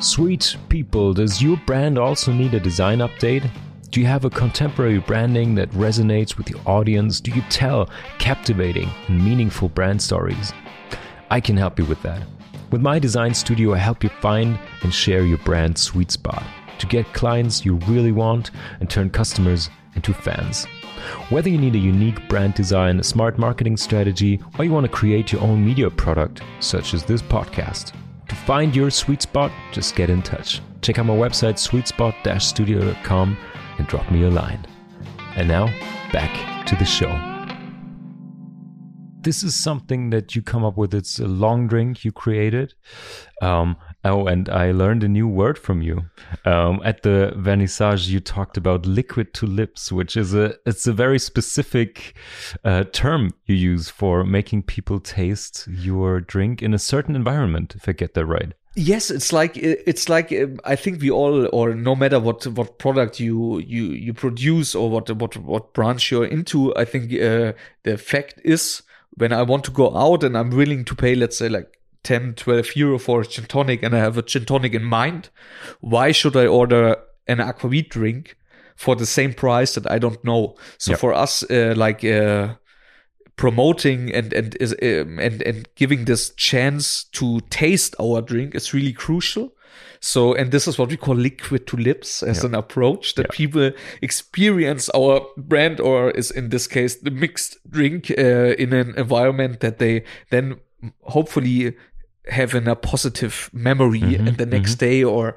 Sweet 0.00 0.56
people, 0.68 1.14
does 1.14 1.42
your 1.42 1.56
brand 1.64 1.98
also 1.98 2.30
need 2.30 2.52
a 2.52 2.60
design 2.60 2.98
update? 2.98 3.50
Do 3.94 4.00
you 4.00 4.06
have 4.08 4.24
a 4.24 4.30
contemporary 4.30 4.98
branding 4.98 5.54
that 5.54 5.70
resonates 5.70 6.36
with 6.36 6.50
your 6.50 6.58
audience? 6.66 7.20
Do 7.20 7.30
you 7.30 7.42
tell 7.48 7.88
captivating 8.18 8.90
and 9.06 9.24
meaningful 9.24 9.68
brand 9.68 10.02
stories? 10.02 10.52
I 11.30 11.38
can 11.38 11.56
help 11.56 11.78
you 11.78 11.84
with 11.84 12.02
that. 12.02 12.20
With 12.72 12.80
my 12.80 12.98
design 12.98 13.34
studio, 13.34 13.72
I 13.72 13.78
help 13.78 14.02
you 14.02 14.10
find 14.20 14.58
and 14.82 14.92
share 14.92 15.24
your 15.24 15.38
brand 15.38 15.78
sweet 15.78 16.10
spot 16.10 16.42
to 16.80 16.88
get 16.88 17.12
clients 17.12 17.64
you 17.64 17.76
really 17.86 18.10
want 18.10 18.50
and 18.80 18.90
turn 18.90 19.10
customers 19.10 19.70
into 19.94 20.12
fans. 20.12 20.64
Whether 21.30 21.50
you 21.50 21.58
need 21.58 21.76
a 21.76 21.78
unique 21.78 22.28
brand 22.28 22.54
design, 22.54 22.98
a 22.98 23.04
smart 23.04 23.38
marketing 23.38 23.76
strategy, 23.76 24.40
or 24.58 24.64
you 24.64 24.72
want 24.72 24.86
to 24.86 24.92
create 24.92 25.30
your 25.30 25.42
own 25.42 25.64
media 25.64 25.88
product, 25.88 26.42
such 26.58 26.94
as 26.94 27.04
this 27.04 27.22
podcast, 27.22 27.92
to 28.28 28.34
find 28.34 28.74
your 28.74 28.90
sweet 28.90 29.22
spot, 29.22 29.52
just 29.70 29.94
get 29.94 30.10
in 30.10 30.20
touch. 30.20 30.60
Check 30.82 30.98
out 30.98 31.06
my 31.06 31.14
website, 31.14 31.60
sweetspot-studio.com, 31.60 33.36
and 33.78 33.86
drop 33.86 34.10
me 34.10 34.22
a 34.24 34.30
line. 34.30 34.66
And 35.36 35.48
now, 35.48 35.66
back 36.12 36.66
to 36.66 36.76
the 36.76 36.84
show. 36.84 37.12
This 39.20 39.42
is 39.42 39.54
something 39.54 40.10
that 40.10 40.36
you 40.36 40.42
come 40.42 40.64
up 40.64 40.76
with. 40.76 40.92
It's 40.92 41.18
a 41.18 41.26
long 41.26 41.66
drink 41.66 42.04
you 42.04 42.12
created. 42.12 42.74
Um, 43.40 43.76
oh, 44.04 44.26
and 44.26 44.50
I 44.50 44.70
learned 44.70 45.02
a 45.02 45.08
new 45.08 45.26
word 45.26 45.58
from 45.58 45.80
you. 45.80 46.04
Um, 46.44 46.82
at 46.84 47.02
the 47.02 47.32
vernissage, 47.36 48.08
you 48.08 48.20
talked 48.20 48.58
about 48.58 48.84
liquid 48.84 49.32
to 49.34 49.46
lips, 49.46 49.90
which 49.90 50.14
is 50.14 50.34
a 50.34 50.54
it's 50.66 50.86
a 50.86 50.92
very 50.92 51.18
specific 51.18 52.16
uh, 52.64 52.84
term 52.92 53.32
you 53.46 53.54
use 53.54 53.88
for 53.88 54.24
making 54.24 54.64
people 54.64 55.00
taste 55.00 55.66
your 55.68 56.20
drink 56.20 56.62
in 56.62 56.74
a 56.74 56.78
certain 56.78 57.16
environment. 57.16 57.74
If 57.74 57.88
I 57.88 57.92
get 57.92 58.12
that 58.14 58.26
right. 58.26 58.52
Yes, 58.76 59.10
it's 59.10 59.32
like 59.32 59.56
it's 59.56 60.08
like 60.08 60.32
um, 60.32 60.58
I 60.64 60.74
think 60.74 61.00
we 61.00 61.10
all, 61.10 61.48
or 61.52 61.74
no 61.74 61.94
matter 61.94 62.18
what 62.18 62.44
what 62.48 62.78
product 62.78 63.20
you 63.20 63.60
you 63.60 63.84
you 63.84 64.12
produce 64.12 64.74
or 64.74 64.90
what 64.90 65.08
what 65.10 65.36
what 65.36 65.72
branch 65.74 66.10
you're 66.10 66.24
into, 66.24 66.74
I 66.74 66.84
think 66.84 67.12
uh, 67.12 67.52
the 67.84 67.96
fact 67.96 68.40
is 68.44 68.82
when 69.16 69.32
I 69.32 69.42
want 69.42 69.62
to 69.64 69.70
go 69.70 69.96
out 69.96 70.24
and 70.24 70.36
I'm 70.36 70.50
willing 70.50 70.84
to 70.86 70.94
pay, 70.96 71.14
let's 71.14 71.38
say 71.38 71.48
like 71.48 71.78
10, 72.02 72.34
12 72.34 72.74
euro 72.74 72.98
for 72.98 73.20
a 73.20 73.24
gin 73.24 73.44
tonic, 73.44 73.84
and 73.84 73.94
I 73.94 73.98
have 74.00 74.18
a 74.18 74.22
gin 74.22 74.44
tonic 74.44 74.74
in 74.74 74.82
mind, 74.82 75.28
why 75.80 76.10
should 76.10 76.36
I 76.36 76.46
order 76.46 76.96
an 77.28 77.38
aquavit 77.38 77.90
drink 77.90 78.36
for 78.74 78.96
the 78.96 79.06
same 79.06 79.32
price 79.34 79.74
that 79.76 79.88
I 79.88 80.00
don't 80.00 80.22
know? 80.24 80.56
So 80.78 80.90
Yeah. 80.92 80.96
for 80.96 81.12
us, 81.14 81.44
uh, 81.48 81.74
like. 81.76 82.04
Uh, 82.04 82.54
promoting 83.36 84.14
and 84.14 84.32
and 84.32 84.56
is 84.60 84.72
um, 84.82 85.18
and 85.18 85.42
and 85.42 85.68
giving 85.76 86.04
this 86.04 86.30
chance 86.36 87.04
to 87.12 87.40
taste 87.50 87.94
our 88.00 88.20
drink 88.22 88.54
is 88.54 88.72
really 88.74 88.92
crucial. 88.92 89.52
So 90.00 90.34
and 90.34 90.50
this 90.52 90.68
is 90.68 90.78
what 90.78 90.90
we 90.90 90.96
call 90.96 91.16
liquid 91.16 91.66
to 91.66 91.76
lips 91.76 92.22
as 92.22 92.44
an 92.44 92.54
approach 92.54 93.14
that 93.14 93.30
people 93.30 93.70
experience 94.02 94.88
our 94.90 95.20
brand 95.36 95.80
or 95.80 96.10
is 96.10 96.30
in 96.30 96.50
this 96.50 96.66
case 96.66 96.96
the 96.96 97.10
mixed 97.10 97.56
drink 97.70 98.10
uh, 98.10 98.54
in 98.58 98.72
an 98.72 98.94
environment 98.96 99.60
that 99.60 99.78
they 99.78 100.04
then 100.30 100.60
hopefully 101.02 101.74
have 102.28 102.54
in 102.54 102.68
a 102.68 102.76
positive 102.76 103.50
memory 103.52 104.00
Mm-hmm, 104.00 104.28
and 104.28 104.36
the 104.36 104.46
next 104.46 104.74
day 104.76 105.02
or 105.02 105.36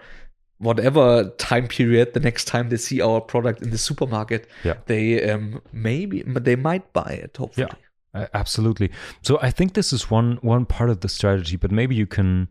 whatever 0.60 1.30
time 1.38 1.68
period 1.68 2.14
the 2.14 2.20
next 2.20 2.46
time 2.46 2.70
they 2.70 2.78
see 2.78 3.02
our 3.02 3.22
product 3.22 3.62
in 3.62 3.70
the 3.70 3.78
supermarket 3.78 4.48
Yeah. 4.64 4.76
they 4.86 5.30
um 5.32 5.62
maybe 5.72 6.24
they 6.26 6.56
might 6.56 6.92
buy 6.94 7.20
it 7.24 7.38
hopefully 7.38 7.68
Absolutely. 8.14 8.92
So 9.22 9.38
I 9.42 9.52
think 9.52 9.74
this 9.74 9.94
is 9.94 10.10
one 10.10 10.40
one 10.42 10.66
part 10.66 10.90
of 10.90 11.02
the 11.02 11.10
strategy, 11.10 11.56
but 11.56 11.72
maybe 11.72 11.96
you 11.96 12.08
can 12.08 12.48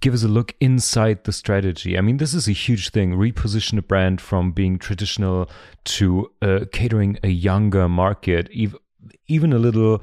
give 0.00 0.14
us 0.14 0.22
a 0.22 0.28
look 0.28 0.54
inside 0.60 1.24
the 1.24 1.32
strategy. 1.32 1.98
I 1.98 2.00
mean, 2.00 2.16
this 2.16 2.32
is 2.32 2.48
a 2.48 2.52
huge 2.52 2.90
thing. 2.90 3.12
Reposition 3.12 3.78
a 3.78 3.82
brand 3.82 4.20
from 4.20 4.52
being 4.52 4.78
traditional 4.78 5.50
to 5.84 6.30
uh, 6.40 6.60
catering 6.72 7.18
a 7.22 7.28
younger 7.28 7.88
market, 7.88 8.48
ev- 8.56 8.76
even 9.26 9.52
a 9.52 9.58
little, 9.58 10.02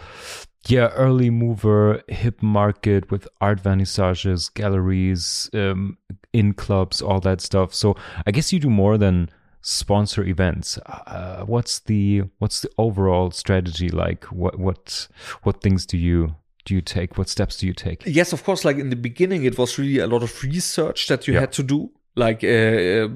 yeah, 0.67 0.89
early 0.89 1.29
mover, 1.31 2.03
hip 2.07 2.41
market 2.43 3.09
with 3.09 3.27
art 3.41 3.63
vernissages, 3.63 4.53
galleries, 4.53 5.49
um, 5.53 5.97
in 6.31 6.53
clubs, 6.53 7.01
all 7.01 7.19
that 7.21 7.41
stuff. 7.41 7.73
So 7.73 7.95
I 8.27 8.31
guess 8.31 8.53
you 8.53 8.59
do 8.59 8.69
more 8.69 8.97
than 8.99 9.29
sponsor 9.63 10.23
events. 10.23 10.77
Uh, 10.85 11.43
what's 11.45 11.79
the 11.79 12.23
what's 12.37 12.61
the 12.61 12.69
overall 12.77 13.31
strategy 13.31 13.89
like? 13.89 14.25
What 14.25 14.59
what 14.59 15.07
what 15.41 15.61
things 15.61 15.85
do 15.87 15.97
you 15.97 16.35
do 16.65 16.75
you 16.75 16.81
take? 16.81 17.17
What 17.17 17.29
steps 17.29 17.57
do 17.57 17.65
you 17.65 17.73
take? 17.73 18.03
Yes, 18.05 18.31
of 18.33 18.43
course. 18.43 18.63
Like 18.63 18.77
in 18.77 18.89
the 18.91 18.95
beginning, 18.95 19.43
it 19.45 19.57
was 19.57 19.79
really 19.79 19.97
a 19.99 20.07
lot 20.07 20.21
of 20.23 20.43
research 20.43 21.07
that 21.07 21.27
you 21.27 21.33
Yeah. 21.33 21.39
had 21.41 21.51
to 21.53 21.63
do. 21.63 21.89
Like, 22.15 22.43
uh, 22.43 22.47
uh, 22.47 23.07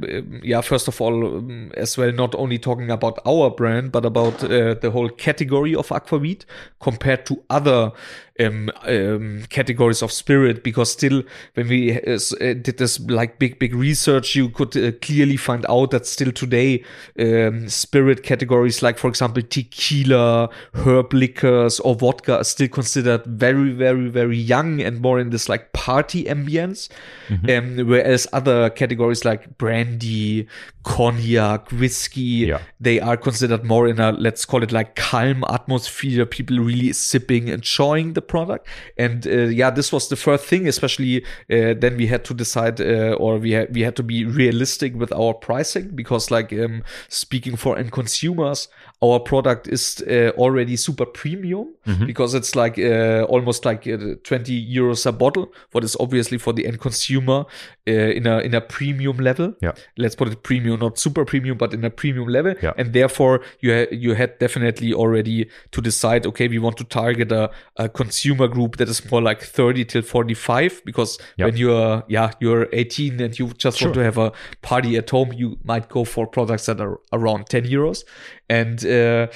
yeah, 0.42 0.60
first 0.62 0.88
of 0.88 1.00
all, 1.00 1.38
um, 1.38 1.72
as 1.78 1.96
well, 2.00 2.12
not 2.12 2.34
only 2.34 2.58
talking 2.58 2.90
about 2.90 3.20
our 3.28 3.52
brand, 3.52 3.92
but 3.92 4.06
about 4.06 4.44
uh, 4.44 4.74
the 4.74 4.90
whole 4.92 5.10
category 5.10 5.76
of 5.76 5.90
aquavit 5.90 6.46
compared 6.80 7.24
to 7.28 7.44
other 7.48 7.92
um, 8.40 8.70
um, 8.86 9.44
categories 9.50 10.02
of 10.02 10.12
spirit. 10.12 10.64
Because 10.64 10.92
still, 10.92 11.24
when 11.56 11.68
we 11.68 11.94
uh, 11.94 12.20
uh, 12.42 12.54
did 12.54 12.78
this 12.78 13.00
like 13.00 13.40
big, 13.40 13.60
big 13.60 13.74
research, 13.74 14.36
you 14.36 14.50
could 14.50 14.76
uh, 14.78 14.92
clearly 15.02 15.38
find 15.38 15.66
out 15.70 15.92
that 15.92 16.06
still 16.06 16.32
today, 16.32 16.84
um, 17.20 17.70
spirit 17.70 18.24
categories 18.24 18.82
like, 18.82 18.98
for 18.98 19.08
example, 19.08 19.42
tequila, 19.44 20.50
herb 20.74 21.14
liquors, 21.14 21.80
or 21.80 21.96
vodka 21.96 22.38
are 22.38 22.44
still 22.44 22.68
considered 22.68 23.26
very, 23.26 23.72
very, 23.72 24.10
very 24.10 24.38
young 24.38 24.82
and 24.82 25.02
more 25.02 25.20
in 25.20 25.30
this 25.30 25.50
like 25.50 25.74
party 25.74 26.26
ambience. 26.26 26.90
Um, 27.30 27.78
whereas 27.88 28.28
other 28.34 28.70
categories 28.70 29.26
like 29.26 29.58
brandy, 29.58 30.48
cognac, 30.84 31.70
whiskey, 31.72 32.48
Yeah. 32.48 32.60
they 32.80 33.00
are 33.00 33.18
considered 33.18 33.64
more 33.64 33.88
in 33.88 34.00
a 34.00 34.12
let's 34.12 34.46
call 34.46 34.64
it 34.64 34.72
like 34.72 34.96
calm 34.96 35.44
atmosphere. 35.50 36.26
People 36.26 36.60
really 36.60 36.94
sipping, 36.94 37.50
enjoying 37.50 38.14
the 38.14 38.22
product. 38.28 38.68
And 38.98 39.26
uh, 39.28 39.32
yeah, 39.50 39.70
this 39.72 39.92
was 39.92 40.08
the 40.10 40.16
first 40.16 40.46
thing. 40.46 40.68
Especially 40.68 41.24
uh, 41.52 41.74
then 41.80 41.98
we 41.98 42.08
had 42.08 42.24
to 42.26 42.34
decide, 42.34 42.80
uh, 42.82 43.14
or 43.20 43.38
we 43.38 43.52
had 43.52 43.74
we 43.74 43.82
had 43.82 43.96
to 43.96 44.04
be 44.04 44.26
realistic 44.26 44.96
with 44.96 45.12
our 45.14 45.34
pricing 45.34 45.96
because, 45.96 46.32
like, 46.32 46.52
um, 46.54 46.84
speaking 47.10 47.56
for 47.58 47.78
end 47.78 47.92
consumers, 47.92 48.68
our 49.04 49.20
product 49.20 49.68
is 49.68 50.02
uh, 50.08 50.32
already 50.38 50.76
super 50.76 51.06
premium 51.06 51.68
because 52.06 52.34
it's 52.38 52.56
like 52.56 52.78
uh, 52.80 53.24
almost 53.30 53.64
like 53.66 53.88
uh, 53.88 54.16
20 54.24 54.76
euros 54.76 55.06
a 55.06 55.12
bottle. 55.12 55.52
What 55.72 55.84
is 55.84 55.96
obviously 56.00 56.38
for 56.38 56.54
the 56.54 56.66
end 56.68 56.80
consumer 56.82 57.46
uh, 57.88 57.92
in 57.92 58.28
a 58.28 58.40
in 58.40 58.54
a 58.54 58.62
premium 58.62 59.18
level 59.18 59.54
Yeah. 59.62 59.72
let's 59.98 60.16
put 60.16 60.28
it 60.28 60.44
premium, 60.44 60.80
not 60.80 60.98
super 61.00 61.24
premium, 61.26 61.58
but 61.58 61.74
in 61.74 61.84
a 61.86 61.90
premium 61.90 62.28
level. 62.28 62.56
Yeah. 62.62 62.74
And 62.78 62.92
therefore, 62.94 63.42
you 63.62 63.72
ha- 63.74 63.92
you 63.92 64.16
had 64.16 64.38
definitely 64.40 64.94
already 64.94 65.50
to 65.72 65.82
decide, 65.82 66.26
okay, 66.28 66.48
we 66.50 66.60
want 66.60 66.76
to 66.78 66.84
target 66.84 67.32
a, 67.32 67.50
a 67.76 67.88
consumer 67.88 68.17
group 68.26 68.78
that 68.78 68.90
is 68.90 69.12
more 69.12 69.22
like 69.22 69.42
30 69.42 69.86
till 69.86 70.02
45, 70.02 70.82
because 70.86 71.18
Yeah. 71.38 71.46
when 71.46 71.58
you're, 71.58 72.04
yeah, 72.08 72.32
you're 72.40 72.68
18 72.74 73.20
and 73.22 73.38
you 73.38 73.48
just 73.58 73.78
Sure. 73.78 73.88
want 73.90 73.96
to 73.96 74.04
have 74.04 74.18
a 74.18 74.32
party 74.62 74.98
at 74.98 75.10
home, 75.10 75.34
you 75.34 75.58
might 75.64 75.90
go 75.90 76.04
for 76.04 76.28
products 76.28 76.66
that 76.66 76.80
are 76.82 77.00
around 77.14 77.46
10 77.50 77.64
euros. 77.66 78.04
And, 78.50 78.86
uh, 78.86 79.28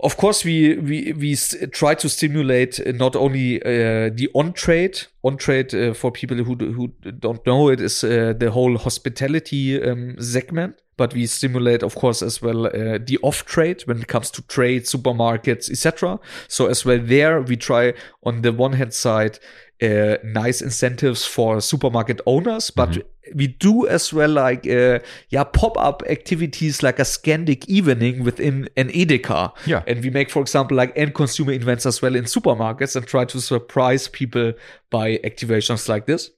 of 0.00 0.16
course, 0.16 0.44
we 0.44 0.76
we 0.76 1.12
we 1.12 1.34
try 1.72 1.94
to 1.94 2.08
stimulate 2.08 2.80
uh, 2.80 2.92
not 2.92 3.16
only 3.16 3.60
uh, 3.62 4.10
the 4.14 4.28
on 4.34 4.52
trade. 4.52 5.00
On 5.24 5.36
trade 5.36 5.74
uh, 5.74 5.94
for 5.94 6.12
people 6.12 6.36
who 6.36 6.54
who 6.54 6.88
don't 7.18 7.44
know 7.44 7.68
it 7.68 7.80
is 7.80 8.04
uh, 8.04 8.32
the 8.38 8.50
whole 8.50 8.78
hospitality 8.78 9.82
um, 9.82 10.16
segment, 10.20 10.76
but 10.96 11.12
we 11.14 11.26
stimulate, 11.26 11.82
of 11.82 11.96
course, 11.96 12.22
as 12.22 12.40
well 12.40 12.66
uh, 12.66 12.98
the 13.04 13.18
off 13.22 13.44
trade 13.44 13.82
when 13.86 13.98
it 14.00 14.06
comes 14.06 14.30
to 14.32 14.42
trade, 14.42 14.84
supermarkets, 14.84 15.70
etc. 15.70 16.20
So 16.46 16.66
as 16.66 16.84
well 16.84 17.00
there, 17.02 17.42
we 17.42 17.56
try 17.56 17.94
on 18.22 18.42
the 18.42 18.52
one 18.52 18.74
hand 18.74 18.94
side 18.94 19.38
uh, 19.82 20.16
nice 20.24 20.60
incentives 20.60 21.24
for 21.24 21.60
supermarket 21.60 22.20
owners, 22.26 22.70
but 22.70 22.98
we 23.34 23.46
do 23.46 23.86
as 23.86 24.12
well 24.12 24.30
like 24.30 24.66
uh, 24.66 24.98
yeah 25.28 25.44
pop 25.44 25.76
up 25.78 26.02
activities 26.08 26.82
like 26.82 26.98
a 26.98 27.02
Scandic 27.02 27.64
evening 27.66 28.24
within 28.24 28.68
an 28.76 28.88
Edeka. 28.88 29.52
Yeah. 29.66 29.82
and 29.86 30.02
we 30.02 30.10
make, 30.10 30.30
for 30.30 30.40
example, 30.40 30.76
like 30.76 30.92
end 30.96 31.14
consumer 31.14 31.52
events 31.52 31.86
as 31.86 32.02
well 32.02 32.16
in 32.16 32.24
supermarkets 32.24 32.96
and 32.96 33.06
try 33.06 33.24
to 33.26 33.40
surprise 33.40 34.08
people 34.08 34.52
by 34.90 35.18
activations 35.18 35.88
like 35.88 36.06
this. 36.06 36.30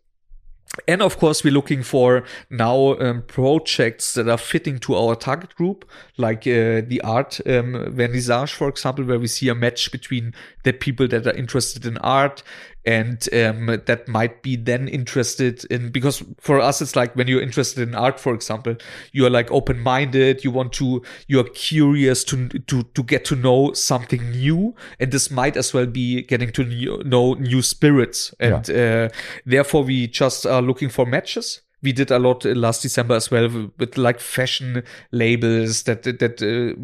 And 0.87 1.03
of 1.03 1.19
course, 1.19 1.43
we're 1.43 1.53
looking 1.53 1.83
for 1.83 2.23
now 2.49 2.97
um, 3.01 3.23
projects 3.27 4.15
that 4.15 4.29
are 4.29 4.39
fitting 4.39 4.79
to 4.81 4.95
our 4.95 5.17
target 5.17 5.57
group, 5.57 5.85
like 6.17 6.47
uh, 6.47 6.87
the 6.87 7.01
art 7.03 7.41
um, 7.45 7.75
vernissage, 7.93 8.53
for 8.53 8.69
example, 8.69 9.05
where 9.05 9.19
we 9.19 9.27
see 9.27 9.49
a 9.49 9.55
match 9.55 9.91
between 9.91 10.33
the 10.63 10.73
people 10.73 11.09
that 11.09 11.27
are 11.27 11.35
interested 11.35 11.85
in 11.87 11.99
art 11.99 12.45
and 12.91 13.29
um, 13.35 13.67
that 13.87 14.09
might 14.09 14.43
be 14.43 14.57
then 14.57 14.89
interested 14.89 15.65
in 15.67 15.91
because 15.91 16.23
for 16.39 16.61
us 16.61 16.83
it's 16.83 16.97
like 16.97 17.15
when 17.17 17.29
you're 17.29 17.43
interested 17.49 17.87
in 17.87 17.95
art 17.95 18.19
for 18.19 18.35
example 18.35 18.75
you're 19.13 19.31
like 19.31 19.51
open-minded 19.51 20.43
you 20.45 20.51
want 20.51 20.73
to 20.73 21.03
you're 21.27 21.45
curious 21.45 22.25
to 22.25 22.49
to 22.49 22.83
to 22.95 23.03
get 23.03 23.25
to 23.27 23.37
know 23.37 23.73
something 23.73 24.31
new. 24.31 24.75
And 24.99 25.13
this 25.13 25.31
might 25.31 25.57
as 25.57 25.73
well 25.75 25.87
be 25.87 26.23
getting 26.23 26.53
to 26.53 26.65
new, 26.65 27.03
know 27.05 27.35
new 27.35 27.63
spirits. 27.63 28.35
And 28.41 28.69
uh, 28.71 29.09
therefore 29.45 29.85
we 29.85 30.07
just 30.07 30.47
are 30.47 30.63
looking 30.63 30.89
for 30.89 31.07
matches 31.07 31.63
we 31.83 31.93
did 31.93 32.11
a 32.11 32.19
lot 32.19 32.45
last 32.45 32.83
December 32.83 33.15
as 33.17 33.31
well 33.31 33.71
with, 33.79 33.97
like 33.97 34.21
fashion 34.21 34.83
labels 35.13 35.83
that 35.85 36.03
that 36.03 36.43
uh, 36.43 36.75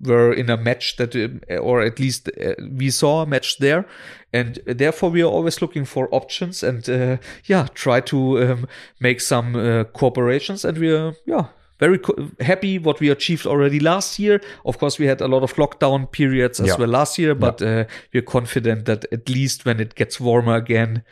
were 0.00 0.32
in 0.32 0.50
a 0.50 0.56
match 0.56 0.96
that 0.96 1.14
uh, 1.16 1.56
or 1.56 1.82
at 1.82 1.98
least 1.98 2.28
uh, 2.40 2.54
we 2.76 2.90
saw 2.90 3.22
a 3.22 3.26
match 3.26 3.58
there 3.58 3.84
and 4.32 4.58
therefore 4.66 5.10
we 5.10 5.22
are 5.22 5.30
always 5.30 5.60
looking 5.62 5.84
for 5.84 6.08
options 6.14 6.62
and 6.62 6.88
uh, 6.88 7.16
yeah 7.44 7.66
try 7.74 8.00
to 8.00 8.38
um, 8.42 8.66
make 9.00 9.20
some 9.20 9.56
uh, 9.56 9.84
cooperations 9.92 10.64
and 10.64 10.78
we 10.78 10.92
are 10.92 11.14
yeah 11.26 11.46
very 11.80 11.98
co- 11.98 12.30
happy 12.40 12.78
what 12.78 12.98
we 13.00 13.08
achieved 13.08 13.46
already 13.46 13.78
last 13.78 14.18
year. 14.18 14.40
Of 14.64 14.78
course, 14.78 14.98
we 14.98 15.06
had 15.06 15.20
a 15.20 15.28
lot 15.28 15.44
of 15.44 15.54
lockdown 15.54 16.10
periods 16.10 16.58
as 16.58 16.66
Yeah. 16.66 16.76
well 16.76 16.88
last 16.88 17.18
year, 17.18 17.36
but 17.36 17.62
uh, 17.62 17.84
we're 18.12 18.22
confident 18.26 18.84
that 18.86 19.04
at 19.12 19.28
least 19.28 19.64
when 19.64 19.78
it 19.78 19.94
gets 19.94 20.18
warmer 20.18 20.56
again, 20.56 21.04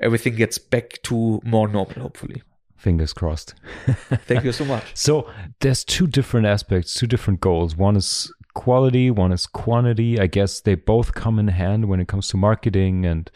everything 0.00 0.34
gets 0.34 0.58
back 0.58 0.98
to 1.04 1.40
more 1.44 1.68
normal, 1.68 2.02
hopefully. 2.02 2.42
Fingers 2.78 3.12
crossed. 3.12 3.54
Thank 4.26 4.44
you 4.44 4.52
so 4.52 4.64
much. 4.64 4.84
So 4.94 5.28
there's 5.60 5.84
two 5.84 6.06
different 6.06 6.46
aspects, 6.46 6.94
two 6.94 7.08
different 7.08 7.40
goals. 7.40 7.76
One 7.76 7.96
is 7.96 8.32
quality, 8.54 9.10
one 9.10 9.32
is 9.32 9.48
quantity. 9.48 10.18
I 10.20 10.28
guess 10.28 10.60
they 10.60 10.76
both 10.76 11.12
come 11.12 11.40
in 11.40 11.48
hand 11.48 11.86
when 11.86 11.98
it 11.98 12.06
comes 12.06 12.28
to 12.28 12.36
marketing 12.36 13.04
and 13.04 13.28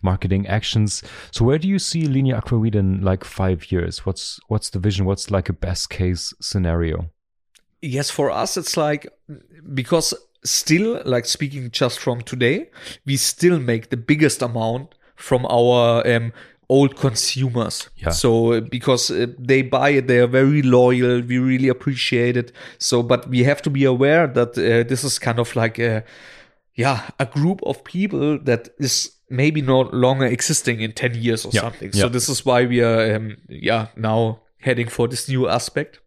marketing 0.00 0.46
actions. 0.46 1.02
So 1.32 1.44
where 1.44 1.58
do 1.58 1.68
you 1.68 1.80
see 1.80 2.06
Linie 2.06 2.32
Aquavit 2.32 2.76
in 2.76 3.02
like 3.02 3.24
five 3.24 3.72
years? 3.72 4.06
What's 4.06 4.38
what's 4.46 4.70
the 4.70 4.78
vision? 4.78 5.06
What's 5.06 5.28
like 5.28 5.48
a 5.48 5.52
best 5.52 5.90
case 5.90 6.32
scenario? 6.40 7.10
Yes, 7.82 8.10
for 8.10 8.30
us, 8.30 8.56
it's 8.56 8.76
like 8.76 9.08
because 9.74 10.14
still, 10.44 11.02
like 11.04 11.26
speaking 11.26 11.70
just 11.70 11.98
from 11.98 12.22
today, 12.22 12.70
we 13.04 13.16
still 13.16 13.58
make 13.58 13.90
the 13.90 13.96
biggest 13.96 14.40
amount 14.40 14.94
from 15.16 15.46
our 15.46 16.06
um, 16.06 16.32
old 16.76 16.92
consumers. 16.96 17.76
Yeah. 17.96 18.12
So 18.12 18.30
uh, 18.52 18.60
because 18.70 19.04
uh, 19.10 19.26
they 19.48 19.62
buy 19.62 19.90
it, 19.98 20.06
they 20.06 20.18
are 20.24 20.30
very 20.42 20.62
loyal. 20.62 21.22
We 21.30 21.38
really 21.38 21.68
appreciate 21.70 22.36
it. 22.42 22.52
So, 22.78 23.02
but 23.02 23.28
we 23.28 23.44
have 23.44 23.60
to 23.62 23.70
be 23.70 23.84
aware 23.84 24.26
that 24.34 24.50
uh, 24.58 24.88
this 24.88 25.04
is 25.04 25.18
kind 25.18 25.38
of 25.38 25.56
like 25.56 25.78
a 25.78 26.02
yeah 26.76 26.98
a 27.18 27.26
group 27.26 27.60
of 27.62 27.82
people 27.84 28.38
that 28.44 28.68
is 28.78 29.12
maybe 29.30 29.62
no 29.62 29.80
longer 29.92 30.26
existing 30.26 30.80
in 30.80 30.92
10 30.92 31.14
years 31.14 31.44
or 31.46 31.50
Yeah, 31.54 31.62
something 31.62 31.90
yeah. 31.94 32.02
so 32.02 32.08
this 32.08 32.28
is 32.28 32.44
why 32.46 32.66
we 32.66 32.82
are 32.82 33.16
um, 33.16 33.36
yeah 33.48 33.86
now 33.96 34.40
heading 34.60 34.90
for 34.90 35.08
this 35.08 35.28
new 35.28 35.48
aspect 35.48 36.00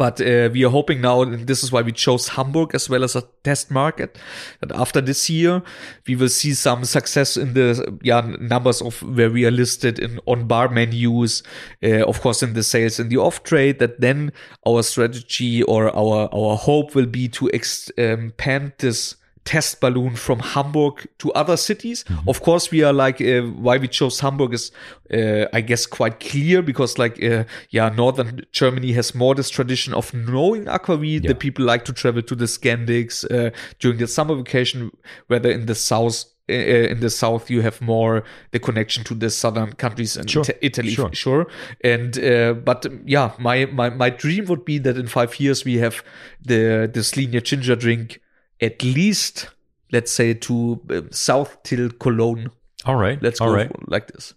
but 0.00 0.18
uh, 0.18 0.48
we 0.50 0.64
are 0.64 0.70
hoping 0.70 1.02
now, 1.02 1.20
and 1.20 1.46
this 1.46 1.62
is 1.62 1.70
why 1.70 1.82
we 1.82 1.92
chose 1.92 2.28
Hamburg 2.28 2.74
as 2.74 2.88
well 2.88 3.04
as 3.04 3.14
a 3.14 3.22
test 3.44 3.70
market, 3.70 4.18
that 4.60 4.72
after 4.72 5.02
this 5.02 5.28
year 5.28 5.62
we 6.08 6.16
will 6.16 6.30
see 6.30 6.54
some 6.54 6.86
success 6.86 7.36
in 7.36 7.52
the 7.52 7.98
yeah 8.02 8.22
numbers 8.40 8.80
of 8.80 9.02
where 9.02 9.28
we 9.28 9.44
are 9.44 9.50
listed 9.50 9.98
in 9.98 10.18
on 10.24 10.46
bar 10.46 10.70
menus, 10.70 11.42
uh, 11.84 12.02
of 12.06 12.22
course 12.22 12.42
in 12.42 12.54
the 12.54 12.62
sales 12.62 12.98
in 12.98 13.10
the 13.10 13.18
off 13.18 13.42
trade. 13.42 13.78
That 13.78 14.00
then 14.00 14.32
our 14.66 14.82
strategy 14.82 15.62
or 15.64 15.94
our 15.94 16.30
our 16.32 16.56
hope 16.56 16.94
will 16.94 17.04
be 17.04 17.28
to 17.28 17.48
expand 17.48 18.72
this 18.78 19.16
test 19.44 19.80
balloon 19.80 20.16
from 20.16 20.38
Hamburg 20.38 21.08
to 21.18 21.32
other 21.32 21.56
cities. 21.56 22.04
Of 22.26 22.40
course, 22.42 22.70
we 22.70 22.82
are 22.84 22.92
like 22.92 23.20
uh, 23.20 23.42
why 23.42 23.78
we 23.78 23.88
chose 23.88 24.20
Hamburg 24.20 24.52
is 24.54 24.70
uh, 25.12 25.46
I 25.52 25.60
guess 25.60 25.86
quite 25.86 26.20
clear 26.20 26.62
because 26.62 26.98
like 26.98 27.22
uh, 27.22 27.44
yeah, 27.70 27.88
northern 27.88 28.44
Germany 28.52 28.92
has 28.92 29.14
more 29.14 29.34
this 29.34 29.50
tradition 29.50 29.94
of 29.94 30.12
knowing 30.14 30.66
aquavit. 30.66 31.26
The 31.26 31.34
people 31.34 31.64
like 31.64 31.84
to 31.86 31.92
travel 31.92 32.22
to 32.22 32.34
the 32.34 32.44
Scandics 32.46 33.24
uh, 33.30 33.50
during 33.78 33.98
the 33.98 34.06
summer 34.06 34.34
vacation, 34.34 34.90
whether 35.28 35.50
in 35.50 35.66
the 35.66 35.74
south. 35.74 36.24
Uh, 36.48 36.90
in 36.90 36.98
the 36.98 37.10
south, 37.10 37.48
you 37.48 37.62
have 37.62 37.80
more 37.80 38.24
the 38.50 38.58
connection 38.58 39.04
to 39.04 39.14
the 39.14 39.30
southern 39.30 39.72
countries 39.74 40.16
and 40.16 40.28
Sure, 40.28 40.42
Ita- 40.42 40.66
Italy, 40.66 40.90
sure. 40.90 41.10
sure. 41.12 41.46
And 41.84 42.18
uh, 42.18 42.54
but 42.54 42.86
um, 42.86 43.02
yeah, 43.06 43.30
my, 43.38 43.66
my 43.66 43.88
my 43.90 44.10
dream 44.10 44.46
would 44.46 44.64
be 44.64 44.78
that 44.78 44.96
in 44.96 45.06
five 45.06 45.38
years 45.38 45.64
we 45.64 45.78
have 45.78 46.02
the 46.44 46.90
this 46.92 47.12
linie 47.16 47.40
ginger 47.40 47.76
drink 47.76 48.20
at 48.60 48.82
least 48.82 49.48
let's 49.92 50.12
say 50.12 50.34
to 50.34 50.80
uh, 50.90 51.02
south 51.10 51.62
till 51.62 51.90
Cologne. 51.90 52.50
All 52.84 52.96
right. 52.96 53.22
Let's 53.22 53.40
all 53.40 53.48
go 53.48 53.54
right. 53.54 53.88
like 53.88 54.08
this. 54.08 54.34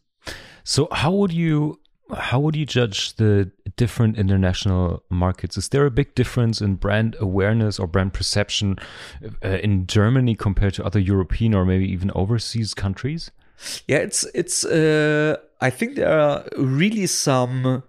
So 0.63 0.87
how 0.91 1.11
would 1.11 1.31
you 1.31 1.79
how 2.17 2.39
would 2.39 2.55
you 2.55 2.65
judge 2.65 3.15
the 3.15 3.51
different 3.75 4.17
international 4.17 5.03
markets? 5.09 5.57
Is 5.57 5.69
there 5.69 5.85
a 5.85 5.91
big 5.91 6.13
difference 6.15 6.61
in 6.61 6.75
brand 6.75 7.15
awareness 7.19 7.79
or 7.79 7.87
brand 7.87 8.13
perception 8.13 8.77
uh, 9.43 9.47
in 9.47 9.87
Germany 9.87 10.35
compared 10.35 10.73
to 10.75 10.85
other 10.85 10.99
European 10.99 11.53
or 11.53 11.65
maybe 11.65 11.89
even 11.91 12.11
overseas 12.13 12.73
countries? 12.73 13.31
Yeah, 13.87 13.99
it's 13.99 14.25
it's. 14.33 14.65
Uh, 14.65 15.37
I 15.61 15.69
think 15.69 15.95
there 15.95 16.19
are 16.19 16.43
really 16.57 17.07
some 17.07 17.83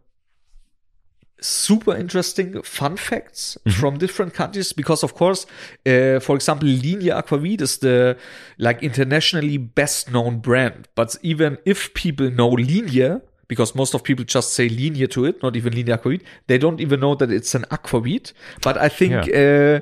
super 1.40 1.94
interesting 1.96 2.62
fun 2.62 2.96
facts 2.96 3.58
mm-hmm. 3.60 3.78
from 3.78 3.98
different 3.98 4.34
countries 4.34 4.72
because 4.72 5.02
of 5.02 5.14
course 5.14 5.46
uh, 5.86 6.18
for 6.20 6.36
example 6.36 6.68
linie 6.68 7.10
aquavit 7.10 7.60
is 7.60 7.78
the 7.78 8.16
like 8.58 8.82
internationally 8.82 9.58
best 9.58 10.10
known 10.10 10.38
brand 10.38 10.88
but 10.94 11.16
even 11.22 11.58
if 11.64 11.92
people 11.94 12.30
know 12.30 12.50
linie 12.50 13.20
because 13.46 13.74
most 13.74 13.94
of 13.94 14.02
people 14.02 14.24
just 14.24 14.54
say 14.54 14.68
linie 14.68 15.06
to 15.06 15.24
it 15.24 15.42
not 15.42 15.56
even 15.56 15.72
linie 15.74 15.96
aquavit 15.96 16.22
they 16.46 16.56
don't 16.56 16.80
even 16.80 17.00
know 17.00 17.14
that 17.14 17.30
it's 17.30 17.54
an 17.54 17.64
aquavit 17.70 18.32
but 18.62 18.78
i 18.78 18.88
think 18.88 19.26
yeah. 19.26 19.80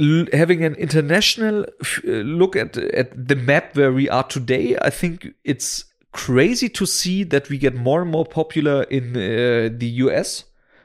uh, 0.00 0.26
having 0.32 0.64
an 0.64 0.74
international 0.76 1.66
f- 1.80 2.00
uh, 2.06 2.22
look 2.22 2.54
at 2.54 2.76
at 2.76 3.28
the 3.28 3.36
map 3.36 3.76
where 3.76 3.92
we 3.92 4.08
are 4.08 4.24
today 4.24 4.76
i 4.82 4.90
think 4.90 5.28
it's 5.44 5.84
crazy 6.12 6.68
to 6.68 6.86
see 6.86 7.24
that 7.24 7.48
we 7.48 7.58
get 7.58 7.74
more 7.74 8.02
and 8.02 8.10
more 8.10 8.24
popular 8.24 8.82
in 8.84 9.16
uh, 9.16 9.68
the 9.72 9.86
US 10.04 10.44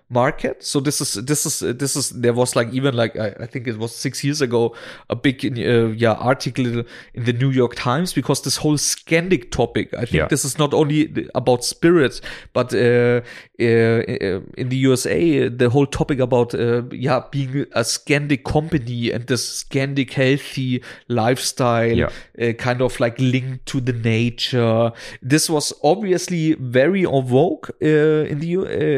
market 0.10 0.64
so 0.64 0.80
this 0.80 1.02
is 1.02 1.16
this 1.26 1.48
is 1.48 1.60
this 1.78 1.96
is 1.96 2.12
there 2.12 2.34
was 2.34 2.56
like 2.56 2.72
even 2.72 2.96
like 2.96 3.16
i, 3.18 3.34
I 3.40 3.48
think 3.48 3.68
it 3.68 3.80
was 3.80 3.94
six 3.94 4.24
years 4.24 4.40
ago 4.40 4.76
a 5.10 5.16
big 5.16 5.44
uh, 5.44 5.88
yeah 5.88 6.14
article 6.14 6.86
in 7.16 7.24
the 7.24 7.34
new 7.34 7.50
york 7.50 7.74
times 7.76 8.14
because 8.14 8.44
this 8.44 8.58
whole 8.58 8.78
scandic 8.78 9.50
topic 9.50 9.92
i 9.96 10.02
think 10.02 10.14
yeah. 10.14 10.28
this 10.28 10.46
is 10.46 10.60
not 10.60 10.76
only 10.76 11.28
about 11.34 11.64
spirits 11.64 12.22
but 12.54 12.72
uh, 12.74 12.78
uh, 12.78 13.22
in 13.60 14.70
the 14.70 14.78
usa 14.78 15.50
the 15.50 15.72
whole 15.72 15.88
topic 15.88 16.20
about 16.20 16.54
uh, 16.54 16.84
yeah 16.92 17.22
being 17.32 17.66
a 17.72 17.82
scandic 17.82 18.44
company 18.44 19.10
and 19.12 19.26
this 19.26 19.64
scandic 19.64 20.12
healthy 20.12 20.84
lifestyle 21.08 21.98
yeah. 21.98 22.10
Uh, 22.40 22.52
kind 22.54 22.82
of 22.82 23.00
like 23.00 23.18
linked 23.18 23.66
to 23.66 23.82
the 23.82 23.94
nature 23.94 24.92
this 25.24 25.50
was 25.50 25.74
obviously 25.84 26.54
very 26.54 27.06
en 27.06 27.26
vogue 27.26 27.70
uh, 27.82 28.30
in 28.30 28.40
the 28.40 28.54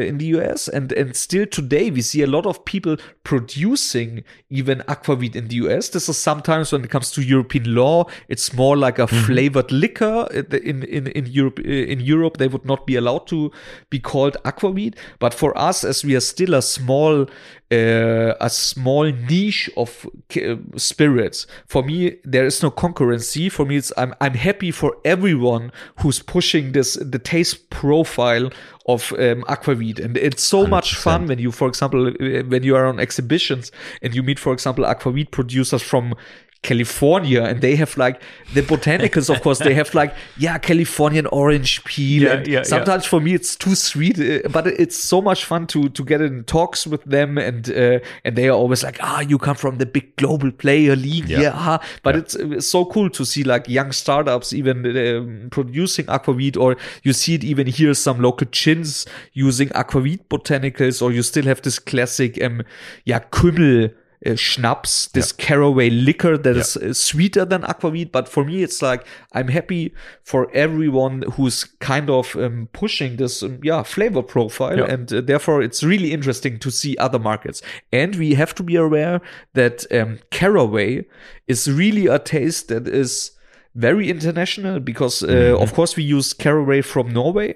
in 0.06 0.18
the 0.18 0.26
us 0.26 0.68
and 0.68 0.92
and 0.98 1.07
still 1.14 1.46
today 1.46 1.90
we 1.90 2.02
see 2.02 2.22
a 2.22 2.26
lot 2.26 2.46
of 2.46 2.64
people 2.64 2.96
producing 3.24 4.24
even 4.50 4.80
aquavit 4.88 5.36
in 5.36 5.48
the 5.48 5.56
US. 5.56 5.90
This 5.90 6.08
is 6.08 6.18
sometimes 6.18 6.72
when 6.72 6.84
it 6.84 6.90
comes 6.90 7.10
to 7.12 7.22
European 7.22 7.74
law, 7.74 8.06
it's 8.28 8.52
more 8.52 8.76
like 8.76 8.98
a 8.98 9.06
mm-hmm. 9.06 9.24
flavored 9.24 9.72
liquor. 9.72 10.26
In 10.32 10.82
in 10.84 11.06
in 11.08 11.26
Europe 11.26 11.58
in 11.60 12.00
Europe 12.00 12.38
they 12.38 12.48
would 12.48 12.64
not 12.64 12.86
be 12.86 12.96
allowed 12.96 13.26
to 13.28 13.50
be 13.90 13.98
called 13.98 14.36
aquavit. 14.44 14.94
But 15.18 15.34
for 15.34 15.56
us, 15.56 15.84
as 15.84 16.04
we 16.04 16.16
are 16.16 16.20
still 16.20 16.54
a 16.54 16.62
small 16.62 17.26
uh, 17.70 18.34
a 18.40 18.48
small 18.48 19.04
niche 19.04 19.70
of 19.76 20.06
uh, 20.36 20.56
spirits. 20.76 21.46
For 21.66 21.82
me, 21.82 22.16
there 22.24 22.46
is 22.46 22.62
no 22.62 22.70
concurrency. 22.70 23.50
For 23.52 23.66
me, 23.66 23.76
it's 23.76 23.92
I'm 23.96 24.14
I'm 24.20 24.34
happy 24.34 24.70
for 24.70 24.96
everyone 25.04 25.70
who's 26.00 26.20
pushing 26.20 26.72
this 26.72 26.94
the 26.94 27.18
taste 27.18 27.68
profile 27.70 28.50
of 28.86 29.12
um, 29.12 29.42
aquavit, 29.48 29.98
and 30.02 30.16
it's 30.16 30.42
so 30.42 30.64
100%. 30.64 30.68
much 30.70 30.94
fun 30.94 31.26
when 31.26 31.38
you, 31.38 31.52
for 31.52 31.68
example, 31.68 32.08
uh, 32.08 32.42
when 32.44 32.62
you 32.62 32.74
are 32.74 32.86
on 32.86 32.98
exhibitions 32.98 33.70
and 34.00 34.14
you 34.14 34.22
meet, 34.22 34.38
for 34.38 34.54
example, 34.54 34.84
aquavit 34.84 35.30
producers 35.30 35.82
from 35.82 36.14
California 36.62 37.44
and 37.44 37.60
they 37.60 37.76
have 37.76 37.96
like 37.96 38.20
the 38.52 38.62
botanicals 38.62 39.30
of 39.30 39.40
course 39.42 39.60
they 39.60 39.74
have 39.74 39.94
like 39.94 40.14
yeah 40.38 40.58
Californian 40.58 41.26
orange 41.26 41.84
peel 41.84 42.24
yeah, 42.24 42.32
and 42.32 42.46
yeah, 42.48 42.62
sometimes 42.62 43.04
yeah. 43.04 43.10
for 43.10 43.20
me 43.20 43.32
it's 43.32 43.54
too 43.54 43.76
sweet 43.76 44.18
uh, 44.18 44.48
but 44.48 44.66
it's 44.66 44.96
so 44.96 45.22
much 45.22 45.44
fun 45.44 45.66
to 45.68 45.88
to 45.90 46.04
get 46.04 46.20
in 46.20 46.42
talks 46.44 46.84
with 46.86 47.02
them 47.04 47.38
and 47.38 47.70
uh, 47.70 48.00
and 48.24 48.34
they 48.34 48.48
are 48.48 48.56
always 48.56 48.82
like 48.82 48.98
ah 49.00 49.20
you 49.20 49.38
come 49.38 49.54
from 49.54 49.78
the 49.78 49.86
big 49.86 50.16
global 50.16 50.50
player 50.50 50.96
league 50.96 51.28
yeah, 51.28 51.52
ah. 51.54 51.80
but 52.02 52.16
it's, 52.16 52.34
it's, 52.34 52.68
so 52.68 52.84
cool 52.84 53.08
to 53.08 53.24
see 53.24 53.44
like 53.44 53.68
young 53.68 53.92
startups 53.92 54.52
even 54.52 54.84
um, 54.84 55.48
producing 55.50 56.06
aquavit 56.06 56.56
or 56.56 56.76
you 57.04 57.12
see 57.12 57.34
it 57.34 57.44
even 57.44 57.68
here 57.68 57.94
some 57.94 58.20
local 58.20 58.46
chins 58.48 59.06
using 59.32 59.68
aquavit 59.68 60.20
botanicals 60.28 61.00
or 61.00 61.12
you 61.12 61.22
still 61.22 61.44
have 61.44 61.62
this 61.62 61.78
classic 61.78 62.42
um 62.42 62.62
yeah 63.04 63.20
kümmel 63.30 63.90
uh, 64.26 64.34
schnapps, 64.34 65.08
this 65.08 65.32
yeah. 65.36 65.44
caraway 65.44 65.90
liquor 65.90 66.36
that 66.36 66.56
yeah. 66.56 66.88
is 66.88 67.00
sweeter 67.00 67.44
than 67.44 67.62
aquavit. 67.62 68.12
But 68.12 68.28
for 68.28 68.44
me, 68.44 68.62
it's 68.62 68.82
like 68.82 69.06
I'm 69.32 69.48
happy 69.48 69.94
for 70.24 70.50
everyone 70.52 71.22
who's 71.32 71.64
kind 71.64 72.10
of 72.10 72.34
um, 72.36 72.68
pushing 72.72 73.16
this, 73.16 73.42
um, 73.42 73.60
yeah, 73.62 73.82
flavor 73.82 74.22
profile, 74.22 74.78
yeah. 74.78 74.84
and 74.86 75.12
uh, 75.12 75.20
therefore 75.20 75.62
it's 75.62 75.82
really 75.82 76.12
interesting 76.12 76.58
to 76.58 76.70
see 76.70 76.96
other 76.96 77.18
markets. 77.18 77.62
And 77.92 78.16
we 78.16 78.34
have 78.34 78.54
to 78.56 78.62
be 78.62 78.76
aware 78.76 79.20
that 79.54 79.90
um, 79.92 80.18
caraway 80.30 81.06
is 81.46 81.70
really 81.70 82.06
a 82.06 82.18
taste 82.18 82.68
that 82.68 82.88
is 82.88 83.32
very 83.74 84.10
international 84.10 84.80
because, 84.80 85.22
uh, 85.22 85.26
mm-hmm. 85.26 85.62
of 85.62 85.72
course, 85.72 85.96
we 85.96 86.02
use 86.02 86.32
caraway 86.32 86.80
from 86.80 87.12
Norway 87.12 87.54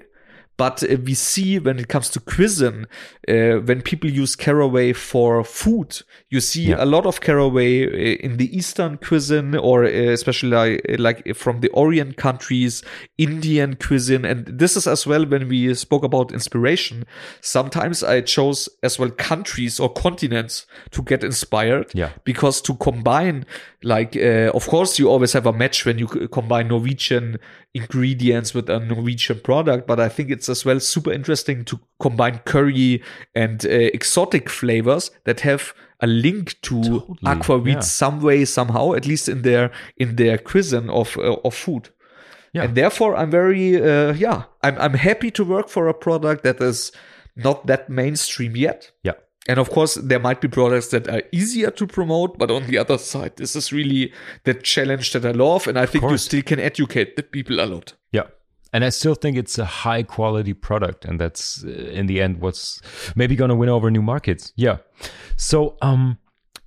but 0.57 0.83
uh, 0.83 0.97
we 1.03 1.13
see 1.13 1.59
when 1.59 1.79
it 1.79 1.87
comes 1.87 2.09
to 2.09 2.19
cuisine, 2.19 2.85
uh, 3.27 3.59
when 3.65 3.81
people 3.81 4.09
use 4.09 4.35
caraway 4.35 4.93
for 4.93 5.43
food, 5.43 6.01
you 6.29 6.39
see 6.39 6.65
yeah. 6.65 6.83
a 6.83 6.85
lot 6.85 7.05
of 7.05 7.21
caraway 7.21 7.85
uh, 7.85 8.17
in 8.19 8.37
the 8.37 8.55
Eastern 8.55 8.97
cuisine, 8.97 9.55
or 9.55 9.83
uh, 9.83 9.87
especially 9.87 10.49
like, 10.49 10.85
like, 10.99 11.35
from 11.35 11.61
the 11.61 11.69
Orient 11.69 12.17
countries, 12.17 12.83
Indian 13.17 13.75
cuisine. 13.75 14.25
And 14.25 14.45
this 14.45 14.77
is 14.77 14.87
as 14.87 15.07
well 15.07 15.25
when 15.25 15.47
we 15.47 15.73
spoke 15.73 16.03
about 16.03 16.31
inspiration. 16.31 17.05
Sometimes 17.41 18.03
I 18.03 18.21
chose 18.21 18.69
as 18.83 18.99
well 18.99 19.09
countries 19.09 19.79
or 19.79 19.91
continents 19.91 20.67
to 20.91 21.01
get 21.01 21.23
inspired. 21.23 21.91
Yeah. 21.93 22.11
Because 22.23 22.61
to 22.61 22.75
combine, 22.75 23.45
like, 23.81 24.15
uh, 24.15 24.51
of 24.53 24.67
course, 24.67 24.99
you 24.99 25.09
always 25.09 25.33
have 25.33 25.47
a 25.47 25.53
match 25.53 25.85
when 25.85 25.97
you 25.97 26.07
combine 26.07 26.67
Norwegian 26.67 27.39
ingredients 27.73 28.53
with 28.53 28.69
a 28.69 28.79
Norwegian 28.79 29.39
product, 29.39 29.87
but 29.87 29.99
I 29.99 30.07
think 30.07 30.29
it's 30.29 30.42
as 30.49 30.65
well 30.65 30.79
super 30.79 31.11
interesting 31.11 31.65
to 31.65 31.79
combine 31.99 32.39
curry 32.45 33.03
and 33.35 33.65
uh, 33.65 33.69
exotic 33.69 34.49
flavors 34.49 35.11
that 35.25 35.41
have 35.41 35.73
a 35.99 36.07
link 36.07 36.59
to 36.61 36.83
totally, 36.83 37.17
aquavit 37.23 37.73
yeah. 37.73 37.79
some 37.79 38.21
way 38.21 38.45
somehow, 38.45 38.93
at 38.93 39.05
least 39.05 39.29
in 39.29 39.41
their 39.41 39.71
in 39.97 40.15
their 40.15 40.37
cuisine 40.37 40.89
of 40.89 41.17
uh, 41.17 41.37
of 41.43 41.55
food. 41.55 41.89
Yeah. 42.53 42.63
And 42.63 42.75
therefore, 42.75 43.15
I'm 43.15 43.31
very 43.31 43.81
uh, 43.81 44.13
yeah, 44.13 44.43
I'm 44.61 44.77
I'm 44.77 44.93
happy 44.93 45.31
to 45.31 45.43
work 45.43 45.69
for 45.69 45.87
a 45.87 45.93
product 45.93 46.43
that 46.43 46.61
is 46.61 46.91
not 47.35 47.65
that 47.67 47.89
mainstream 47.89 48.55
yet. 48.55 48.91
Yeah. 49.03 49.13
And 49.47 49.59
of 49.59 49.69
course, 49.69 49.95
there 49.95 50.19
might 50.19 50.39
be 50.39 50.47
products 50.47 50.87
that 50.89 51.07
are 51.09 51.21
easier 51.33 51.69
to 51.71 51.85
promote, 51.85 52.37
but 52.37 52.49
on 52.49 52.65
the 52.67 52.77
other 52.77 52.97
side, 52.97 53.35
this 53.35 53.55
is 53.55 53.73
really 53.73 54.13
the 54.45 54.53
challenge 54.53 55.11
that 55.13 55.25
I 55.25 55.31
love. 55.31 55.67
And 55.67 55.77
I 55.77 55.85
think 55.85 56.09
you 56.09 56.17
still 56.17 56.41
can 56.43 56.59
educate 56.59 57.17
the 57.17 57.23
people 57.23 57.59
a 57.59 57.65
lot. 57.65 57.93
Yeah. 58.13 58.27
And 58.73 58.83
I 58.83 58.89
still 58.89 59.15
think 59.15 59.37
it's 59.37 59.59
a 59.59 59.65
high 59.65 60.03
quality 60.03 60.53
product. 60.53 61.05
And 61.05 61.19
that's 61.19 61.63
uh, 61.63 61.69
in 61.69 62.07
the 62.07 62.21
end 62.21 62.41
what's 62.41 62.81
maybe 63.15 63.35
going 63.35 63.49
to 63.49 63.55
win 63.55 63.69
over 63.69 63.89
new 63.91 64.01
markets. 64.01 64.51
Yeah. 64.55 64.77
So, 65.37 65.77
um, 65.81 66.17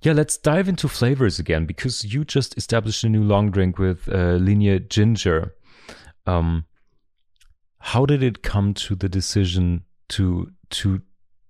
yeah, 0.01 0.13
let's 0.13 0.37
dive 0.37 0.69
into 0.69 0.87
flavors 0.87 1.37
again 1.37 1.65
because 1.65 2.05
you 2.05 2.23
just 2.23 2.57
established 2.57 3.03
a 3.03 3.09
new 3.09 3.23
long 3.23 3.51
drink 3.51 3.77
with 3.77 4.07
uh, 4.07 4.37
Linie 4.37 4.79
Ginger. 4.79 5.53
Um, 6.25 6.65
how 7.79 8.05
did 8.05 8.23
it 8.23 8.41
come 8.41 8.73
to 8.73 8.95
the 8.95 9.09
decision 9.09 9.83
to 10.09 10.51
to 10.69 11.01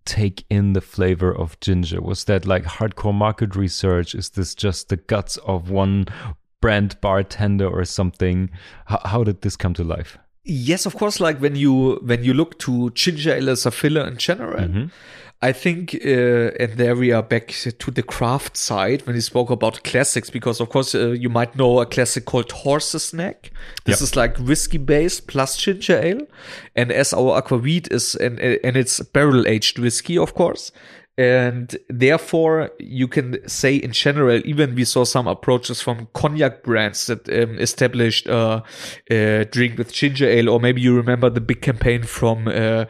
take 0.05 0.45
in 0.49 0.73
the 0.73 0.81
flavor 0.81 1.35
of 1.35 1.59
ginger? 1.59 2.01
Was 2.01 2.23
that 2.25 2.45
like 2.45 2.63
hardcore 2.63 3.13
market 3.13 3.55
research? 3.55 4.15
Is 4.15 4.29
this 4.29 4.55
just 4.55 4.89
the 4.89 4.97
guts 4.97 5.37
of 5.37 5.69
one 5.69 6.05
brand 6.61 6.99
bartender 7.01 7.67
or 7.67 7.83
something? 7.85 8.49
H- 8.89 8.99
how 9.05 9.23
did 9.23 9.41
this 9.41 9.55
come 9.55 9.73
to 9.73 9.83
life? 9.83 10.17
Yes, 10.47 10.85
of 10.85 10.95
course. 10.95 11.19
Like 11.19 11.39
when 11.39 11.55
you 11.55 11.99
when 12.03 12.23
you 12.23 12.33
look 12.33 12.57
to 12.59 12.89
ginger 12.91 13.35
ale 13.35 13.49
as 13.49 13.65
a 13.65 13.71
filler 13.71 14.07
in 14.07 14.15
general, 14.17 14.67
mm-hmm. 14.67 14.85
I 15.41 15.51
think, 15.51 15.93
uh, 15.93 16.55
and 16.57 16.73
there 16.77 16.95
we 16.95 17.11
are 17.11 17.21
back 17.21 17.49
to 17.49 17.91
the 17.91 18.01
craft 18.01 18.55
side 18.55 19.05
when 19.05 19.15
we 19.15 19.21
spoke 19.21 19.49
about 19.49 19.83
classics, 19.83 20.29
because 20.29 20.61
of 20.61 20.69
course 20.69 20.95
uh, 20.95 21.09
you 21.09 21.29
might 21.29 21.55
know 21.57 21.81
a 21.81 21.85
classic 21.85 22.23
called 22.23 22.51
Horse's 22.51 23.13
Neck. 23.13 23.51
This 23.83 23.99
yep. 23.99 24.01
is 24.01 24.15
like 24.15 24.37
whiskey 24.37 24.77
based 24.77 25.27
plus 25.27 25.57
ginger 25.57 25.99
ale, 26.01 26.21
and 26.77 26.93
as 26.93 27.13
our 27.13 27.41
aquavit 27.41 27.91
is 27.91 28.15
and 28.15 28.39
and 28.39 28.77
it's 28.77 29.01
barrel 29.01 29.45
aged 29.45 29.79
whiskey, 29.79 30.17
of 30.17 30.33
course 30.33 30.71
and 31.17 31.75
therefore 31.89 32.69
you 32.79 33.07
can 33.07 33.39
say 33.47 33.75
in 33.75 33.91
general 33.91 34.39
even 34.45 34.75
we 34.75 34.85
saw 34.85 35.03
some 35.03 35.27
approaches 35.27 35.81
from 35.81 36.07
cognac 36.13 36.63
brands 36.63 37.07
that 37.07 37.27
um, 37.29 37.57
established 37.57 38.27
a, 38.27 38.63
a, 39.09 39.45
drink 39.45 39.77
with 39.77 39.91
ginger 39.91 40.27
ale 40.27 40.49
or 40.49 40.59
maybe 40.59 40.79
you 40.79 40.95
remember 40.95 41.29
the 41.29 41.41
big 41.41 41.61
campaign 41.61 42.03
from 42.03 42.47
uh, 42.47 42.85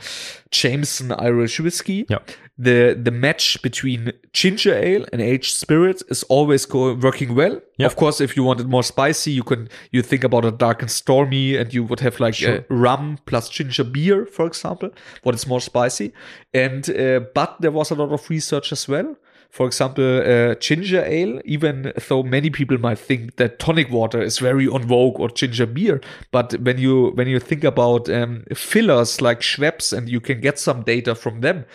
Jameson 0.52 1.12
Irish 1.12 1.60
whiskey. 1.60 2.06
Yeah. 2.10 2.20
The 2.60 3.00
the 3.00 3.12
match 3.12 3.62
between 3.62 4.12
ginger 4.34 4.74
ale 4.74 5.06
and 5.14 5.22
aged 5.22 5.56
spirits 5.56 6.04
is 6.10 6.24
always 6.24 6.66
go, 6.66 6.96
working 6.96 7.36
well. 7.36 7.62
Yeah. 7.78 7.86
Of 7.86 7.96
course, 7.96 8.20
if 8.20 8.36
you 8.36 8.44
want 8.44 8.60
it 8.60 8.68
more 8.68 8.84
spicy, 8.84 9.32
you 9.32 9.44
can 9.44 9.70
you 9.92 10.02
think 10.02 10.24
about 10.24 10.46
a 10.46 10.52
dark 10.52 10.82
and 10.82 10.90
stormy, 10.90 11.56
and 11.56 11.72
you 11.74 11.84
would 11.84 12.00
have 12.00 12.20
like 12.20 12.34
Sure. 12.34 12.66
rum 12.70 13.18
plus 13.28 13.50
ginger 13.50 13.84
beer, 13.84 14.26
for 14.26 14.48
example, 14.48 14.90
what 15.24 15.36
is 15.36 15.46
more 15.46 15.62
spicy. 15.62 16.14
And 16.54 16.90
uh, 16.90 17.20
but 17.36 17.58
there 17.62 17.72
was 17.72 17.92
a 17.92 17.96
lot 17.96 18.12
of 18.12 18.28
research 18.30 18.72
as 18.72 18.88
well. 18.88 19.16
For 19.50 19.66
example, 19.66 20.22
uh, 20.22 20.56
ginger 20.56 21.04
ale, 21.06 21.42
even 21.46 21.94
though 22.08 22.24
many 22.24 22.50
people 22.50 22.78
might 22.78 23.00
think 23.00 23.38
that 23.38 23.60
tonic 23.60 23.90
water 23.90 24.22
is 24.22 24.40
very 24.40 24.68
on 24.68 24.84
vogue 24.84 25.20
or 25.20 25.30
ginger 25.30 25.66
beer, 25.66 26.02
but 26.32 26.54
when 26.62 26.78
you 26.78 27.12
when 27.16 27.28
you 27.28 27.40
think 27.40 27.64
about 27.64 28.10
um, 28.10 28.44
fillers 28.54 29.22
like 29.22 29.40
Schweppes 29.42 29.98
and 29.98 30.10
you 30.10 30.20
can 30.20 30.42
get 30.42 30.60
some 30.60 30.84
data 30.84 31.16
from 31.16 31.42
them, 31.42 31.66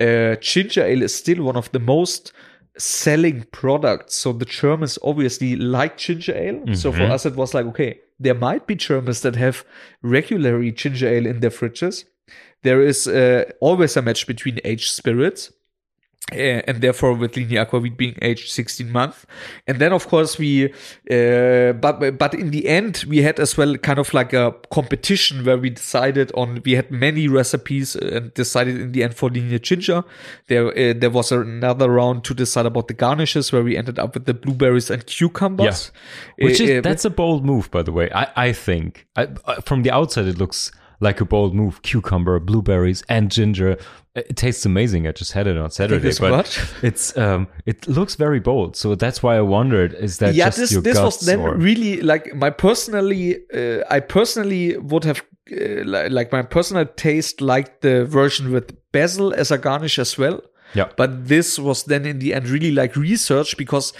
uh, 0.00 0.36
ginger 0.36 0.84
ale 0.84 1.02
is 1.02 1.14
still 1.14 1.42
one 1.42 1.56
of 1.56 1.70
the 1.72 1.78
most 1.78 2.32
selling 2.78 3.44
products. 3.52 4.14
So 4.14 4.32
the 4.32 4.44
Germans 4.44 4.98
obviously 5.02 5.56
like 5.56 5.96
ginger 5.96 6.36
ale. 6.36 6.62
So 6.74 6.92
for 6.92 7.04
us, 7.04 7.26
it 7.26 7.36
was 7.36 7.54
like, 7.54 7.66
okay, 7.66 8.00
there 8.18 8.34
might 8.34 8.66
be 8.66 8.74
Germans 8.74 9.20
that 9.22 9.36
have 9.36 9.64
regularly 10.02 10.72
ginger 10.72 11.08
ale 11.08 11.26
in 11.26 11.40
their 11.40 11.50
fridges. 11.50 12.04
There 12.62 12.82
is 12.82 13.06
uh, 13.06 13.44
always 13.60 13.96
a 13.96 14.02
match 14.02 14.26
between 14.26 14.58
aged 14.64 14.90
spirits. 14.90 15.52
Uh, 16.32 16.60
and 16.66 16.80
therefore 16.80 17.12
with 17.12 17.36
Linie 17.36 17.64
Aquavit 17.64 17.96
being 17.96 18.16
aged 18.20 18.50
16 18.50 18.90
months. 18.90 19.26
And 19.68 19.78
then 19.78 19.92
of 19.92 20.08
course 20.08 20.38
we, 20.38 20.64
uh, 21.08 21.72
but, 21.74 22.18
but 22.18 22.34
in 22.34 22.50
the 22.50 22.66
end 22.66 23.04
we 23.06 23.22
had 23.22 23.38
as 23.38 23.56
well 23.56 23.76
kind 23.76 24.00
of 24.00 24.12
like 24.12 24.32
a 24.32 24.52
competition 24.72 25.44
where 25.44 25.56
we 25.56 25.70
decided 25.70 26.32
on, 26.34 26.62
we 26.64 26.72
had 26.72 26.90
many 26.90 27.28
recipes 27.28 27.94
and 27.94 28.34
decided 28.34 28.80
in 28.80 28.90
the 28.90 29.04
end 29.04 29.14
for 29.14 29.30
Linie 29.30 29.60
Ginger. 29.60 30.02
There, 30.48 30.76
uh, 30.76 30.94
there 30.96 31.10
was 31.10 31.30
another 31.30 31.88
round 31.88 32.24
to 32.24 32.34
decide 32.34 32.66
about 32.66 32.88
the 32.88 32.94
garnishes 32.94 33.52
where 33.52 33.62
we 33.62 33.76
ended 33.76 34.00
up 34.00 34.14
with 34.14 34.24
the 34.24 34.34
blueberries 34.34 34.90
and 34.90 35.06
cucumbers. 35.06 35.92
Yeah. 36.38 36.46
Which 36.46 36.60
is 36.60 36.82
that's 36.82 37.04
a 37.04 37.10
bold 37.10 37.44
move, 37.44 37.70
by 37.70 37.82
the 37.82 37.92
way. 37.92 38.10
I 38.12 38.32
I 38.34 38.52
think 38.52 39.06
I, 39.14 39.28
from 39.64 39.82
the 39.84 39.92
outside 39.92 40.26
it 40.26 40.38
looks 40.38 40.72
like 41.00 41.20
a 41.20 41.24
bold 41.24 41.54
move. 41.54 41.82
Cucumber, 41.82 42.38
blueberries, 42.40 43.02
and 43.08 43.30
ginger. 43.30 43.76
It 44.14 44.36
tastes 44.36 44.64
amazing. 44.64 45.06
I 45.06 45.12
just 45.12 45.32
had 45.32 45.46
it 45.46 45.58
on 45.58 45.70
Saturday, 45.70 46.10
but 46.18 46.30
what? 46.32 46.74
it's 46.82 47.16
um 47.18 47.48
it 47.66 47.86
looks 47.86 48.14
very 48.14 48.40
bold. 48.40 48.74
So 48.76 48.94
that's 48.94 49.22
why 49.22 49.36
I 49.36 49.42
wondered: 49.42 49.92
is 49.94 50.18
that 50.18 50.34
yeah 50.34 50.46
just 50.46 50.58
this 50.58 50.82
this 50.82 50.98
was 50.98 51.20
then 51.20 51.40
or- 51.40 51.54
really 51.54 52.00
like 52.00 52.34
my 52.34 52.48
personally 52.50 53.36
uh, 53.54 53.84
i 53.90 54.00
personally 54.00 54.76
would 54.78 55.04
have 55.04 55.22
uh, 55.52 55.84
like 56.10 56.32
my 56.32 56.42
personal 56.42 56.86
taste 56.96 57.40
liked 57.40 57.82
the 57.82 58.04
version 58.06 58.50
with 58.52 58.74
basil 58.92 59.32
as 59.34 59.50
a 59.50 59.58
garnish 59.58 59.98
as 59.98 60.16
well 60.18 60.40
Yeah. 60.74 60.88
but 60.96 61.28
this 61.28 61.58
was 61.58 61.84
then 61.84 62.06
in 62.06 62.18
the 62.18 62.32
end 62.34 62.48
really 62.48 62.72
like 62.72 62.96
research 62.96 63.56
because 63.56 63.92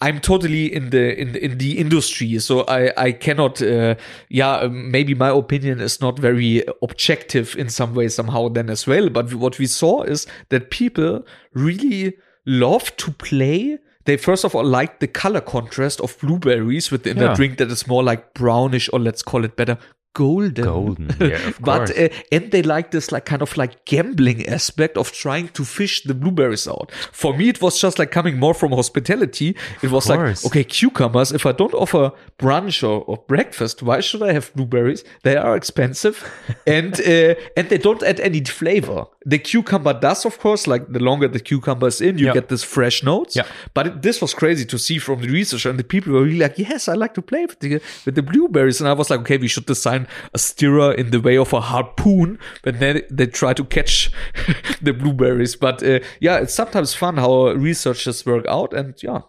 I'm 0.00 0.20
totally 0.20 0.72
in 0.72 0.90
the 0.90 1.18
in 1.18 1.34
in 1.36 1.58
the 1.58 1.78
industry, 1.78 2.38
so 2.40 2.60
I 2.68 2.92
I 2.96 3.12
cannot. 3.12 3.62
Uh, 3.62 3.94
yeah, 4.28 4.56
um, 4.64 4.90
maybe 4.90 5.14
my 5.14 5.30
opinion 5.30 5.80
is 5.80 6.00
not 6.00 6.18
very 6.18 6.62
objective 6.82 7.56
in 7.56 7.68
some 7.70 7.94
way 7.94 8.08
somehow 8.08 8.48
then 8.48 8.68
as 8.70 8.86
well. 8.86 9.08
But 9.08 9.32
what 9.34 9.58
we 9.58 9.66
saw 9.66 10.02
is 10.02 10.26
that 10.50 10.70
people 10.70 11.24
really 11.54 12.14
love 12.46 12.94
to 12.98 13.10
play. 13.12 13.78
They 14.04 14.16
first 14.16 14.44
of 14.44 14.54
all 14.54 14.64
like 14.64 14.98
the 14.98 15.06
color 15.06 15.40
contrast 15.40 16.00
of 16.00 16.18
blueberries 16.18 16.90
within 16.90 17.16
Yeah. 17.18 17.32
a 17.32 17.36
drink 17.36 17.58
that 17.58 17.70
is 17.70 17.86
more 17.86 18.02
like 18.02 18.34
brownish, 18.34 18.90
or 18.92 18.98
let's 19.00 19.22
call 19.22 19.44
it 19.44 19.56
better, 19.56 19.78
golden. 20.14 20.64
Golden, 20.64 21.16
yeah, 21.20 21.52
but 21.60 21.90
uh, 21.98 22.08
and 22.30 22.50
they 22.50 22.62
like 22.62 22.90
this 22.90 23.10
like 23.12 23.24
kind 23.24 23.42
of 23.42 23.56
like 23.56 23.84
gambling 23.84 24.46
aspect 24.46 24.96
of 24.96 25.12
trying 25.12 25.48
to 25.48 25.64
fish 25.64 26.02
the 26.04 26.14
blueberries 26.14 26.66
out. 26.68 26.90
For 27.12 27.36
me, 27.36 27.48
it 27.48 27.60
was 27.62 27.80
just 27.80 27.98
like 27.98 28.10
coming 28.10 28.38
more 28.38 28.54
from 28.54 28.72
hospitality. 28.72 29.56
It 29.82 29.90
was 29.90 30.08
like, 30.08 30.44
okay, 30.46 30.64
cucumbers. 30.64 31.32
If 31.32 31.46
I 31.46 31.52
don't 31.52 31.74
offer 31.74 32.12
brunch 32.38 32.82
or, 32.82 33.02
or 33.06 33.16
breakfast, 33.28 33.82
why 33.82 34.00
should 34.00 34.22
I 34.22 34.32
have 34.32 34.52
blueberries? 34.54 35.04
They 35.22 35.36
are 35.36 35.56
expensive, 35.56 36.28
and 36.66 37.00
uh, 37.00 37.34
and 37.56 37.68
they 37.68 37.78
don't 37.78 38.02
add 38.02 38.20
any 38.20 38.44
flavor. 38.44 39.06
The 39.24 39.38
cucumber 39.38 39.94
does, 39.94 40.24
of 40.26 40.38
course. 40.40 40.66
Like 40.66 40.92
the 40.92 40.98
longer 41.00 41.28
the 41.28 41.40
cucumber 41.40 41.86
is 41.88 42.00
in, 42.00 42.18
you 42.18 42.26
Yeah. 42.26 42.34
get 42.34 42.48
this 42.48 42.64
fresh 42.64 43.02
notes. 43.02 43.36
Yeah. 43.36 43.46
But 43.74 43.86
it, 43.86 44.02
this 44.02 44.20
was 44.20 44.34
crazy 44.34 44.64
to 44.66 44.78
see 44.78 44.98
from 44.98 45.20
the 45.22 45.28
research, 45.28 45.64
and 45.66 45.78
the 45.78 45.84
people 45.84 46.12
were 46.12 46.22
really 46.24 46.38
like, 46.38 46.58
"Yes, 46.58 46.88
I 46.88 46.94
like 46.94 47.14
to 47.14 47.22
play 47.22 47.46
with 47.46 47.60
the 47.60 47.80
with 48.04 48.14
the 48.16 48.22
blueberries." 48.22 48.80
And 48.80 48.88
I 48.88 48.92
was 48.94 49.10
like, 49.10 49.20
"Okay, 49.20 49.36
we 49.38 49.48
should 49.48 49.66
design 49.66 50.01
a 50.34 50.38
stirrer 50.38 50.92
in 50.92 51.10
the 51.10 51.20
way 51.20 51.36
of 51.36 51.52
a 51.52 51.60
harpoon." 51.60 52.38
But 52.62 52.80
then 52.80 53.02
they 53.10 53.26
try 53.26 53.54
to 53.54 53.64
catch 53.64 54.10
the 54.82 54.92
blueberries. 54.92 55.56
But 55.56 55.82
uh, 55.82 56.00
yeah, 56.20 56.38
it's 56.38 56.54
sometimes 56.54 56.94
fun 56.94 57.16
how 57.16 57.48
researchers 57.50 58.24
work 58.26 58.46
out, 58.48 58.72
and 58.72 58.94
yeah, 59.02 59.20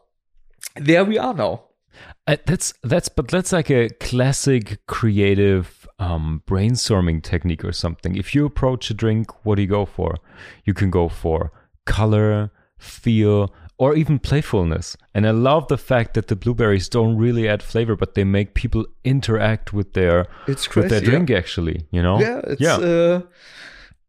there 0.75 1.05
we 1.05 1.17
are 1.17 1.33
now. 1.33 1.63
Uh, 2.25 2.37
that's 2.45 2.73
that's 2.83 3.09
but 3.09 3.27
that's 3.27 3.51
like 3.51 3.69
a 3.69 3.89
classic 3.99 4.79
creative 4.87 5.87
um, 5.99 6.41
brainstorming 6.47 7.21
technique 7.21 7.63
or 7.63 7.71
something. 7.71 8.15
If 8.15 8.33
you 8.33 8.45
approach 8.45 8.89
a 8.89 8.93
drink, 8.93 9.45
what 9.45 9.55
do 9.55 9.61
you 9.61 9.67
go 9.67 9.85
for? 9.85 10.17
You 10.65 10.73
can 10.73 10.89
go 10.89 11.09
for 11.09 11.51
color, 11.85 12.51
feel, 12.77 13.53
or 13.77 13.95
even 13.95 14.19
playfulness. 14.19 14.95
And 15.13 15.25
I 15.27 15.31
love 15.31 15.67
the 15.67 15.77
fact 15.77 16.13
that 16.13 16.27
the 16.27 16.35
blueberries 16.35 16.87
don't 16.89 17.17
really 17.17 17.47
add 17.49 17.63
flavor, 17.63 17.95
but 17.95 18.13
they 18.13 18.23
make 18.23 18.53
people 18.53 18.85
interact 19.03 19.73
with 19.73 19.93
their 19.93 20.27
It's 20.47 20.67
with 20.75 20.89
their 20.89 20.99
crazy, 20.99 21.05
yeah. 21.05 21.09
drink. 21.09 21.29
Actually, 21.31 21.85
you 21.91 22.01
know, 22.03 22.19
Yeah, 22.19 22.41
it's 22.47 22.61
yeah. 22.61 22.75
uh, 22.77 23.21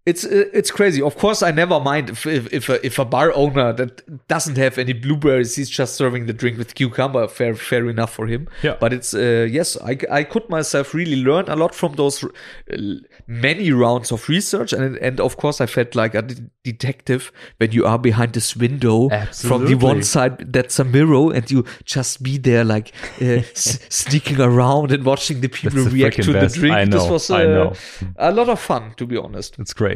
it's 0.06 0.24
uh, 0.24 0.44
it's 0.52 0.70
crazy. 0.70 1.00
Of 1.00 1.16
course, 1.16 1.42
I 1.42 1.50
never 1.50 1.80
mind 1.80 2.10
if 2.10 2.26
if 2.26 2.52
if 2.52 2.68
a, 2.68 2.84
if 2.84 2.98
a 2.98 3.04
bar 3.06 3.32
owner 3.34 3.72
that 3.72 4.28
doesn't 4.28 4.56
have 4.58 4.76
any 4.78 4.92
blueberries, 4.92 5.56
he's 5.56 5.70
just 5.70 5.94
serving 5.94 6.26
the 6.26 6.32
drink 6.34 6.58
with 6.58 6.74
cucumber. 6.74 7.26
Fair 7.28 7.54
fair 7.54 7.88
enough 7.88 8.12
for 8.12 8.26
him. 8.26 8.46
Yeah. 8.62 8.76
But 8.78 8.92
it's 8.92 9.14
uh, 9.14 9.46
yes, 9.50 9.76
I 9.82 9.98
I 10.10 10.24
could 10.24 10.48
myself 10.50 10.92
really 10.94 11.16
learn 11.22 11.48
a 11.48 11.56
lot 11.56 11.74
from 11.74 11.94
those 11.94 12.22
many 13.26 13.72
rounds 13.72 14.12
of 14.12 14.28
research, 14.28 14.72
and 14.72 14.96
and 14.98 15.20
of 15.20 15.36
course 15.36 15.60
I 15.60 15.66
felt 15.66 15.94
like 15.94 16.14
a 16.14 16.22
de- 16.22 16.50
detective 16.64 17.32
when 17.58 17.72
you 17.72 17.84
are 17.86 17.98
behind 17.98 18.32
this 18.34 18.56
window 18.56 19.08
from 19.32 19.66
the 19.66 19.74
one 19.74 20.02
side 20.02 20.52
that's 20.52 20.78
a 20.78 20.84
mirror, 20.84 21.32
and 21.34 21.50
you 21.50 21.64
just 21.84 22.22
be 22.22 22.38
there 22.38 22.64
like 22.64 22.92
uh, 23.20 23.24
s- 23.56 23.78
sneaking 23.88 24.40
around 24.40 24.92
and 24.92 25.04
watching 25.04 25.40
the 25.40 25.48
people 25.48 25.82
That's 25.82 25.94
react 25.94 26.16
freaking 26.18 26.24
to 26.26 26.32
best. 26.34 26.54
the 26.54 26.60
drink. 26.60 26.76
I 26.76 26.84
This 26.84 27.08
was 27.08 27.30
uh, 27.30 27.36
I 27.36 27.44
know. 27.44 27.72
a 28.16 28.32
lot 28.32 28.48
of 28.48 28.60
fun, 28.60 28.94
to 28.96 29.06
be 29.06 29.16
honest. 29.16 29.56
It's 29.58 29.72
great. 29.72 29.93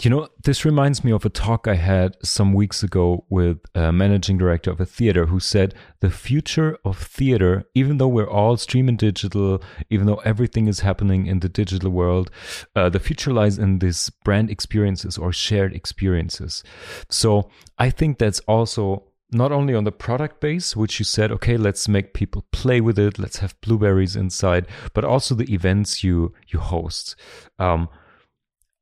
You 0.00 0.10
know, 0.10 0.28
this 0.42 0.64
reminds 0.64 1.04
me 1.04 1.12
of 1.12 1.24
a 1.24 1.28
talk 1.28 1.68
I 1.68 1.76
had 1.76 2.16
some 2.24 2.54
weeks 2.54 2.82
ago 2.82 3.24
with 3.28 3.58
a 3.74 3.92
managing 3.92 4.36
director 4.36 4.70
of 4.72 4.80
a 4.80 4.86
theater 4.86 5.26
who 5.26 5.38
said 5.38 5.74
the 6.00 6.10
future 6.10 6.76
of 6.84 6.98
theater, 6.98 7.64
even 7.74 7.98
though 7.98 8.08
we're 8.08 8.28
all 8.28 8.56
streaming 8.56 8.96
digital, 8.96 9.62
even 9.90 10.06
though 10.06 10.20
everything 10.24 10.66
is 10.66 10.80
happening 10.80 11.26
in 11.26 11.38
the 11.38 11.48
digital 11.48 11.90
world, 11.90 12.32
uh, 12.74 12.88
the 12.88 12.98
future 12.98 13.32
lies 13.32 13.58
in 13.58 13.78
these 13.78 14.10
brand 14.24 14.50
experiences 14.50 15.18
or 15.18 15.32
shared 15.32 15.72
experiences. 15.72 16.64
So 17.08 17.48
I 17.78 17.90
think 17.90 18.18
that's 18.18 18.40
also 18.40 19.04
not 19.30 19.52
only 19.52 19.74
on 19.74 19.84
the 19.84 19.92
product 19.92 20.40
base, 20.40 20.76
which 20.76 20.98
you 20.98 21.04
said, 21.04 21.30
okay, 21.32 21.56
let's 21.56 21.88
make 21.88 22.12
people 22.12 22.44
play 22.50 22.80
with 22.80 22.98
it, 22.98 23.18
let's 23.18 23.38
have 23.38 23.58
blueberries 23.60 24.16
inside, 24.16 24.66
but 24.94 25.04
also 25.04 25.34
the 25.34 25.52
events 25.52 26.02
you 26.02 26.34
you 26.48 26.58
host. 26.58 27.16
Um, 27.58 27.88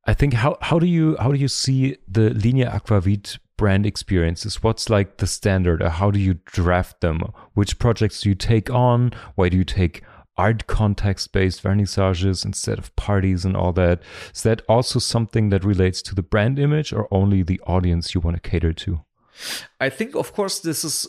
I 0.07 0.15
think 0.15 0.35
how 0.35 0.57
how 0.63 0.79
do 0.79 0.87
you 0.87 1.17
how 1.19 1.33
do 1.33 1.39
you 1.39 1.49
see 1.49 1.97
the 2.09 2.31
Linie 2.31 2.65
Aquavit 2.65 3.39
brand 3.57 3.85
experiences? 3.85 4.63
What's 4.63 4.89
like 4.89 5.19
the 5.19 5.27
standard? 5.27 5.83
Or 5.83 5.91
how 5.91 6.11
do 6.11 6.19
you 6.19 6.35
draft 6.47 7.01
them? 7.01 7.21
Which 7.55 7.79
projects 7.79 8.23
do 8.23 8.31
you 8.31 8.35
take 8.35 8.71
on? 8.71 9.13
Why 9.35 9.51
do 9.51 9.57
you 9.57 9.65
take 9.65 10.03
art 10.37 10.67
context 10.67 11.33
based 11.33 11.63
vernissages 11.63 12.47
instead 12.47 12.79
of 12.79 12.95
parties 12.97 13.45
and 13.45 13.55
all 13.57 13.73
that? 13.75 14.01
Is 14.35 14.43
that 14.43 14.63
also 14.69 14.99
something 14.99 15.51
that 15.51 15.65
relates 15.65 16.01
to 16.03 16.15
the 16.15 16.23
brand 16.23 16.59
image 16.59 16.93
or 16.93 17.07
only 17.11 17.43
the 17.43 17.61
audience 17.67 18.15
you 18.15 18.23
want 18.23 18.43
to 18.43 18.51
cater 18.51 18.73
to? 18.73 19.03
I 19.79 19.91
think, 19.91 20.15
of 20.15 20.33
course, 20.33 20.61
this 20.61 20.85
is 20.85 21.07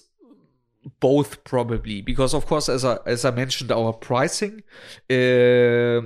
both 1.00 1.44
probably 1.44 2.02
because, 2.02 2.34
of 2.34 2.46
course, 2.48 2.68
as 2.68 2.84
I 2.84 2.98
as 3.06 3.24
I 3.24 3.32
mentioned, 3.32 3.72
our 3.72 3.94
pricing, 3.94 4.64
uh, 5.10 6.02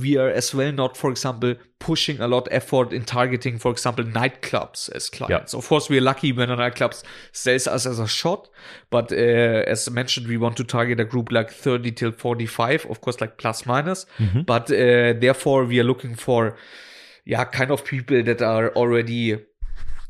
we 0.00 0.16
are 0.16 0.28
as 0.28 0.52
well 0.54 0.72
not, 0.72 0.96
for 0.96 1.10
example, 1.10 1.54
pushing 1.78 2.20
a 2.20 2.26
lot 2.26 2.48
effort 2.50 2.92
in 2.92 3.04
targeting, 3.04 3.58
for 3.58 3.70
example, 3.70 4.04
nightclubs 4.04 4.90
as 4.94 5.08
clients. 5.08 5.54
Of 5.54 5.68
course, 5.68 5.88
we 5.88 5.98
are 5.98 6.02
lucky 6.02 6.32
when 6.32 6.50
a 6.50 6.56
nightclub 6.56 6.94
sells 7.32 7.66
us 7.66 7.86
as 7.86 8.00
a 8.00 8.08
shot, 8.08 8.48
but 8.90 9.12
uh, 9.12 9.16
as 9.16 9.88
mentioned, 9.90 10.26
we 10.26 10.36
want 10.36 10.56
to 10.56 10.64
target 10.64 10.98
a 10.98 11.04
group 11.04 11.30
like 11.30 11.50
thirty 11.50 11.92
till 11.92 12.12
forty 12.12 12.46
five, 12.46 12.86
of 12.86 13.00
course, 13.00 13.20
like 13.20 13.38
plus 13.38 13.64
minus. 13.64 14.06
But 14.42 14.70
uh, 14.72 15.14
therefore, 15.20 15.64
we 15.64 15.78
are 15.78 15.84
looking 15.84 16.16
for 16.16 16.56
yeah, 17.24 17.44
kind 17.44 17.70
of 17.70 17.84
people 17.84 18.22
that 18.24 18.42
are 18.42 18.70
already 18.70 19.38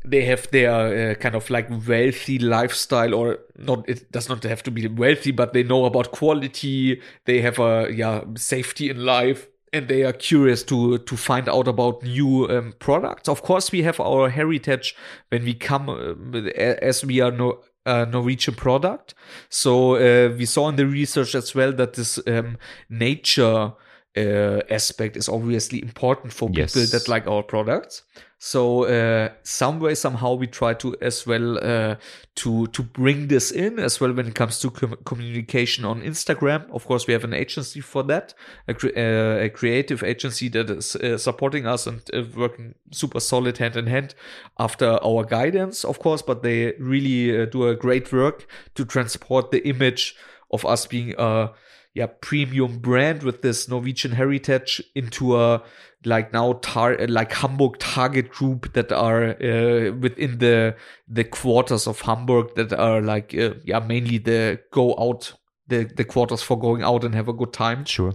they 0.03 0.25
have 0.25 0.49
their 0.51 1.11
uh, 1.11 1.15
kind 1.15 1.35
of 1.35 1.49
like 1.49 1.69
wealthy 1.87 2.39
lifestyle 2.39 3.13
or 3.13 3.39
not 3.57 3.87
it 3.87 4.11
does 4.11 4.29
not 4.29 4.43
have 4.43 4.63
to 4.63 4.71
be 4.71 4.87
wealthy 4.87 5.31
but 5.31 5.53
they 5.53 5.63
know 5.63 5.85
about 5.85 6.11
quality 6.11 6.99
they 7.25 7.41
have 7.41 7.59
a 7.59 7.87
yeah 7.93 8.21
safety 8.35 8.89
in 8.89 9.05
life 9.05 9.47
and 9.73 9.87
they 9.87 10.03
are 10.03 10.13
curious 10.13 10.63
to 10.63 10.97
to 10.99 11.15
find 11.15 11.47
out 11.47 11.67
about 11.67 12.03
new 12.03 12.49
um, 12.49 12.73
products. 12.79 13.29
Of 13.29 13.41
course, 13.41 13.71
we 13.71 13.83
have 13.83 13.99
our 13.99 14.29
heritage 14.29 14.95
when 15.29 15.43
we 15.43 15.53
come 15.53 15.89
uh, 15.89 16.37
as 16.81 17.05
we 17.05 17.21
are 17.21 17.31
no, 17.31 17.61
a 17.85 18.05
Norwegian 18.05 18.55
product. 18.55 19.13
So 19.49 19.95
uh, 19.95 20.35
we 20.37 20.45
saw 20.45 20.69
in 20.69 20.75
the 20.75 20.85
research 20.85 21.35
as 21.35 21.55
well 21.55 21.71
that 21.73 21.93
this 21.93 22.19
um, 22.27 22.57
nature 22.89 23.73
uh, 24.17 24.59
aspect 24.69 25.15
is 25.17 25.29
obviously 25.29 25.81
important 25.81 26.33
for 26.33 26.49
Yes. 26.53 26.73
people 26.73 26.87
that 26.91 27.07
like 27.07 27.27
our 27.27 27.43
products. 27.43 28.03
So 28.43 28.85
uh, 28.85 29.29
some 29.43 29.79
way 29.79 29.93
somehow 29.93 30.33
we 30.33 30.47
try 30.47 30.73
to 30.73 30.95
as 30.99 31.27
well 31.27 31.59
uh, 31.63 31.95
to 32.37 32.65
to 32.67 32.81
bring 32.81 33.27
this 33.27 33.51
in 33.51 33.77
as 33.79 34.01
well 34.01 34.11
when 34.13 34.25
it 34.27 34.33
comes 34.33 34.59
to 34.61 34.71
com- 34.71 34.97
communication 35.05 35.85
on 35.85 36.01
Instagram. 36.01 36.67
Of 36.71 36.85
course, 36.85 37.05
we 37.05 37.13
have 37.13 37.23
an 37.23 37.33
agency 37.35 37.81
for 37.81 38.01
that, 38.05 38.33
a, 38.67 38.73
cre- 38.73 38.97
uh, 38.97 39.45
a 39.45 39.49
creative 39.49 40.03
agency 40.03 40.49
that 40.49 40.71
is 40.71 40.95
uh, 40.95 41.19
supporting 41.19 41.67
us 41.67 41.85
and 41.85 42.01
uh, 42.13 42.23
working 42.35 42.73
super 42.91 43.19
solid 43.19 43.59
hand 43.59 43.75
in 43.75 43.85
hand 43.85 44.15
after 44.57 44.97
our 45.03 45.23
guidance, 45.23 45.85
of 45.85 45.99
course. 45.99 46.23
But 46.23 46.41
they 46.41 46.73
really 46.79 47.43
uh, 47.43 47.45
do 47.45 47.67
a 47.67 47.75
great 47.75 48.11
work 48.11 48.47
to 48.73 48.85
transport 48.85 49.51
the 49.51 49.61
image 49.67 50.15
of 50.49 50.65
us 50.65 50.87
being 50.87 51.13
a 51.19 51.51
yeah 51.93 52.07
premium 52.21 52.79
brand 52.79 53.23
with 53.23 53.41
this 53.41 53.67
Norwegian 53.67 54.11
heritage 54.11 54.81
into 54.95 55.37
a 55.37 55.63
like 56.05 56.33
now 56.33 56.53
tar 56.61 56.97
like 57.07 57.31
Hamburg 57.33 57.77
target 57.79 58.31
group 58.31 58.73
that 58.73 58.91
are 58.91 59.31
uh, 59.41 59.91
within 59.93 60.39
the 60.39 60.75
the 61.07 61.23
quarters 61.23 61.87
of 61.87 62.01
Hamburg 62.01 62.55
that 62.55 62.73
are 62.73 63.01
like 63.01 63.35
uh, 63.37 63.53
yeah 63.65 63.79
mainly 63.79 64.17
the 64.17 64.59
go 64.71 64.95
out 64.97 65.33
the 65.67 65.83
the 65.83 66.05
quarters 66.05 66.41
for 66.41 66.57
going 66.57 66.81
out 66.81 67.03
and 67.03 67.13
have 67.13 67.27
a 67.27 67.33
good 67.33 67.53
time. 67.53 67.85
Sure. 67.85 68.13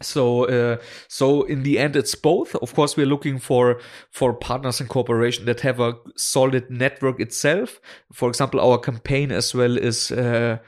so 0.00 0.44
uh, 0.44 0.76
so 1.08 1.42
in 1.42 1.64
the 1.64 1.78
end 1.78 1.96
it's 1.96 2.14
both. 2.14 2.54
Of 2.56 2.74
course 2.74 2.96
we're 2.96 3.06
looking 3.06 3.38
for 3.40 3.80
for 4.10 4.32
partners 4.32 4.80
and 4.80 4.88
cooperation 4.88 5.44
that 5.46 5.60
have 5.60 5.80
a 5.80 5.94
solid 6.16 6.70
network 6.70 7.20
itself. 7.20 7.80
For 8.12 8.28
example 8.28 8.60
our 8.60 8.78
campaign 8.78 9.32
as 9.32 9.54
well 9.54 9.76
is 9.76 10.12
uh, 10.12 10.58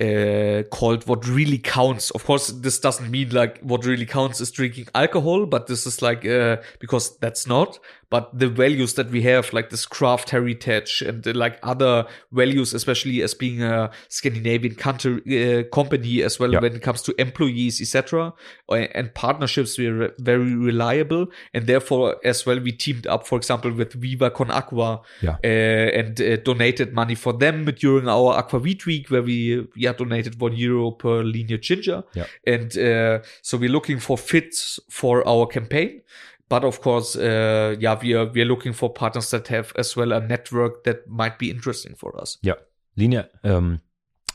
uh, 0.00 0.62
called 0.70 1.06
what 1.08 1.26
really 1.26 1.58
counts 1.58 2.10
of 2.10 2.24
course 2.24 2.48
this 2.48 2.78
doesn't 2.78 3.10
mean 3.10 3.30
like 3.30 3.58
what 3.60 3.84
really 3.86 4.04
counts 4.04 4.40
is 4.40 4.50
drinking 4.50 4.86
alcohol 4.94 5.46
but 5.46 5.66
this 5.68 5.86
is 5.86 6.02
like 6.02 6.26
uh, 6.26 6.56
because 6.80 7.16
that's 7.18 7.46
not 7.46 7.78
but 8.08 8.30
the 8.38 8.46
values 8.48 8.94
that 8.94 9.10
we 9.10 9.22
have 9.22 9.52
like 9.52 9.70
this 9.70 9.84
craft 9.86 10.30
heritage 10.30 11.02
and 11.04 11.26
uh, 11.26 11.32
like 11.34 11.58
other 11.62 12.04
values 12.30 12.74
especially 12.74 13.22
as 13.22 13.32
being 13.34 13.62
a 13.62 13.90
scandinavian 14.08 14.74
country 14.74 15.14
uh, 15.58 15.62
company 15.74 16.22
as 16.22 16.38
well 16.38 16.52
Yeah. 16.52 16.60
when 16.60 16.76
it 16.76 16.82
comes 16.82 17.00
to 17.02 17.14
employees 17.20 17.80
etc 17.80 18.32
and 18.70 19.14
partnerships 19.14 19.78
we're 19.78 20.12
very 20.18 20.54
reliable 20.54 21.26
and 21.54 21.66
therefore 21.66 22.16
as 22.24 22.44
well 22.44 22.60
we 22.60 22.72
teamed 22.72 23.06
up 23.06 23.26
for 23.26 23.36
example 23.38 23.72
with 23.72 23.94
Viva 23.94 24.30
con 24.30 24.50
Agua 24.50 25.00
Yeah. 25.22 25.36
uh, 25.42 25.98
and 26.00 26.20
uh, 26.20 26.36
donated 26.36 26.92
money 26.92 27.14
for 27.14 27.32
them 27.32 27.64
during 27.64 28.08
our 28.08 28.40
aquavit 28.42 28.84
week 28.86 29.10
where 29.10 29.22
we 29.22 29.66
yeah 29.74 29.85
donated 29.92 30.40
one 30.40 30.54
euro 30.56 30.90
per 30.90 31.22
linie 31.22 31.58
ginger 31.58 32.02
Yeah. 32.14 32.26
and 32.46 32.76
uh, 32.78 33.18
so 33.42 33.58
we're 33.58 33.72
looking 33.72 34.00
for 34.00 34.18
fits 34.18 34.80
for 34.90 35.26
our 35.28 35.46
campaign 35.46 36.02
but 36.48 36.64
of 36.64 36.80
course 36.80 37.16
uh, 37.16 37.74
yeah 37.78 37.98
we 38.02 38.14
are 38.14 38.26
we 38.26 38.40
are 38.42 38.48
looking 38.48 38.72
for 38.74 38.92
partners 38.92 39.30
that 39.30 39.48
have 39.48 39.72
as 39.76 39.96
well 39.96 40.12
a 40.12 40.20
network 40.20 40.84
that 40.84 41.06
might 41.08 41.38
be 41.38 41.50
interesting 41.50 41.94
for 41.96 42.20
us 42.20 42.38
Yeah. 42.42 42.54
linear, 42.96 43.28
um, 43.44 43.80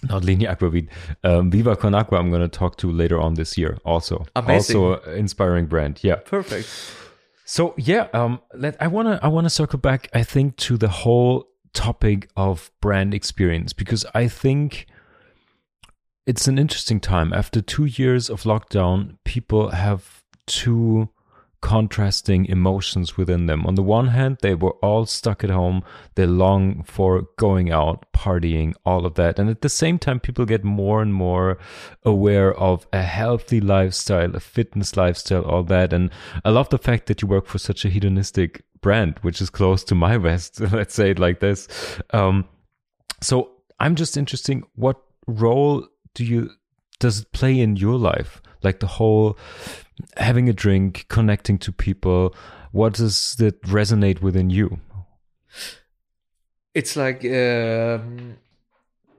not 0.10 0.24
Linie 0.24 0.48
Aquavit, 0.48 0.88
um, 1.24 1.52
Viva 1.52 1.76
con 1.76 1.94
Agua, 1.94 2.18
I'm 2.20 2.30
going 2.32 2.42
to 2.42 2.48
talk 2.60 2.76
to 2.78 2.92
later 2.92 3.20
on 3.20 3.36
this 3.36 3.56
year 3.58 3.78
also. 3.86 4.26
Amazing. 4.36 4.78
Also 4.78 5.02
inspiring 5.16 5.68
brand. 5.68 6.00
Yeah. 6.04 6.16
perfect 6.26 6.68
So 7.46 7.74
yeah, 7.78 8.08
um, 8.14 8.40
let 8.56 8.76
I 8.82 8.88
wanna 8.88 9.20
I 9.22 9.28
wanna 9.28 9.50
circle 9.50 9.78
back. 9.80 10.08
I 10.14 10.24
think 10.24 10.56
to 10.68 10.78
the 10.78 10.88
whole 10.88 11.46
topic 11.74 12.30
of 12.36 12.72
brand 12.82 13.14
experience 13.14 13.74
because 13.74 14.06
I 14.16 14.28
think 14.30 14.86
it's 16.26 16.48
an 16.48 16.60
interesting 16.60 17.00
time. 17.00 17.34
After 17.34 17.62
two 17.62 17.86
years 17.86 18.30
of 18.30 18.44
lockdown, 18.44 19.18
people 19.24 19.70
have 19.70 20.24
two 20.46 21.10
contrasting 21.62 22.46
emotions 22.46 23.18
within 23.18 23.46
them. 23.46 23.66
On 23.66 23.76
the 23.76 23.84
one 23.84 24.08
hand, 24.08 24.38
they 24.42 24.56
were 24.56 24.74
all 24.82 25.06
stuck 25.06 25.44
at 25.44 25.52
home. 25.52 25.84
They 26.16 26.26
long 26.26 26.84
for 26.84 27.28
going 27.38 27.72
out, 27.72 28.06
partying, 28.14 28.74
all 28.84 29.06
of 29.06 29.14
that. 29.16 29.38
And 29.38 29.50
at 29.50 29.62
the 29.62 29.70
same 29.70 30.00
time, 30.00 30.20
people 30.20 30.46
get 30.46 30.64
more 30.64 31.02
and 31.02 31.14
more 31.14 31.60
aware 32.04 32.54
of 32.54 32.88
a 32.92 33.04
healthy 33.04 33.62
lifestyle, 33.62 34.36
a 34.36 34.40
fitness 34.40 34.98
lifestyle, 34.98 35.44
all 35.44 35.64
that. 35.64 35.94
And 35.94 36.10
I 36.44 36.50
love 36.50 36.70
the 36.70 36.80
fact 36.80 37.06
that 37.06 37.22
you 37.22 37.28
work 37.28 37.46
for 37.46 37.60
such 37.60 37.86
a 37.86 37.90
hedonistic 37.90 38.64
brand, 38.82 39.20
which 39.22 39.40
is 39.40 39.52
close 39.52 39.84
to 39.86 39.96
my 39.96 40.18
vest. 40.18 40.60
Let's 40.60 40.96
say 40.96 41.12
it 41.12 41.20
like 41.20 41.40
this. 41.40 41.68
Um, 42.10 42.46
so 43.22 43.52
I'm 43.80 43.96
just 43.96 44.18
interested. 44.18 44.64
What 44.74 45.00
role 45.28 45.88
do 46.14 46.24
you 46.24 46.52
does 47.00 47.22
it 47.22 47.32
play 47.32 47.60
in 47.60 47.76
your 47.76 47.98
life? 47.98 48.42
Like 48.64 48.80
the 48.80 48.88
whole 48.88 49.38
having 50.18 50.50
a 50.50 50.54
drink, 50.54 51.06
connecting 51.10 51.58
to 51.60 51.72
people. 51.72 52.36
What 52.72 52.94
does 52.94 53.36
that 53.36 53.62
resonate 53.64 54.22
within 54.22 54.50
you? 54.50 54.80
it's 56.74 56.96
like 56.96 57.24
um, 57.26 58.38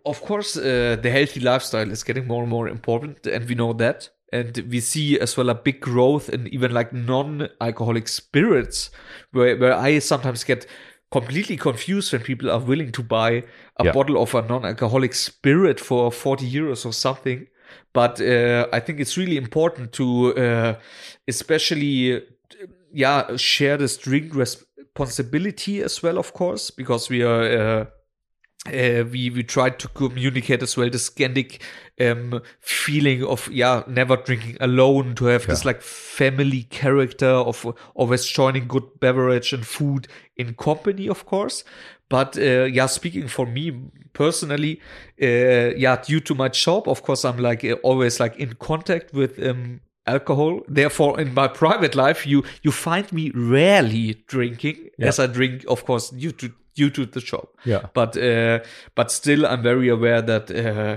of 0.06 0.20
course 0.22 0.56
uh, 0.56 0.96
the 1.00 1.10
healthy 1.10 1.40
lifestyle 1.40 1.90
is 1.90 2.02
getting 2.02 2.26
more 2.26 2.42
and 2.42 2.50
more 2.50 2.68
important 2.68 3.26
and 3.26 3.48
we 3.48 3.54
know 3.54 3.72
that 3.72 4.08
and 4.32 4.64
we 4.70 4.80
see 4.80 5.20
as 5.20 5.36
well 5.36 5.50
a 5.50 5.54
big 5.54 5.80
growth 5.80 6.30
in 6.30 6.46
even 6.48 6.72
like 6.72 6.92
non-alcoholic 6.92 8.08
spirits 8.08 8.90
where, 9.32 9.56
where 9.58 9.74
i 9.74 9.98
sometimes 9.98 10.44
get 10.44 10.66
completely 11.12 11.56
confused 11.56 12.12
when 12.12 12.22
people 12.22 12.50
are 12.50 12.58
willing 12.70 12.90
to 12.92 13.02
buy 13.02 13.30
a 13.76 13.84
Yeah. 13.84 13.92
bottle 13.92 14.16
of 14.22 14.34
a 14.34 14.42
non-alcoholic 14.42 15.14
spirit 15.14 15.78
for 15.80 16.10
40 16.10 16.46
euros 16.50 16.84
or 16.86 16.92
something 16.92 17.46
but 17.92 18.20
uh, 18.20 18.66
i 18.72 18.80
think 18.80 19.00
it's 19.00 19.16
really 19.16 19.36
important 19.36 19.92
to 19.92 20.34
uh, 20.36 20.74
especially 21.28 22.16
uh, 22.16 22.20
yeah 22.92 23.36
share 23.36 23.76
this 23.76 23.96
drink 23.98 24.34
responsibility 24.34 25.82
as 25.82 26.02
well 26.02 26.18
of 26.18 26.32
course 26.32 26.70
because 26.70 27.08
we 27.10 27.22
are 27.22 27.86
uh, 28.68 29.04
we 29.10 29.28
we 29.30 29.42
tried 29.42 29.78
to 29.80 29.88
communicate 29.88 30.62
as 30.62 30.76
well 30.76 30.88
the 30.88 30.98
Scandic 30.98 31.60
um, 32.00 32.40
feeling 32.60 33.24
of 33.24 33.48
yeah 33.50 33.82
never 33.88 34.16
drinking 34.16 34.56
alone 34.60 35.16
to 35.16 35.24
have 35.24 35.46
this 35.46 35.64
like 35.64 35.82
family 35.82 36.62
character 36.64 37.26
of 37.26 37.66
always 37.94 38.24
joining 38.24 38.68
good 38.68 38.84
beverage 39.00 39.52
and 39.52 39.66
food 39.66 40.06
in 40.36 40.54
company 40.54 41.08
of 41.08 41.26
course. 41.26 41.64
But 42.08 42.38
uh, 42.38 42.64
yeah 42.64 42.86
speaking 42.86 43.26
for 43.26 43.46
me 43.46 43.72
personally 44.12 44.80
uh, 45.20 45.74
yeah 45.76 45.96
due 46.00 46.20
to 46.20 46.34
my 46.34 46.48
job 46.48 46.88
of 46.88 47.02
course 47.02 47.24
I'm 47.24 47.38
like 47.38 47.64
uh, 47.64 47.74
always 47.82 48.20
like 48.20 48.36
in 48.36 48.54
contact 48.54 49.12
with 49.12 49.44
um, 49.44 49.80
alcohol. 50.06 50.60
Therefore 50.68 51.20
in 51.20 51.34
my 51.34 51.48
private 51.62 51.96
life 51.96 52.28
you 52.28 52.44
you 52.62 52.70
find 52.70 53.12
me 53.12 53.32
rarely 53.34 54.22
drinking 54.28 54.90
as 55.00 55.18
I 55.18 55.26
drink 55.26 55.64
of 55.66 55.84
course 55.84 56.10
due 56.10 56.30
to 56.32 56.52
due 56.74 56.90
to 56.90 57.06
the 57.06 57.20
job 57.20 57.48
Yeah. 57.64 57.82
but 57.94 58.16
uh, 58.16 58.58
but 58.94 59.10
still 59.10 59.44
I'm 59.46 59.62
very 59.62 59.88
aware 59.88 60.22
that 60.22 60.50
uh, 60.50 60.96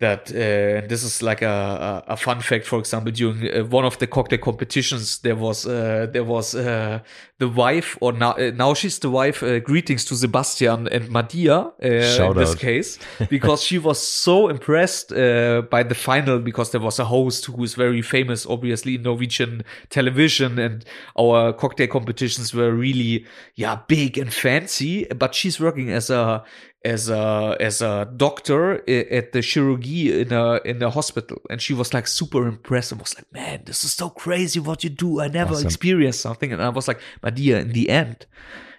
that 0.00 0.30
uh, 0.30 0.86
this 0.86 1.02
is 1.02 1.22
like 1.22 1.42
a, 1.42 2.04
a, 2.08 2.12
a 2.12 2.16
fun 2.16 2.40
fact. 2.40 2.66
For 2.66 2.78
example, 2.78 3.10
during 3.10 3.42
uh, 3.52 3.64
one 3.64 3.84
of 3.84 3.98
the 3.98 4.06
cocktail 4.06 4.38
competitions, 4.38 5.18
there 5.18 5.34
was 5.34 5.66
uh, 5.66 6.06
there 6.12 6.22
was 6.22 6.54
uh, 6.54 7.00
the 7.38 7.48
wife, 7.48 7.98
or 8.00 8.12
now 8.12 8.32
uh, 8.32 8.52
now 8.54 8.74
she's 8.74 9.00
the 9.00 9.10
wife. 9.10 9.42
Uh, 9.42 9.58
greetings 9.58 10.04
to 10.04 10.14
Sebastian 10.14 10.86
and 10.88 11.08
Madia 11.08 11.72
uh, 11.82 12.30
in 12.30 12.36
this 12.36 12.52
out. 12.52 12.58
case, 12.58 12.98
because 13.28 13.62
she 13.62 13.78
was 13.78 14.00
so 14.00 14.48
impressed 14.48 15.12
uh, 15.12 15.62
by 15.62 15.82
the 15.82 15.96
final 15.96 16.38
because 16.38 16.70
there 16.70 16.80
was 16.80 17.00
a 17.00 17.04
host 17.04 17.46
who 17.46 17.64
is 17.64 17.74
very 17.74 18.02
famous, 18.02 18.46
obviously 18.46 18.94
in 18.94 19.02
Norwegian 19.02 19.64
television, 19.90 20.60
and 20.60 20.84
our 21.18 21.52
cocktail 21.52 21.88
competitions 21.88 22.54
were 22.54 22.72
really 22.72 23.26
yeah 23.56 23.80
big 23.88 24.16
and 24.16 24.32
fancy. 24.32 25.06
But 25.06 25.34
she's 25.34 25.58
working 25.58 25.90
as 25.90 26.08
a 26.08 26.44
as 26.84 27.08
a 27.08 27.56
as 27.60 27.82
a 27.82 28.08
doctor 28.16 28.74
at 28.88 29.32
the 29.32 29.40
chirurgy 29.40 30.20
in 30.22 30.32
a 30.32 30.60
in 30.64 30.82
a 30.82 30.90
hospital. 30.90 31.38
And 31.50 31.60
she 31.60 31.74
was 31.74 31.92
like 31.92 32.06
super 32.06 32.46
impressed 32.46 32.92
and 32.92 33.00
was 33.00 33.14
like 33.16 33.32
man 33.32 33.62
this 33.66 33.82
is 33.84 33.92
so 33.92 34.10
crazy 34.10 34.60
what 34.60 34.84
you 34.84 34.90
do. 34.90 35.20
I 35.20 35.28
never 35.28 35.54
Awesome. 35.54 35.66
experienced 35.66 36.20
something. 36.20 36.52
And 36.52 36.62
i 36.62 36.68
was 36.68 36.86
like 36.88 37.00
my 37.22 37.30
dear 37.30 37.58
in 37.58 37.72
the 37.72 37.90
end 37.90 38.26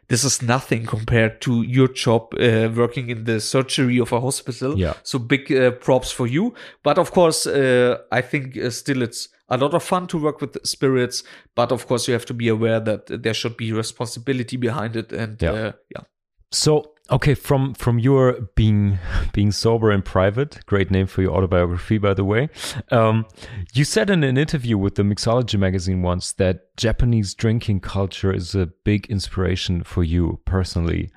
this 0.08 0.24
is 0.24 0.42
nothing 0.42 0.86
compared 0.88 1.40
to 1.42 1.62
your 1.62 1.88
job 1.88 2.34
uh, 2.40 2.68
working 2.76 3.10
in 3.12 3.26
the 3.26 3.40
surgery 3.40 4.00
of 4.00 4.12
a 4.12 4.20
hospital. 4.20 4.76
Yeah. 4.80 4.94
so 5.04 5.20
big 5.20 5.52
uh, 5.52 5.70
props 5.72 6.12
for 6.12 6.26
you. 6.26 6.54
But 6.84 6.98
of 6.98 7.12
course 7.12 7.46
uh, 7.46 7.98
i 8.12 8.22
think 8.22 8.58
uh, 8.58 8.70
still 8.72 9.02
it's 9.02 9.28
a 9.50 9.58
lot 9.58 9.74
of 9.74 9.84
fun 9.84 10.08
to 10.08 10.18
work 10.18 10.40
with 10.42 10.58
spirits. 10.66 11.24
But 11.56 11.72
of 11.72 11.86
course 11.88 12.08
you 12.08 12.14
have 12.14 12.26
to 12.28 12.34
be 12.34 12.48
aware 12.48 12.80
that 12.80 13.08
there 13.24 13.34
should 13.34 13.58
be 13.58 13.74
responsibility 13.74 14.58
behind 14.58 14.96
it. 14.96 15.12
And 15.12 15.42
Yeah. 15.42 15.52
uh, 15.52 15.72
yeah. 15.94 16.04
So 16.52 16.94
okay 17.12 17.34
from 17.34 17.74
from 17.74 18.00
your 18.00 18.34
being 18.56 19.00
being 19.34 19.52
sober 19.52 19.92
in 19.92 20.02
private 20.02 20.66
great 20.66 20.92
name 20.92 21.08
for 21.08 21.22
your 21.22 21.32
autobiography 21.32 21.98
by 21.98 22.14
the 22.14 22.24
way. 22.24 22.50
Um, 22.92 23.26
you 23.74 23.84
said 23.84 24.10
in 24.10 24.24
an 24.24 24.38
interview 24.38 24.78
with 24.78 24.96
the 24.96 25.04
mixology 25.04 25.60
magazine 25.60 26.02
once 26.02 26.32
that 26.34 26.76
japanese 26.78 27.34
drinking 27.34 27.80
culture 27.82 28.34
is 28.34 28.56
a 28.56 28.68
big 28.84 29.08
inspiration 29.08 29.84
for 29.84 30.04
you 30.04 30.40
personally. 30.46 31.12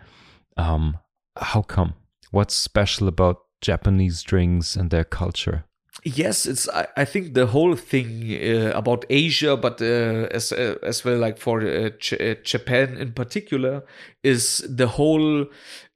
Um, 0.56 0.98
how 1.36 1.62
come? 1.62 1.94
What's 2.30 2.54
special 2.54 3.08
about 3.08 3.38
japanese 3.60 4.22
drinks 4.22 4.76
and 4.76 4.90
their 4.90 5.04
culture 5.04 5.64
Yes, 6.04 6.46
it's. 6.46 6.68
I, 6.68 6.88
I 6.96 7.04
think 7.04 7.34
the 7.34 7.46
whole 7.46 7.76
thing 7.76 8.32
uh, 8.34 8.72
about 8.74 9.04
Asia, 9.08 9.56
but 9.56 9.80
uh, 9.80 10.26
as 10.32 10.50
uh, 10.50 10.74
as 10.82 11.04
well 11.04 11.18
like 11.18 11.38
for 11.38 11.60
uh, 11.60 11.90
Ch- 12.00 12.14
uh, 12.20 12.34
Japan 12.42 12.96
in 12.96 13.12
particular, 13.12 13.84
is 14.24 14.66
the 14.68 14.88
whole 14.88 15.46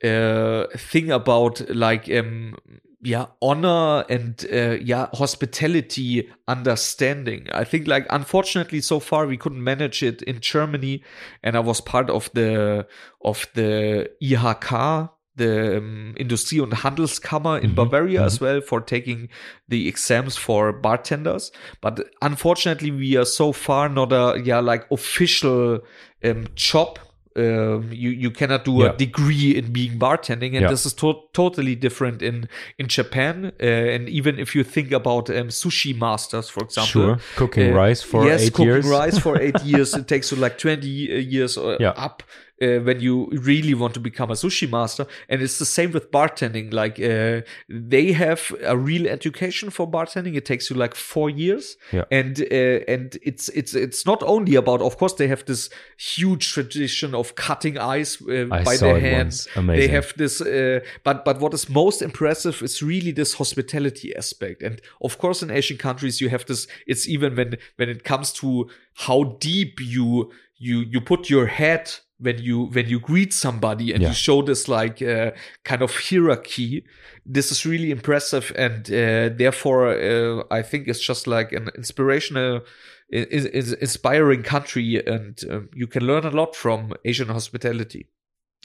uh, 0.05 0.67
thing 0.77 1.11
about 1.11 1.69
like 1.75 2.09
um 2.09 2.55
yeah 3.03 3.27
honor 3.43 4.05
and 4.09 4.45
yeah 4.81 5.09
hospitality 5.13 6.31
understanding. 6.47 7.49
I 7.53 7.65
think 7.65 7.89
like 7.89 8.07
unfortunately 8.09 8.83
so 8.83 9.01
far 9.01 9.27
we 9.27 9.37
couldn't 9.37 9.63
manage 9.63 10.05
it 10.05 10.23
in 10.23 10.39
Germany, 10.41 11.03
and 11.43 11.57
I 11.57 11.61
was 11.61 11.81
part 11.81 12.11
of 12.11 12.31
the 12.33 12.87
of 13.23 13.49
the 13.55 14.09
IHK 14.23 15.11
the 15.37 15.79
um, 15.79 16.15
Industrie- 16.17 16.61
und 16.61 16.83
Handelskammer 16.83 17.59
in 17.59 17.69
mm-hmm. 17.69 17.75
Bavaria 17.75 18.21
mm-hmm. 18.21 18.27
as 18.27 18.41
well 18.41 18.61
for 18.61 18.81
taking 18.81 19.29
the 19.69 19.89
exams 19.89 20.37
for 20.37 20.73
bartenders. 20.73 21.53
But 21.81 22.07
unfortunately, 22.23 22.91
we 22.91 23.17
are 23.17 23.27
so 23.27 23.53
far 23.53 23.89
not 23.89 24.13
a 24.13 24.41
yeah 24.43 24.61
like 24.61 24.87
official 24.91 25.81
um, 26.25 26.47
job. 26.55 26.99
Um, 27.37 27.91
you 27.93 28.09
you 28.09 28.31
cannot 28.31 28.65
do 28.65 28.79
yeah. 28.79 28.87
a 28.87 28.97
degree 28.97 29.55
in 29.55 29.71
being 29.71 29.99
bartending, 29.99 30.55
and 30.55 30.63
yeah. 30.63 30.69
this 30.69 30.87
is 30.87 30.95
to- 30.95 31.21
totally 31.35 31.75
different 31.75 32.23
in 32.23 32.49
in 32.79 32.89
Japan. 32.89 33.53
Uh, 33.61 33.67
and 33.67 34.09
even 34.09 34.39
if 34.39 34.55
you 34.55 34.65
think 34.65 34.91
about 34.91 35.29
um, 35.29 35.49
sushi 35.49 35.95
masters, 35.95 36.49
for 36.49 36.65
example, 36.65 36.91
sure, 36.91 37.19
cooking 37.37 37.75
uh, 37.75 37.77
rice 37.77 38.01
for 38.03 38.25
yes, 38.25 38.45
eight 38.45 38.55
cooking 38.55 38.67
years. 38.69 38.87
rice 38.87 39.19
for 39.19 39.39
eight 39.39 39.61
years, 39.65 39.93
it 39.93 40.09
takes 40.09 40.33
you 40.33 40.39
like 40.39 40.57
twenty 40.57 41.13
uh, 41.13 41.19
years 41.19 41.59
uh, 41.59 41.77
yeah. 41.79 41.91
up 41.91 42.23
uh, 42.63 42.79
when 42.79 43.01
you 43.01 43.29
really 43.33 43.75
want 43.75 43.95
to 43.95 44.01
become 44.01 44.31
a 44.31 44.35
sushi 44.35 44.69
master. 44.69 45.07
And 45.29 45.43
it's 45.43 45.59
the 45.59 45.67
same 45.67 45.93
with 45.93 46.11
bartending. 46.11 46.73
Like 46.73 46.99
uh, 46.99 47.43
they 47.69 48.13
have 48.13 48.55
a 48.65 48.77
real 48.77 49.07
education 49.07 49.71
for 49.71 49.91
bartending. 49.91 50.35
It 50.37 50.45
takes 50.45 50.71
you 50.71 50.77
like 50.77 50.95
four 50.95 51.31
years, 51.31 51.77
yeah. 51.93 52.05
and 52.11 52.41
uh, 52.41 52.81
and 52.89 53.19
it's 53.23 53.49
it's 53.51 53.75
it's 53.75 54.07
not 54.07 54.23
only 54.23 54.55
about. 54.55 54.81
Of 54.81 54.97
course, 54.97 55.15
they 55.15 55.29
have 55.29 55.45
this 55.45 55.71
huge 55.99 56.53
tradition 56.53 57.15
of 57.15 57.35
cutting 57.35 57.79
ice 57.79 58.21
uh, 58.23 58.45
by 58.45 58.77
their 58.77 59.01
hands. 59.01 59.49
They 59.55 59.89
have 59.89 60.15
this, 60.17 60.41
uh, 60.41 60.81
but 61.05 61.25
but 61.25 61.41
what 61.41 61.55
is 61.55 61.69
most 61.69 62.03
impressive 62.03 62.63
is 62.63 62.83
really 62.83 63.13
this 63.13 63.35
hospitality 63.35 64.15
aspect. 64.17 64.63
And 64.63 64.81
of 65.03 65.19
course, 65.19 65.43
in 65.43 65.51
Asian 65.51 65.77
countries, 65.77 66.21
you 66.21 66.29
have 66.31 66.47
this. 66.47 66.67
It's 66.87 67.09
even 67.09 67.37
when 67.37 67.57
when 67.77 67.89
it 67.89 68.05
comes 68.05 68.33
to 68.35 68.69
how 68.95 69.37
deep 69.41 69.79
you 69.81 70.33
you 70.59 70.81
you 70.81 71.01
put 71.01 71.29
your 71.29 71.47
head 71.47 71.93
when 72.19 72.39
you 72.39 72.67
when 72.67 72.89
you 72.89 72.99
greet 72.99 73.33
somebody 73.33 73.93
and 73.93 74.03
yeah. 74.03 74.09
you 74.09 74.15
show 74.15 74.43
this 74.43 74.69
like 74.69 75.03
uh, 75.03 75.31
kind 75.65 75.83
of 75.83 75.95
hierarchy 75.95 76.85
this 77.27 77.53
is 77.53 77.67
really 77.67 77.91
impressive 77.91 78.53
and 78.57 78.91
uh, 78.91 79.29
therefore 79.37 79.89
uh, 79.89 80.43
i 80.51 80.63
think 80.63 80.89
it's 80.89 81.01
just 81.01 81.27
like 81.27 81.53
an 81.53 81.69
inspirational 81.77 82.63
is, 83.09 83.45
is 83.47 83.73
inspiring 83.75 84.43
country 84.43 85.03
and 85.07 85.45
um, 85.51 85.69
you 85.75 85.87
can 85.87 86.05
learn 86.05 86.25
a 86.25 86.31
lot 86.31 86.57
from 86.57 86.93
asian 87.05 87.29
hospitality. 87.29 88.09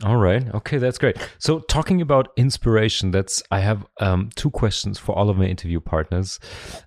All 0.04 0.18
right. 0.18 0.44
Okay 0.56 0.80
that's 0.80 0.98
great. 0.98 1.18
So 1.38 1.60
talking 1.60 2.02
about 2.02 2.30
inspiration 2.36 3.12
that's 3.12 3.44
i 3.52 3.60
have 3.60 3.86
um, 4.00 4.30
two 4.36 4.50
questions 4.50 4.98
for 4.98 5.16
all 5.16 5.30
of 5.30 5.38
my 5.38 5.46
interview 5.46 5.80
partners. 5.80 6.40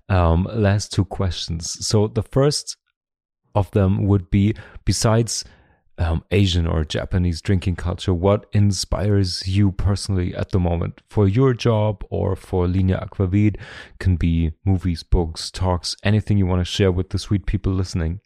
Um, 0.09 0.49
last 0.53 0.93
two 0.93 1.05
questions. 1.05 1.87
So 1.87 2.09
the 2.09 2.23
first 2.23 2.77
of 3.55 3.71
them 3.71 4.07
would 4.07 4.31
be 4.31 4.55
besides 4.85 5.45
um, 5.99 6.25
Asian 6.31 6.67
or 6.67 6.85
Japanese 6.85 7.41
drinking 7.41 7.77
culture, 7.77 8.13
what 8.13 8.47
inspires 8.53 9.47
you 9.47 9.73
personally 9.73 10.35
at 10.35 10.51
the 10.51 10.59
moment 10.59 11.03
for 11.09 11.29
your 11.29 11.55
job 11.55 12.05
or 12.11 12.37
for 12.37 12.67
Linie 12.67 12.97
Aquavit? 12.97 13.57
Can 13.99 14.17
be 14.17 14.53
movies, 14.65 15.03
books, 15.03 15.51
talks, 15.51 15.97
anything 16.03 16.39
you 16.39 16.47
want 16.47 16.61
to 16.61 16.65
share 16.65 16.93
with 16.93 17.11
the 17.11 17.19
sweet 17.19 17.47
people 17.47 17.73
listening. 17.73 18.21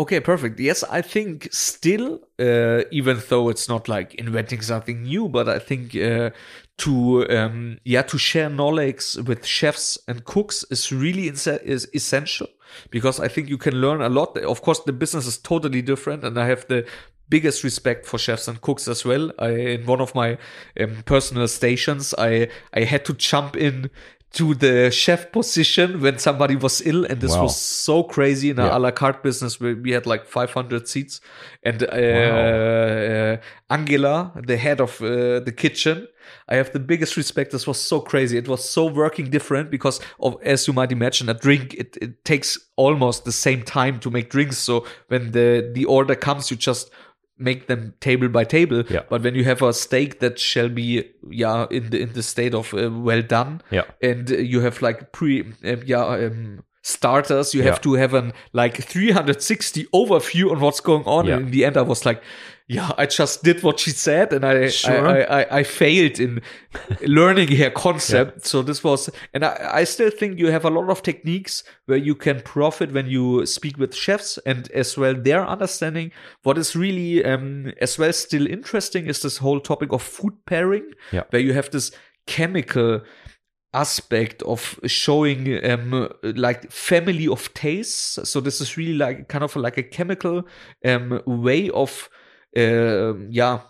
Okay, 0.00 0.18
perfect. 0.18 0.58
Yes, 0.58 0.82
I 0.84 1.02
think 1.02 1.48
still, 1.52 2.20
uh, 2.38 2.84
even 2.90 3.20
though 3.28 3.50
it's 3.50 3.68
not 3.68 3.86
like 3.86 4.14
inventing 4.14 4.62
something 4.62 5.02
new, 5.02 5.28
but 5.28 5.46
I 5.46 5.58
think 5.58 5.94
uh, 5.94 6.30
to 6.78 7.28
um, 7.28 7.78
yeah 7.84 8.00
to 8.00 8.16
share 8.16 8.48
knowledge 8.48 9.16
with 9.26 9.44
chefs 9.44 9.98
and 10.08 10.24
cooks 10.24 10.64
is 10.70 10.90
really 10.90 11.26
is 11.28 11.86
essential 11.94 12.46
because 12.90 13.20
I 13.20 13.28
think 13.28 13.50
you 13.50 13.58
can 13.58 13.74
learn 13.74 14.00
a 14.00 14.08
lot. 14.08 14.38
Of 14.38 14.62
course, 14.62 14.80
the 14.80 14.92
business 14.94 15.26
is 15.26 15.36
totally 15.36 15.82
different, 15.82 16.24
and 16.24 16.38
I 16.38 16.46
have 16.46 16.66
the 16.68 16.86
biggest 17.30 17.64
respect 17.64 18.06
for 18.06 18.18
chefs 18.18 18.48
and 18.48 18.60
cooks 18.60 18.88
as 18.88 19.04
well. 19.04 19.32
I, 19.38 19.48
in 19.48 19.86
one 19.86 20.00
of 20.00 20.14
my 20.14 20.36
um, 20.78 21.02
personal 21.06 21.48
stations, 21.48 22.14
I 22.18 22.48
I 22.74 22.84
had 22.84 23.04
to 23.06 23.14
jump 23.14 23.56
in 23.56 23.90
to 24.32 24.54
the 24.54 24.90
chef 24.92 25.32
position 25.32 26.00
when 26.00 26.18
somebody 26.18 26.54
was 26.54 26.80
ill 26.86 27.04
and 27.04 27.20
this 27.20 27.32
wow. 27.32 27.42
was 27.42 27.56
so 27.56 28.04
crazy 28.04 28.50
in 28.50 28.58
yeah. 28.58 28.76
a 28.76 28.78
la 28.78 28.92
carte 28.92 29.22
business 29.24 29.60
where 29.60 29.74
we 29.74 29.90
had 29.90 30.06
like 30.06 30.24
500 30.24 30.86
seats 30.86 31.20
and 31.64 31.82
uh, 31.82 31.86
wow. 31.90 31.98
uh, 31.98 33.36
angela 33.70 34.32
the 34.36 34.56
head 34.56 34.80
of 34.80 35.02
uh, 35.02 35.40
the 35.40 35.52
kitchen 35.56 36.06
i 36.48 36.54
have 36.54 36.70
the 36.72 36.78
biggest 36.78 37.16
respect 37.16 37.50
this 37.50 37.66
was 37.66 37.80
so 37.80 38.00
crazy 38.00 38.38
it 38.38 38.46
was 38.46 38.68
so 38.68 38.86
working 38.86 39.30
different 39.30 39.68
because 39.68 40.00
of 40.20 40.36
as 40.44 40.68
you 40.68 40.72
might 40.72 40.92
imagine 40.92 41.28
a 41.28 41.34
drink 41.34 41.74
it, 41.74 41.96
it 42.00 42.24
takes 42.24 42.56
almost 42.76 43.24
the 43.24 43.32
same 43.32 43.64
time 43.64 43.98
to 43.98 44.10
make 44.10 44.30
drinks 44.30 44.58
so 44.58 44.86
when 45.08 45.32
the 45.32 45.72
the 45.74 45.84
order 45.86 46.14
comes 46.14 46.52
you 46.52 46.56
just 46.56 46.90
make 47.40 47.66
them 47.66 47.94
table 48.00 48.28
by 48.28 48.44
table. 48.44 48.84
Yeah. 48.88 49.02
But 49.08 49.22
when 49.22 49.34
you 49.34 49.44
have 49.44 49.62
a 49.62 49.72
steak 49.72 50.20
that 50.20 50.38
shall 50.38 50.68
be 50.68 51.04
yeah 51.30 51.66
in 51.70 51.90
the 51.90 52.00
in 52.00 52.12
the 52.12 52.22
state 52.22 52.54
of 52.54 52.74
uh, 52.74 52.90
well 52.90 53.22
done, 53.22 53.62
yeah, 53.70 53.84
and 54.02 54.30
uh, 54.30 54.36
you 54.36 54.60
have 54.60 54.82
like 54.82 55.12
pre 55.12 55.40
um, 55.64 55.82
yeah 55.84 56.04
um, 56.04 56.64
starters, 56.82 57.54
you 57.54 57.62
have 57.62 57.80
to 57.82 57.94
have 57.94 58.14
an 58.14 58.32
like 58.52 58.82
360 58.82 59.84
overview 59.86 60.50
on 60.50 60.60
what's 60.60 60.80
going 60.80 61.04
on. 61.04 61.26
Yeah. 61.26 61.36
And 61.36 61.46
in 61.46 61.50
the 61.50 61.64
end, 61.64 61.76
I 61.76 61.82
was 61.82 62.06
like, 62.06 62.22
yeah, 62.70 62.92
I 62.96 63.06
just 63.06 63.42
did 63.42 63.64
what 63.64 63.80
she 63.80 63.90
said, 63.90 64.32
and 64.32 64.44
I 64.46 64.68
sure. 64.68 65.04
I, 65.04 65.22
I, 65.22 65.58
I, 65.58 65.62
failed 65.64 66.20
in 66.20 66.40
learning 67.02 67.48
her 67.56 67.68
concept. 67.68 68.32
Yeah. 68.36 68.44
So 68.44 68.62
this 68.62 68.84
was, 68.84 69.10
and 69.34 69.44
I, 69.44 69.70
I 69.72 69.84
still 69.84 70.10
think 70.10 70.38
you 70.38 70.52
have 70.52 70.64
a 70.64 70.70
lot 70.70 70.88
of 70.88 71.02
techniques 71.02 71.64
where 71.86 71.98
you 71.98 72.14
can 72.14 72.40
profit 72.42 72.92
when 72.92 73.08
you 73.08 73.44
speak 73.44 73.76
with 73.76 73.92
chefs, 73.92 74.38
and 74.46 74.70
as 74.70 74.96
well 74.96 75.14
their 75.14 75.44
understanding. 75.44 76.12
What 76.44 76.58
is 76.58 76.76
really 76.76 77.24
um, 77.24 77.72
as 77.80 77.98
well 77.98 78.12
still 78.12 78.46
interesting 78.46 79.08
is 79.08 79.20
this 79.20 79.38
whole 79.38 79.58
topic 79.58 79.90
of 79.90 80.00
food 80.00 80.34
pairing, 80.46 80.92
yeah. 81.10 81.24
where 81.30 81.42
you 81.42 81.52
have 81.54 81.72
this 81.72 81.90
chemical 82.28 83.00
aspect 83.74 84.42
of 84.42 84.78
showing 84.86 85.64
um 85.64 86.08
like 86.22 86.68
family 86.72 87.28
of 87.28 87.54
tastes 87.54 88.18
so 88.28 88.40
this 88.40 88.60
is 88.60 88.76
really 88.76 88.94
like 88.94 89.28
kind 89.28 89.44
of 89.44 89.54
like 89.54 89.78
a 89.78 89.82
chemical 89.84 90.42
um 90.84 91.22
way 91.24 91.70
of 91.70 92.10
uh, 92.56 93.14
yeah 93.28 93.60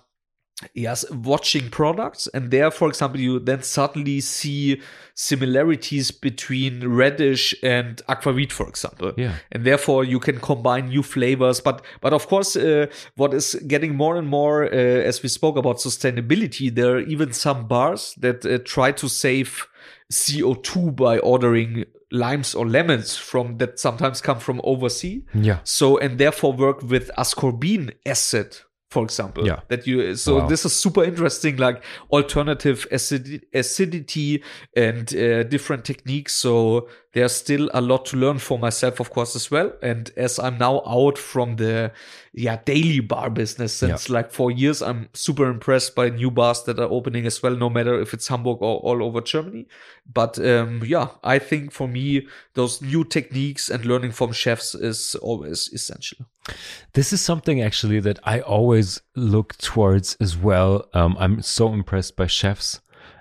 yes 0.74 1.10
watching 1.10 1.70
products 1.70 2.28
and 2.34 2.50
there 2.50 2.70
for 2.70 2.88
example 2.88 3.18
you 3.18 3.38
then 3.38 3.62
suddenly 3.62 4.20
see 4.20 4.80
similarities 5.14 6.10
between 6.10 6.86
radish 6.86 7.54
and 7.62 8.02
aquavit 8.08 8.52
for 8.52 8.66
example. 8.68 9.12
Yeah. 9.16 9.34
And 9.52 9.64
therefore 9.64 10.04
you 10.04 10.18
can 10.18 10.40
combine 10.40 10.88
new 10.88 11.02
flavors. 11.02 11.60
But 11.60 11.84
but 12.00 12.12
of 12.12 12.26
course 12.26 12.56
uh, 12.56 12.86
what 13.16 13.34
is 13.34 13.54
getting 13.66 13.94
more 13.94 14.16
and 14.16 14.26
more 14.26 14.64
uh, 14.64 14.76
as 15.10 15.22
we 15.22 15.28
spoke 15.28 15.56
about 15.56 15.76
sustainability 15.76 16.74
there 16.74 16.96
are 16.96 17.00
even 17.00 17.32
some 17.32 17.66
bars 17.66 18.14
that 18.18 18.46
uh, 18.46 18.58
try 18.64 18.92
to 18.92 19.08
save 19.08 19.66
co2 20.12 20.96
by 20.96 21.18
ordering 21.18 21.84
limes 22.10 22.54
or 22.54 22.66
lemons 22.66 23.16
from 23.16 23.58
that 23.58 23.78
sometimes 23.78 24.20
come 24.20 24.38
from 24.38 24.60
overseas 24.64 25.22
yeah. 25.34 25.58
So 25.64 25.98
and 25.98 26.18
therefore 26.18 26.52
work 26.52 26.82
with 26.82 27.10
ascorbine 27.16 27.92
acid 28.06 28.56
for 28.90 29.02
example 29.04 29.46
yeah 29.46 29.60
that 29.68 29.86
you 29.86 30.14
so 30.16 30.38
wow. 30.38 30.46
this 30.48 30.64
is 30.64 30.72
super 30.72 31.02
interesting 31.04 31.56
like 31.56 31.82
alternative 32.10 32.86
acid, 32.92 33.46
acidity 33.54 34.42
and 34.76 35.14
uh, 35.14 35.42
different 35.44 35.84
techniques 35.84 36.34
so 36.34 36.88
there's 37.12 37.32
still 37.32 37.68
a 37.74 37.80
lot 37.80 38.04
to 38.06 38.16
learn 38.16 38.38
for 38.38 38.58
myself, 38.58 39.00
of 39.00 39.10
course, 39.10 39.34
as 39.34 39.50
well. 39.50 39.72
And 39.82 40.10
as 40.16 40.38
I'm 40.38 40.58
now 40.58 40.82
out 40.86 41.18
from 41.18 41.56
the 41.56 41.92
yeah 42.32 42.60
daily 42.64 43.00
bar 43.00 43.30
business 43.30 43.72
since 43.72 44.08
Yeah. 44.08 44.14
like 44.14 44.30
four 44.30 44.52
years, 44.52 44.80
I'm 44.80 45.08
super 45.12 45.50
impressed 45.50 45.96
by 45.96 46.10
new 46.10 46.30
bars 46.30 46.62
that 46.64 46.78
are 46.78 46.88
opening 46.88 47.26
as 47.26 47.42
well, 47.42 47.56
no 47.56 47.68
matter 47.68 48.00
if 48.00 48.14
it's 48.14 48.28
Hamburg 48.28 48.58
or 48.62 48.78
all 48.78 49.02
over 49.02 49.20
Germany. 49.20 49.66
But 50.12 50.38
um, 50.38 50.82
yeah, 50.84 51.08
I 51.24 51.40
think 51.40 51.72
for 51.72 51.88
me, 51.88 52.28
those 52.54 52.80
new 52.80 53.04
techniques 53.04 53.68
and 53.68 53.84
learning 53.84 54.12
from 54.12 54.32
chefs 54.32 54.74
is 54.76 55.16
always 55.16 55.68
essential. 55.72 56.26
This 56.92 57.12
is 57.12 57.20
something 57.20 57.60
actually 57.62 58.00
that 58.00 58.18
I 58.24 58.40
always 58.40 59.00
look 59.14 59.56
towards 59.58 60.16
as 60.20 60.36
well. 60.36 60.88
Um, 60.94 61.16
I'm 61.18 61.42
so 61.42 61.72
impressed 61.72 62.16
by 62.16 62.26
chefs 62.26 62.80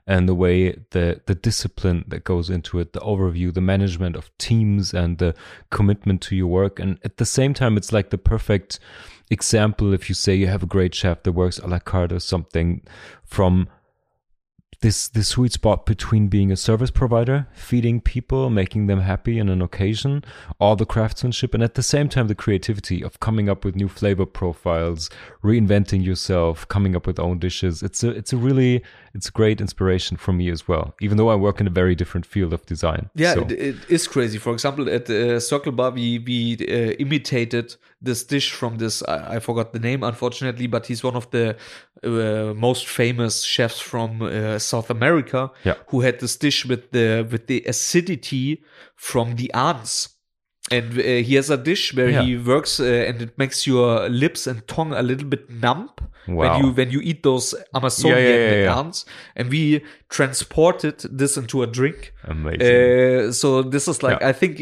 and 0.10 0.28
the 0.28 0.34
way 0.34 0.72
the 0.90 1.22
the 1.28 1.36
discipline 1.36 2.04
that 2.08 2.24
goes 2.24 2.50
into 2.50 2.80
it, 2.80 2.94
the 2.94 3.00
overview, 3.02 3.54
the 3.54 3.62
management 3.62 4.16
of 4.16 4.36
teams, 4.40 4.92
and 4.92 5.20
the 5.20 5.36
commitment 5.70 6.22
to 6.22 6.36
your 6.36 6.48
work. 6.48 6.80
And 6.80 6.98
at 7.04 7.18
the 7.18 7.26
same 7.26 7.54
time, 7.54 7.78
it's 7.78 7.94
like 7.94 8.10
the 8.10 8.18
perfect 8.18 8.80
example 9.30 9.94
if 9.94 10.10
you 10.10 10.16
say 10.16 10.34
you 10.34 10.48
have 10.48 10.64
a 10.64 10.66
great 10.66 10.96
chef 10.96 11.22
that 11.22 11.34
works 11.34 11.60
a 11.60 11.68
la 11.68 11.78
carte 11.78 12.12
or 12.12 12.20
something 12.20 12.82
from 13.24 13.70
this 14.82 15.10
this 15.10 15.28
sweet 15.28 15.52
spot 15.52 15.86
between 15.86 16.28
being 16.28 16.52
a 16.52 16.56
service 16.56 16.90
provider, 16.92 17.48
feeding 17.54 18.00
people, 18.00 18.50
making 18.50 18.88
them 18.88 19.02
happy 19.02 19.40
on 19.40 19.50
an 19.50 19.62
occasion, 19.62 20.24
all 20.60 20.76
the 20.76 20.86
craftsmanship, 20.86 21.54
and 21.54 21.62
at 21.62 21.74
the 21.74 21.84
same 21.84 22.08
time 22.08 22.28
the 22.28 22.36
creativity 22.36 23.04
of 23.04 23.20
coming 23.20 23.50
up 23.50 23.66
with 23.66 23.76
new 23.76 23.90
flavor 23.90 24.26
profiles, 24.26 25.10
reinventing 25.44 26.04
yourself, 26.06 26.68
coming 26.70 26.96
up 26.96 27.06
with 27.06 27.20
own 27.20 27.40
dishes. 27.40 27.84
It's 27.84 28.04
a 28.04 28.10
it's 28.12 28.32
a 28.32 28.38
really 28.38 28.82
it's 29.14 29.28
a 29.28 29.32
great 29.32 29.60
inspiration 29.60 30.16
for 30.18 30.32
me 30.34 30.50
as 30.50 30.68
well. 30.68 30.96
Even 31.02 31.18
though 31.18 31.30
I 31.30 31.36
work 31.36 31.60
in 31.60 31.68
a 31.68 31.72
very 31.72 31.96
different 31.96 32.26
field 32.26 32.54
of 32.54 32.66
design. 32.66 33.10
Yeah, 33.16 33.34
So- 33.34 33.42
it, 33.42 33.52
it 33.52 33.76
is 33.90 34.08
crazy. 34.08 34.38
For 34.38 34.54
example, 34.54 34.90
at 34.90 35.10
uh, 35.10 35.40
Circle 35.40 35.74
Bar, 35.74 35.92
we 35.92 36.20
we 36.20 36.56
uh, 36.62 36.94
imitated 37.00 37.76
this 38.02 38.24
dish 38.24 38.54
from 38.54 38.78
this. 38.78 39.04
I, 39.04 39.36
I 39.36 39.40
forgot 39.40 39.74
the 39.74 39.80
name, 39.80 40.04
unfortunately, 40.04 40.68
but 40.68 40.86
he's 40.86 41.04
one 41.04 41.16
of 41.18 41.30
the 41.32 41.58
uh, 42.04 42.54
most 42.56 42.88
famous 42.88 43.44
chefs 43.44 43.80
from 43.80 44.22
uh, 44.22 44.60
South 44.60 44.90
America. 44.90 45.50
Yeah. 45.66 45.76
who 45.88 46.02
had 46.02 46.20
this 46.20 46.38
dish 46.38 46.66
with 46.66 46.92
the 46.92 47.28
with 47.32 47.48
the 47.48 47.64
acidity 47.68 48.64
from 48.96 49.36
the 49.36 49.52
ants. 49.54 50.10
And 50.72 51.00
uh, 51.00 51.02
he 51.02 51.36
has 51.36 51.50
a 51.50 51.58
dish 51.58 51.96
where 51.96 52.10
Yeah. 52.10 52.22
he 52.24 52.38
works, 52.38 52.80
uh, 52.80 52.84
and 53.10 53.22
it 53.22 53.38
makes 53.38 53.66
your 53.66 54.08
lips 54.10 54.48
and 54.48 54.68
tongue 54.68 54.94
a 54.94 55.02
little 55.02 55.28
bit 55.28 55.50
numb 55.50 55.90
Wow. 56.28 56.36
when 56.36 56.64
you 56.64 56.72
when 56.74 56.92
you 56.92 57.00
eat 57.02 57.24
those 57.24 57.56
Amazonian 57.74 58.64
Yeah, 58.64 58.78
ants. 58.80 59.06
And 59.36 59.50
we 59.50 59.82
transported 60.10 61.00
this 61.20 61.38
into 61.38 61.64
a 61.64 61.68
drink. 61.68 62.14
Amazing. 62.24 62.62
Uh, 63.30 63.32
so 63.32 63.64
this 63.64 63.88
is 63.88 64.04
like. 64.04 64.22
I 64.22 64.34
think 64.34 64.60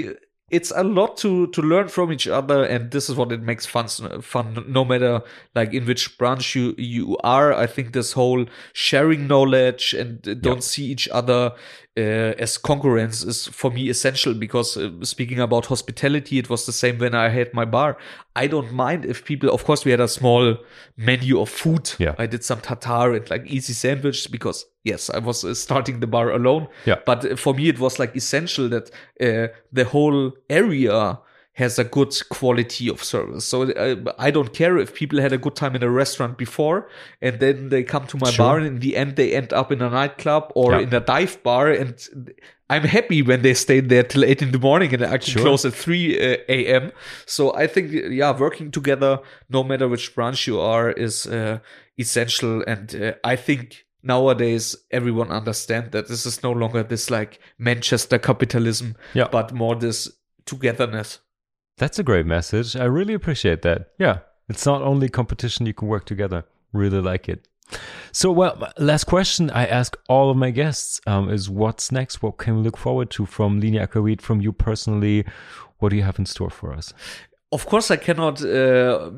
it's 0.50 0.72
a 0.76 0.84
lot 0.84 1.18
to 1.18 1.48
to 1.48 1.62
learn 1.62 1.90
from 1.90 2.12
each 2.12 2.28
other, 2.28 2.64
and 2.64 2.92
this 2.92 3.10
is 3.10 3.16
what 3.16 3.32
it 3.32 3.42
makes 3.42 3.66
fun. 3.66 3.88
Fun, 4.22 4.64
no 4.68 4.86
matter 4.86 5.22
like 5.56 5.74
in 5.74 5.86
which 5.86 6.18
branch 6.18 6.56
you 6.56 6.74
you 6.78 7.18
are. 7.24 7.54
I 7.54 7.68
think 7.68 7.92
this 7.92 8.14
whole 8.14 8.46
sharing 8.72 9.28
knowledge 9.28 9.94
and 9.94 10.42
don't 10.42 10.64
see 10.64 10.86
each 10.86 11.10
other 11.10 11.54
uh, 11.98 12.36
as 12.38 12.58
concurrents 12.58 13.24
is 13.24 13.48
for 13.48 13.72
me 13.72 13.90
essential 13.90 14.34
because 14.34 14.78
uh, 14.78 14.92
speaking 15.02 15.40
about 15.40 15.66
hospitality, 15.66 16.38
it 16.38 16.50
was 16.50 16.66
the 16.66 16.72
same 16.72 17.00
when 17.00 17.16
I 17.16 17.30
had 17.30 17.54
my 17.54 17.66
bar. 17.66 17.98
I 18.36 18.46
don't 18.46 18.72
mind 18.72 19.04
if 19.04 19.26
people. 19.26 19.50
Of 19.50 19.64
course, 19.66 19.84
we 19.84 19.92
had 19.92 20.00
a 20.00 20.08
small 20.08 20.58
menu 20.96 21.42
of 21.42 21.50
food. 21.50 21.92
Yeah. 21.98 22.14
I 22.20 22.28
did 22.28 22.44
some 22.44 22.62
tartar 22.62 23.14
and 23.14 23.28
like 23.30 23.48
easy 23.48 23.74
sandwiches 23.74 24.28
because 24.28 24.66
yes, 24.84 25.10
I 25.10 25.18
was 25.18 25.44
uh, 25.44 25.56
starting 25.56 26.00
the 26.00 26.08
bar 26.08 26.30
alone. 26.32 26.68
Yeah. 26.86 27.00
But 27.06 27.26
uh, 27.26 27.36
for 27.36 27.56
me, 27.56 27.68
it 27.68 27.80
was 27.80 27.98
like 27.98 28.16
essential 28.16 28.70
that 28.70 28.92
uh, 29.20 29.52
the 29.72 29.86
whole 29.86 30.34
area 30.50 31.20
has 31.64 31.80
a 31.80 31.84
good 31.84 32.14
quality 32.30 32.88
of 32.88 33.04
service. 33.04 33.44
So 33.52 33.64
uh, 33.72 33.96
I 34.20 34.30
don't 34.32 34.54
care 34.54 34.78
if 34.78 34.94
people 34.94 35.20
had 35.20 35.34
a 35.34 35.40
good 35.40 35.56
time 35.56 35.76
in 35.76 35.82
a 35.84 35.90
restaurant 35.90 36.38
before 36.38 36.88
and 37.22 37.40
then 37.40 37.70
they 37.70 37.84
come 37.84 38.06
to 38.08 38.18
my 38.18 38.30
Sure. 38.32 38.46
bar 38.46 38.58
and 38.60 38.68
in 38.68 38.80
the 38.80 38.96
end 38.96 39.16
they 39.16 39.34
end 39.34 39.52
up 39.54 39.72
in 39.72 39.82
a 39.82 39.90
nightclub 39.90 40.44
or 40.56 40.74
Yeah. 40.74 40.82
in 40.86 40.94
a 40.94 41.00
dive 41.00 41.42
bar 41.44 41.72
and 41.82 41.96
I'm 42.70 42.84
happy 42.84 43.22
when 43.24 43.42
they 43.42 43.56
stayed 43.56 43.90
there 43.90 44.04
till 44.04 44.24
eight 44.24 44.42
in 44.42 44.52
the 44.52 44.60
morning 44.60 44.94
and 44.94 45.04
I 45.04 45.18
can 45.18 45.32
Sure. 45.34 45.42
close 45.42 45.66
at 45.66 45.74
3 45.74 46.20
uh, 46.20 46.38
a.m. 46.48 46.92
So 47.26 47.56
I 47.56 47.66
think, 47.66 47.92
yeah, 48.12 48.38
working 48.38 48.70
together, 48.72 49.20
no 49.50 49.64
matter 49.64 49.88
which 49.88 50.14
branch 50.14 50.46
you 50.48 50.60
are, 50.60 50.92
is 50.92 51.26
uh, 51.26 51.58
essential. 51.98 52.64
And 52.68 52.94
uh, 52.96 53.14
I 53.24 53.36
think 53.38 53.86
nowadays 54.04 54.76
everyone 54.92 55.32
understand 55.32 55.92
that 55.94 56.08
this 56.08 56.26
is 56.26 56.44
no 56.44 56.52
longer 56.52 56.84
this 56.84 57.10
like 57.10 57.40
Manchester 57.58 58.20
capitalism, 58.20 58.96
Yeah. 59.14 59.30
but 59.32 59.54
more 59.54 59.76
this 59.76 60.12
togetherness. 60.46 61.20
That's 61.78 62.00
a 62.00 62.04
great 62.04 62.26
message. 62.26 62.76
I 62.76 62.86
really 62.86 63.14
appreciate 63.14 63.62
that. 63.62 63.92
Yeah. 64.00 64.20
It's 64.50 64.66
not 64.66 64.82
only 64.82 65.10
competition, 65.10 65.66
you 65.66 65.74
can 65.74 65.88
work 65.88 66.06
together. 66.06 66.46
Really 66.74 67.02
like 67.02 67.30
it. 67.30 67.48
So, 68.12 68.32
well, 68.32 68.72
last 68.78 69.04
question 69.04 69.50
I 69.52 69.66
ask 69.66 69.98
all 70.08 70.30
of 70.30 70.38
my 70.38 70.52
guests 70.52 71.02
um, 71.06 71.30
is 71.30 71.50
what's 71.50 71.92
next? 71.92 72.24
What 72.24 72.38
can 72.38 72.58
we 72.58 72.64
look 72.64 72.78
forward 72.78 73.10
to 73.12 73.26
from 73.26 73.60
Linie 73.60 73.86
Aquavit, 73.86 74.22
from 74.22 74.42
you 74.42 74.54
personally? 74.54 75.26
What 75.80 75.90
do 75.90 75.98
you 75.98 76.04
have 76.04 76.18
in 76.18 76.26
store 76.26 76.50
for 76.50 76.74
us? 76.74 76.94
Of 77.50 77.66
course, 77.66 77.92
I 77.92 77.96
cannot. 77.96 78.44
Uh, 78.44 79.10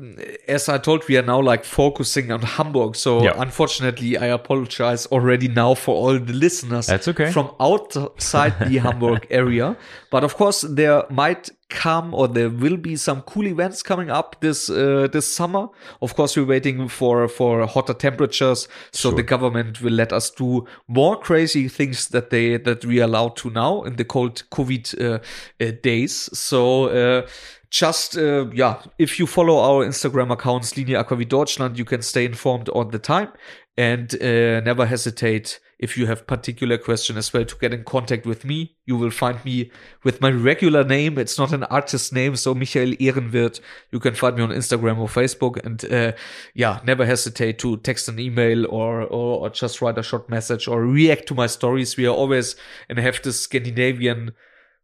as 0.46 0.68
I 0.68 0.78
told, 0.78 1.02
we 1.08 1.16
are 1.16 1.22
now 1.26 1.40
like 1.42 1.64
focusing 1.64 2.30
on 2.30 2.42
Hamburg. 2.42 2.94
So 2.94 3.24
Yeah. 3.24 3.32
unfortunately, 3.36 4.16
I 4.16 4.26
apologize 4.26 5.06
already 5.10 5.48
now 5.48 5.74
for 5.74 5.96
all 5.96 6.16
the 6.20 6.32
listeners. 6.32 6.86
That's 6.86 7.08
okay. 7.08 7.32
From 7.32 7.50
outside 7.58 8.54
the 8.68 8.78
Hamburg 8.86 9.26
area, 9.30 9.76
but 10.12 10.22
of 10.22 10.36
course, 10.36 10.60
there 10.60 11.02
might 11.10 11.50
come 11.70 12.14
or 12.14 12.28
there 12.28 12.50
will 12.50 12.76
be 12.76 12.94
some 12.96 13.22
cool 13.22 13.46
events 13.48 13.82
coming 13.82 14.10
up 14.10 14.36
this 14.40 14.70
uh, 14.70 15.08
this 15.12 15.26
summer. 15.26 15.66
Of 16.00 16.14
course, 16.14 16.36
we're 16.36 16.46
waiting 16.46 16.86
for 16.88 17.26
for 17.28 17.66
hotter 17.66 17.94
temperatures, 17.94 18.68
so 18.92 19.08
Sure. 19.10 19.16
the 19.16 19.24
government 19.24 19.80
will 19.82 19.94
let 19.96 20.12
us 20.12 20.30
do 20.30 20.66
more 20.86 21.16
crazy 21.18 21.66
things 21.68 22.08
that 22.10 22.30
they 22.30 22.58
that 22.58 22.84
we 22.84 23.00
are 23.00 23.06
allowed 23.06 23.34
to 23.42 23.50
now 23.50 23.82
in 23.82 23.96
the 23.96 24.04
cold 24.04 24.44
COVID 24.52 24.84
uh, 25.00 25.18
uh, 25.60 25.72
days. 25.82 26.30
So. 26.32 27.24
Just 27.70 28.18
uh, 28.18 28.46
yeah 28.52 28.82
if 28.98 29.20
you 29.20 29.26
follow 29.28 29.58
our 29.58 29.86
instagram 29.86 30.32
accounts 30.32 30.76
linie 30.76 30.96
aquavit 30.96 31.28
deutschland 31.28 31.78
you 31.78 31.84
can 31.84 32.02
stay 32.02 32.24
informed 32.24 32.68
all 32.68 32.84
the 32.84 32.98
time. 32.98 33.28
And 33.76 34.12
uh, 34.20 34.60
never 34.60 34.84
hesitate 34.84 35.60
if 35.78 35.96
you 35.96 36.06
have 36.06 36.26
particular 36.26 36.76
question 36.76 37.16
as 37.16 37.32
well 37.32 37.44
to 37.44 37.56
get 37.56 37.72
in 37.72 37.84
contact 37.84 38.26
with 38.26 38.44
me. 38.44 38.76
You 38.84 38.96
will 38.96 39.12
find 39.12 39.42
me 39.44 39.70
with 40.02 40.20
my 40.20 40.30
regular 40.30 40.84
name. 40.84 41.16
It's 41.16 41.38
not 41.38 41.52
an 41.52 41.62
artist 41.64 42.12
name 42.12 42.34
so 42.36 42.54
michael 42.54 42.90
ehrenwirt. 43.00 43.60
You 43.92 44.00
can 44.00 44.14
find 44.14 44.36
me 44.36 44.42
on 44.42 44.50
instagram 44.50 44.98
or 44.98 45.06
facebook. 45.06 45.64
And 45.64 45.82
uh, 45.84 46.12
yeah 46.54 46.80
never 46.84 47.06
hesitate 47.06 47.60
to 47.60 47.76
text 47.76 48.08
an 48.08 48.18
email 48.18 48.66
or, 48.66 49.02
or 49.02 49.42
or 49.42 49.50
just 49.50 49.80
write 49.80 49.96
a 49.96 50.02
short 50.02 50.28
message 50.28 50.66
or 50.66 50.84
react 50.84 51.28
to 51.28 51.34
my 51.34 51.46
stories. 51.46 51.96
We 51.96 52.06
are 52.06 52.14
always 52.14 52.56
and 52.88 52.98
have 52.98 53.22
this 53.22 53.40
scandinavian 53.40 54.32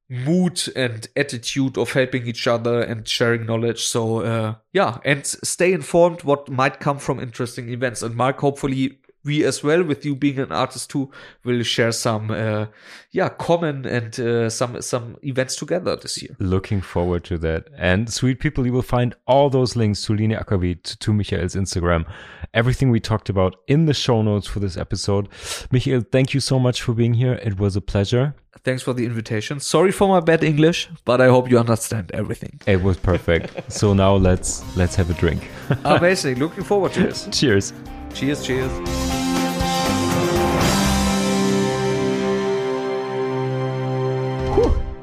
mood 0.08 0.62
and 0.76 1.08
attitude 1.16 1.76
of 1.76 1.92
helping 1.92 2.26
each 2.26 2.46
other 2.46 2.80
and 2.80 3.08
sharing 3.08 3.46
knowledge. 3.46 3.82
So 3.82 4.20
uh, 4.20 4.54
yeah, 4.72 4.98
and 5.04 5.26
stay 5.26 5.72
informed 5.72 6.22
what 6.22 6.48
might 6.48 6.80
come 6.80 6.98
from 6.98 7.20
interesting 7.20 7.68
events. 7.70 8.02
And 8.02 8.14
Mark, 8.14 8.38
hopefully 8.38 8.98
we 9.26 9.44
as 9.44 9.62
well, 9.62 9.82
with 9.82 10.04
you 10.04 10.14
being 10.14 10.38
an 10.38 10.52
artist 10.52 10.90
too, 10.90 11.10
will 11.44 11.62
share 11.62 11.92
some 11.92 12.30
uh, 12.30 12.66
yeah 13.10 13.28
common 13.28 13.84
and 13.84 14.18
uh, 14.20 14.48
some 14.48 14.80
some 14.80 15.16
events 15.22 15.56
together 15.56 15.96
this 15.96 16.22
year. 16.22 16.36
Looking 16.38 16.80
forward 16.80 17.24
to 17.24 17.38
that. 17.38 17.68
And 17.76 18.12
sweet 18.12 18.40
people, 18.40 18.64
you 18.66 18.72
will 18.72 18.82
find 18.82 19.14
all 19.26 19.50
those 19.50 19.76
links 19.76 20.02
to 20.04 20.14
Linie 20.14 20.36
Aquavit, 20.36 20.98
to 20.98 21.12
Michael's 21.12 21.54
Instagram, 21.54 22.06
everything 22.54 22.90
we 22.90 23.00
talked 23.00 23.28
about 23.28 23.56
in 23.66 23.86
the 23.86 23.94
show 23.94 24.22
notes 24.22 24.46
for 24.46 24.60
this 24.60 24.76
episode. 24.76 25.28
Michael, 25.70 26.02
thank 26.12 26.32
you 26.32 26.40
so 26.40 26.58
much 26.58 26.82
for 26.82 26.94
being 26.94 27.14
here. 27.14 27.34
It 27.42 27.58
was 27.58 27.76
a 27.76 27.80
pleasure. 27.80 28.34
Thanks 28.64 28.82
for 28.82 28.92
the 28.92 29.04
invitation. 29.04 29.60
Sorry 29.60 29.92
for 29.92 30.08
my 30.08 30.20
bad 30.20 30.42
English, 30.42 30.88
but 31.04 31.20
I 31.20 31.28
hope 31.28 31.50
you 31.50 31.58
understand 31.58 32.10
everything. 32.12 32.60
It 32.66 32.82
was 32.82 32.96
perfect. 32.96 33.72
so 33.72 33.92
now 33.92 34.14
let's 34.16 34.64
let's 34.76 34.96
have 34.96 35.10
a 35.10 35.14
drink. 35.14 35.48
Amazing. 35.84 36.38
Looking 36.38 36.64
forward 36.64 36.92
to 36.94 37.02
this. 37.02 37.28
Cheers. 37.32 37.72
Cheers, 38.14 38.46
cheers. 38.46 39.15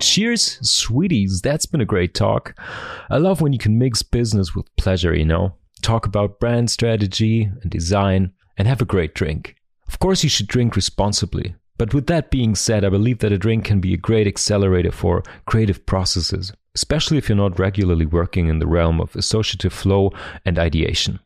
Cheers, 0.03 0.59
sweeties. 0.61 1.41
That's 1.41 1.65
been 1.65 1.79
a 1.81 1.85
great 1.85 2.13
talk. 2.13 2.59
I 3.09 3.17
love 3.17 3.39
when 3.39 3.53
you 3.53 3.57
can 3.57 3.79
mix 3.79 4.03
business 4.03 4.53
with 4.53 4.75
pleasure, 4.75 5.15
you 5.15 5.25
know? 5.25 5.55
Talk 5.81 6.05
about 6.05 6.41
brand 6.41 6.69
strategy 6.69 7.49
and 7.61 7.71
design 7.71 8.33
and 8.57 8.67
have 8.67 8.81
a 8.81 8.85
great 8.85 9.15
drink. 9.15 9.55
Of 9.87 9.99
course, 9.99 10.23
you 10.23 10.29
should 10.29 10.47
drink 10.47 10.75
responsibly. 10.75 11.55
But 11.77 11.93
with 11.93 12.07
that 12.07 12.31
being 12.31 12.53
said, 12.53 12.83
I 12.83 12.89
believe 12.89 13.19
that 13.19 13.31
a 13.31 13.37
drink 13.37 13.65
can 13.65 13.79
be 13.79 13.93
a 13.93 13.97
great 13.97 14.27
accelerator 14.27 14.91
for 14.91 15.23
creative 15.45 15.85
processes, 15.85 16.51
especially 16.75 17.17
if 17.17 17.29
you're 17.29 17.35
not 17.37 17.57
regularly 17.57 18.05
working 18.05 18.49
in 18.49 18.59
the 18.59 18.67
realm 18.67 18.99
of 18.99 19.15
associative 19.15 19.73
flow 19.73 20.11
and 20.45 20.59
ideation. 20.59 21.19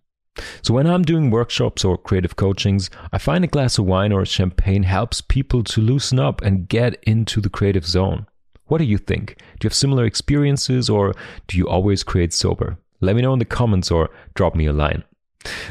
So 0.61 0.75
when 0.75 0.85
I'm 0.85 1.01
doing 1.01 1.31
workshops 1.31 1.83
or 1.83 1.97
creative 1.97 2.35
coachings, 2.35 2.91
I 3.11 3.17
find 3.17 3.43
a 3.43 3.47
glass 3.47 3.79
of 3.79 3.85
wine 3.85 4.13
or 4.13 4.23
champagne 4.23 4.83
helps 4.83 5.19
people 5.19 5.63
to 5.63 5.81
loosen 5.81 6.19
up 6.19 6.41
and 6.43 6.69
get 6.69 7.03
into 7.03 7.41
the 7.41 7.49
creative 7.49 7.85
zone. 7.85 8.27
What 8.67 8.79
do 8.79 8.83
you 8.83 8.97
think? 8.97 9.37
Do 9.59 9.65
you 9.65 9.69
have 9.69 9.73
similar 9.73 10.05
experiences 10.05 10.89
or 10.89 11.13
do 11.47 11.57
you 11.57 11.67
always 11.67 12.03
create 12.03 12.33
sober? 12.33 12.77
Let 12.99 13.15
me 13.15 13.21
know 13.21 13.33
in 13.33 13.39
the 13.39 13.45
comments 13.45 13.91
or 13.91 14.09
drop 14.33 14.55
me 14.55 14.65
a 14.65 14.73
line. 14.73 15.03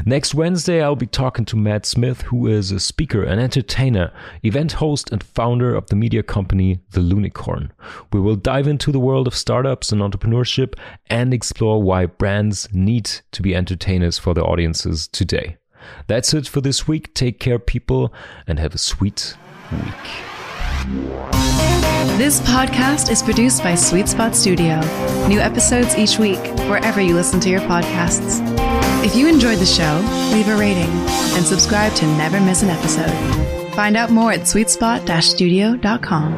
Next 0.05 0.35
Wednesday, 0.35 0.83
I'll 0.83 0.97
be 0.97 1.07
talking 1.07 1.45
to 1.47 1.57
Matt 1.57 1.85
Smith, 1.85 2.23
who 2.23 2.47
is 2.47 2.71
a 2.71 2.81
speaker, 2.81 3.23
an 3.25 3.39
entertainer, 3.39 4.13
event 4.43 4.73
host, 4.73 5.11
and 5.11 5.23
founder 5.23 5.75
of 5.75 5.87
the 5.89 5.97
media 5.97 6.23
company 6.23 6.81
The 6.91 7.01
Lunicorn. 7.01 7.71
We 8.13 8.21
will 8.21 8.37
dive 8.37 8.69
into 8.69 8.93
the 8.93 9.01
world 9.01 9.27
of 9.27 9.35
startups 9.35 9.93
and 9.93 10.01
entrepreneurship 10.01 10.79
and 11.09 11.35
explore 11.35 11.83
why 11.83 12.07
brands 12.07 12.69
need 12.73 13.11
to 13.33 13.43
be 13.43 13.55
entertainers 13.55 14.19
for 14.19 14.35
their 14.35 14.47
audiences 14.47 15.09
today. 15.09 15.57
That's 16.07 16.33
it 16.33 16.49
for 16.49 16.61
this 16.61 16.89
week. 16.89 17.13
Take 17.15 17.39
care, 17.39 17.59
people, 17.59 18.13
and 18.47 18.59
have 18.59 18.75
a 18.75 18.79
sweet 18.79 19.37
week. 19.73 20.36
This 22.17 22.41
podcast 22.43 23.11
is 23.11 23.21
produced 23.21 23.65
by 23.65 23.75
Sweet 23.75 24.09
Spot 24.09 24.37
Studio. 24.37 24.79
New 25.27 25.41
episodes 25.41 25.97
each 25.97 26.21
week, 26.21 26.39
wherever 26.69 27.01
you 27.01 27.15
listen 27.15 27.41
to 27.41 27.51
your 27.51 27.63
podcasts. 27.63 28.41
If 29.05 29.17
you 29.17 29.29
enjoyed 29.29 29.59
the 29.59 29.67
show, 29.67 29.99
leave 30.33 30.47
a 30.49 30.57
rating 30.57 30.89
and 31.35 31.45
subscribe 31.45 31.93
to 31.95 32.07
never 32.17 32.41
miss 32.41 32.63
an 32.63 32.71
episode. 32.71 33.11
Find 33.75 33.97
out 33.97 34.11
more 34.11 34.31
at 34.31 34.43
sweetspot-studio.com. 34.43 36.33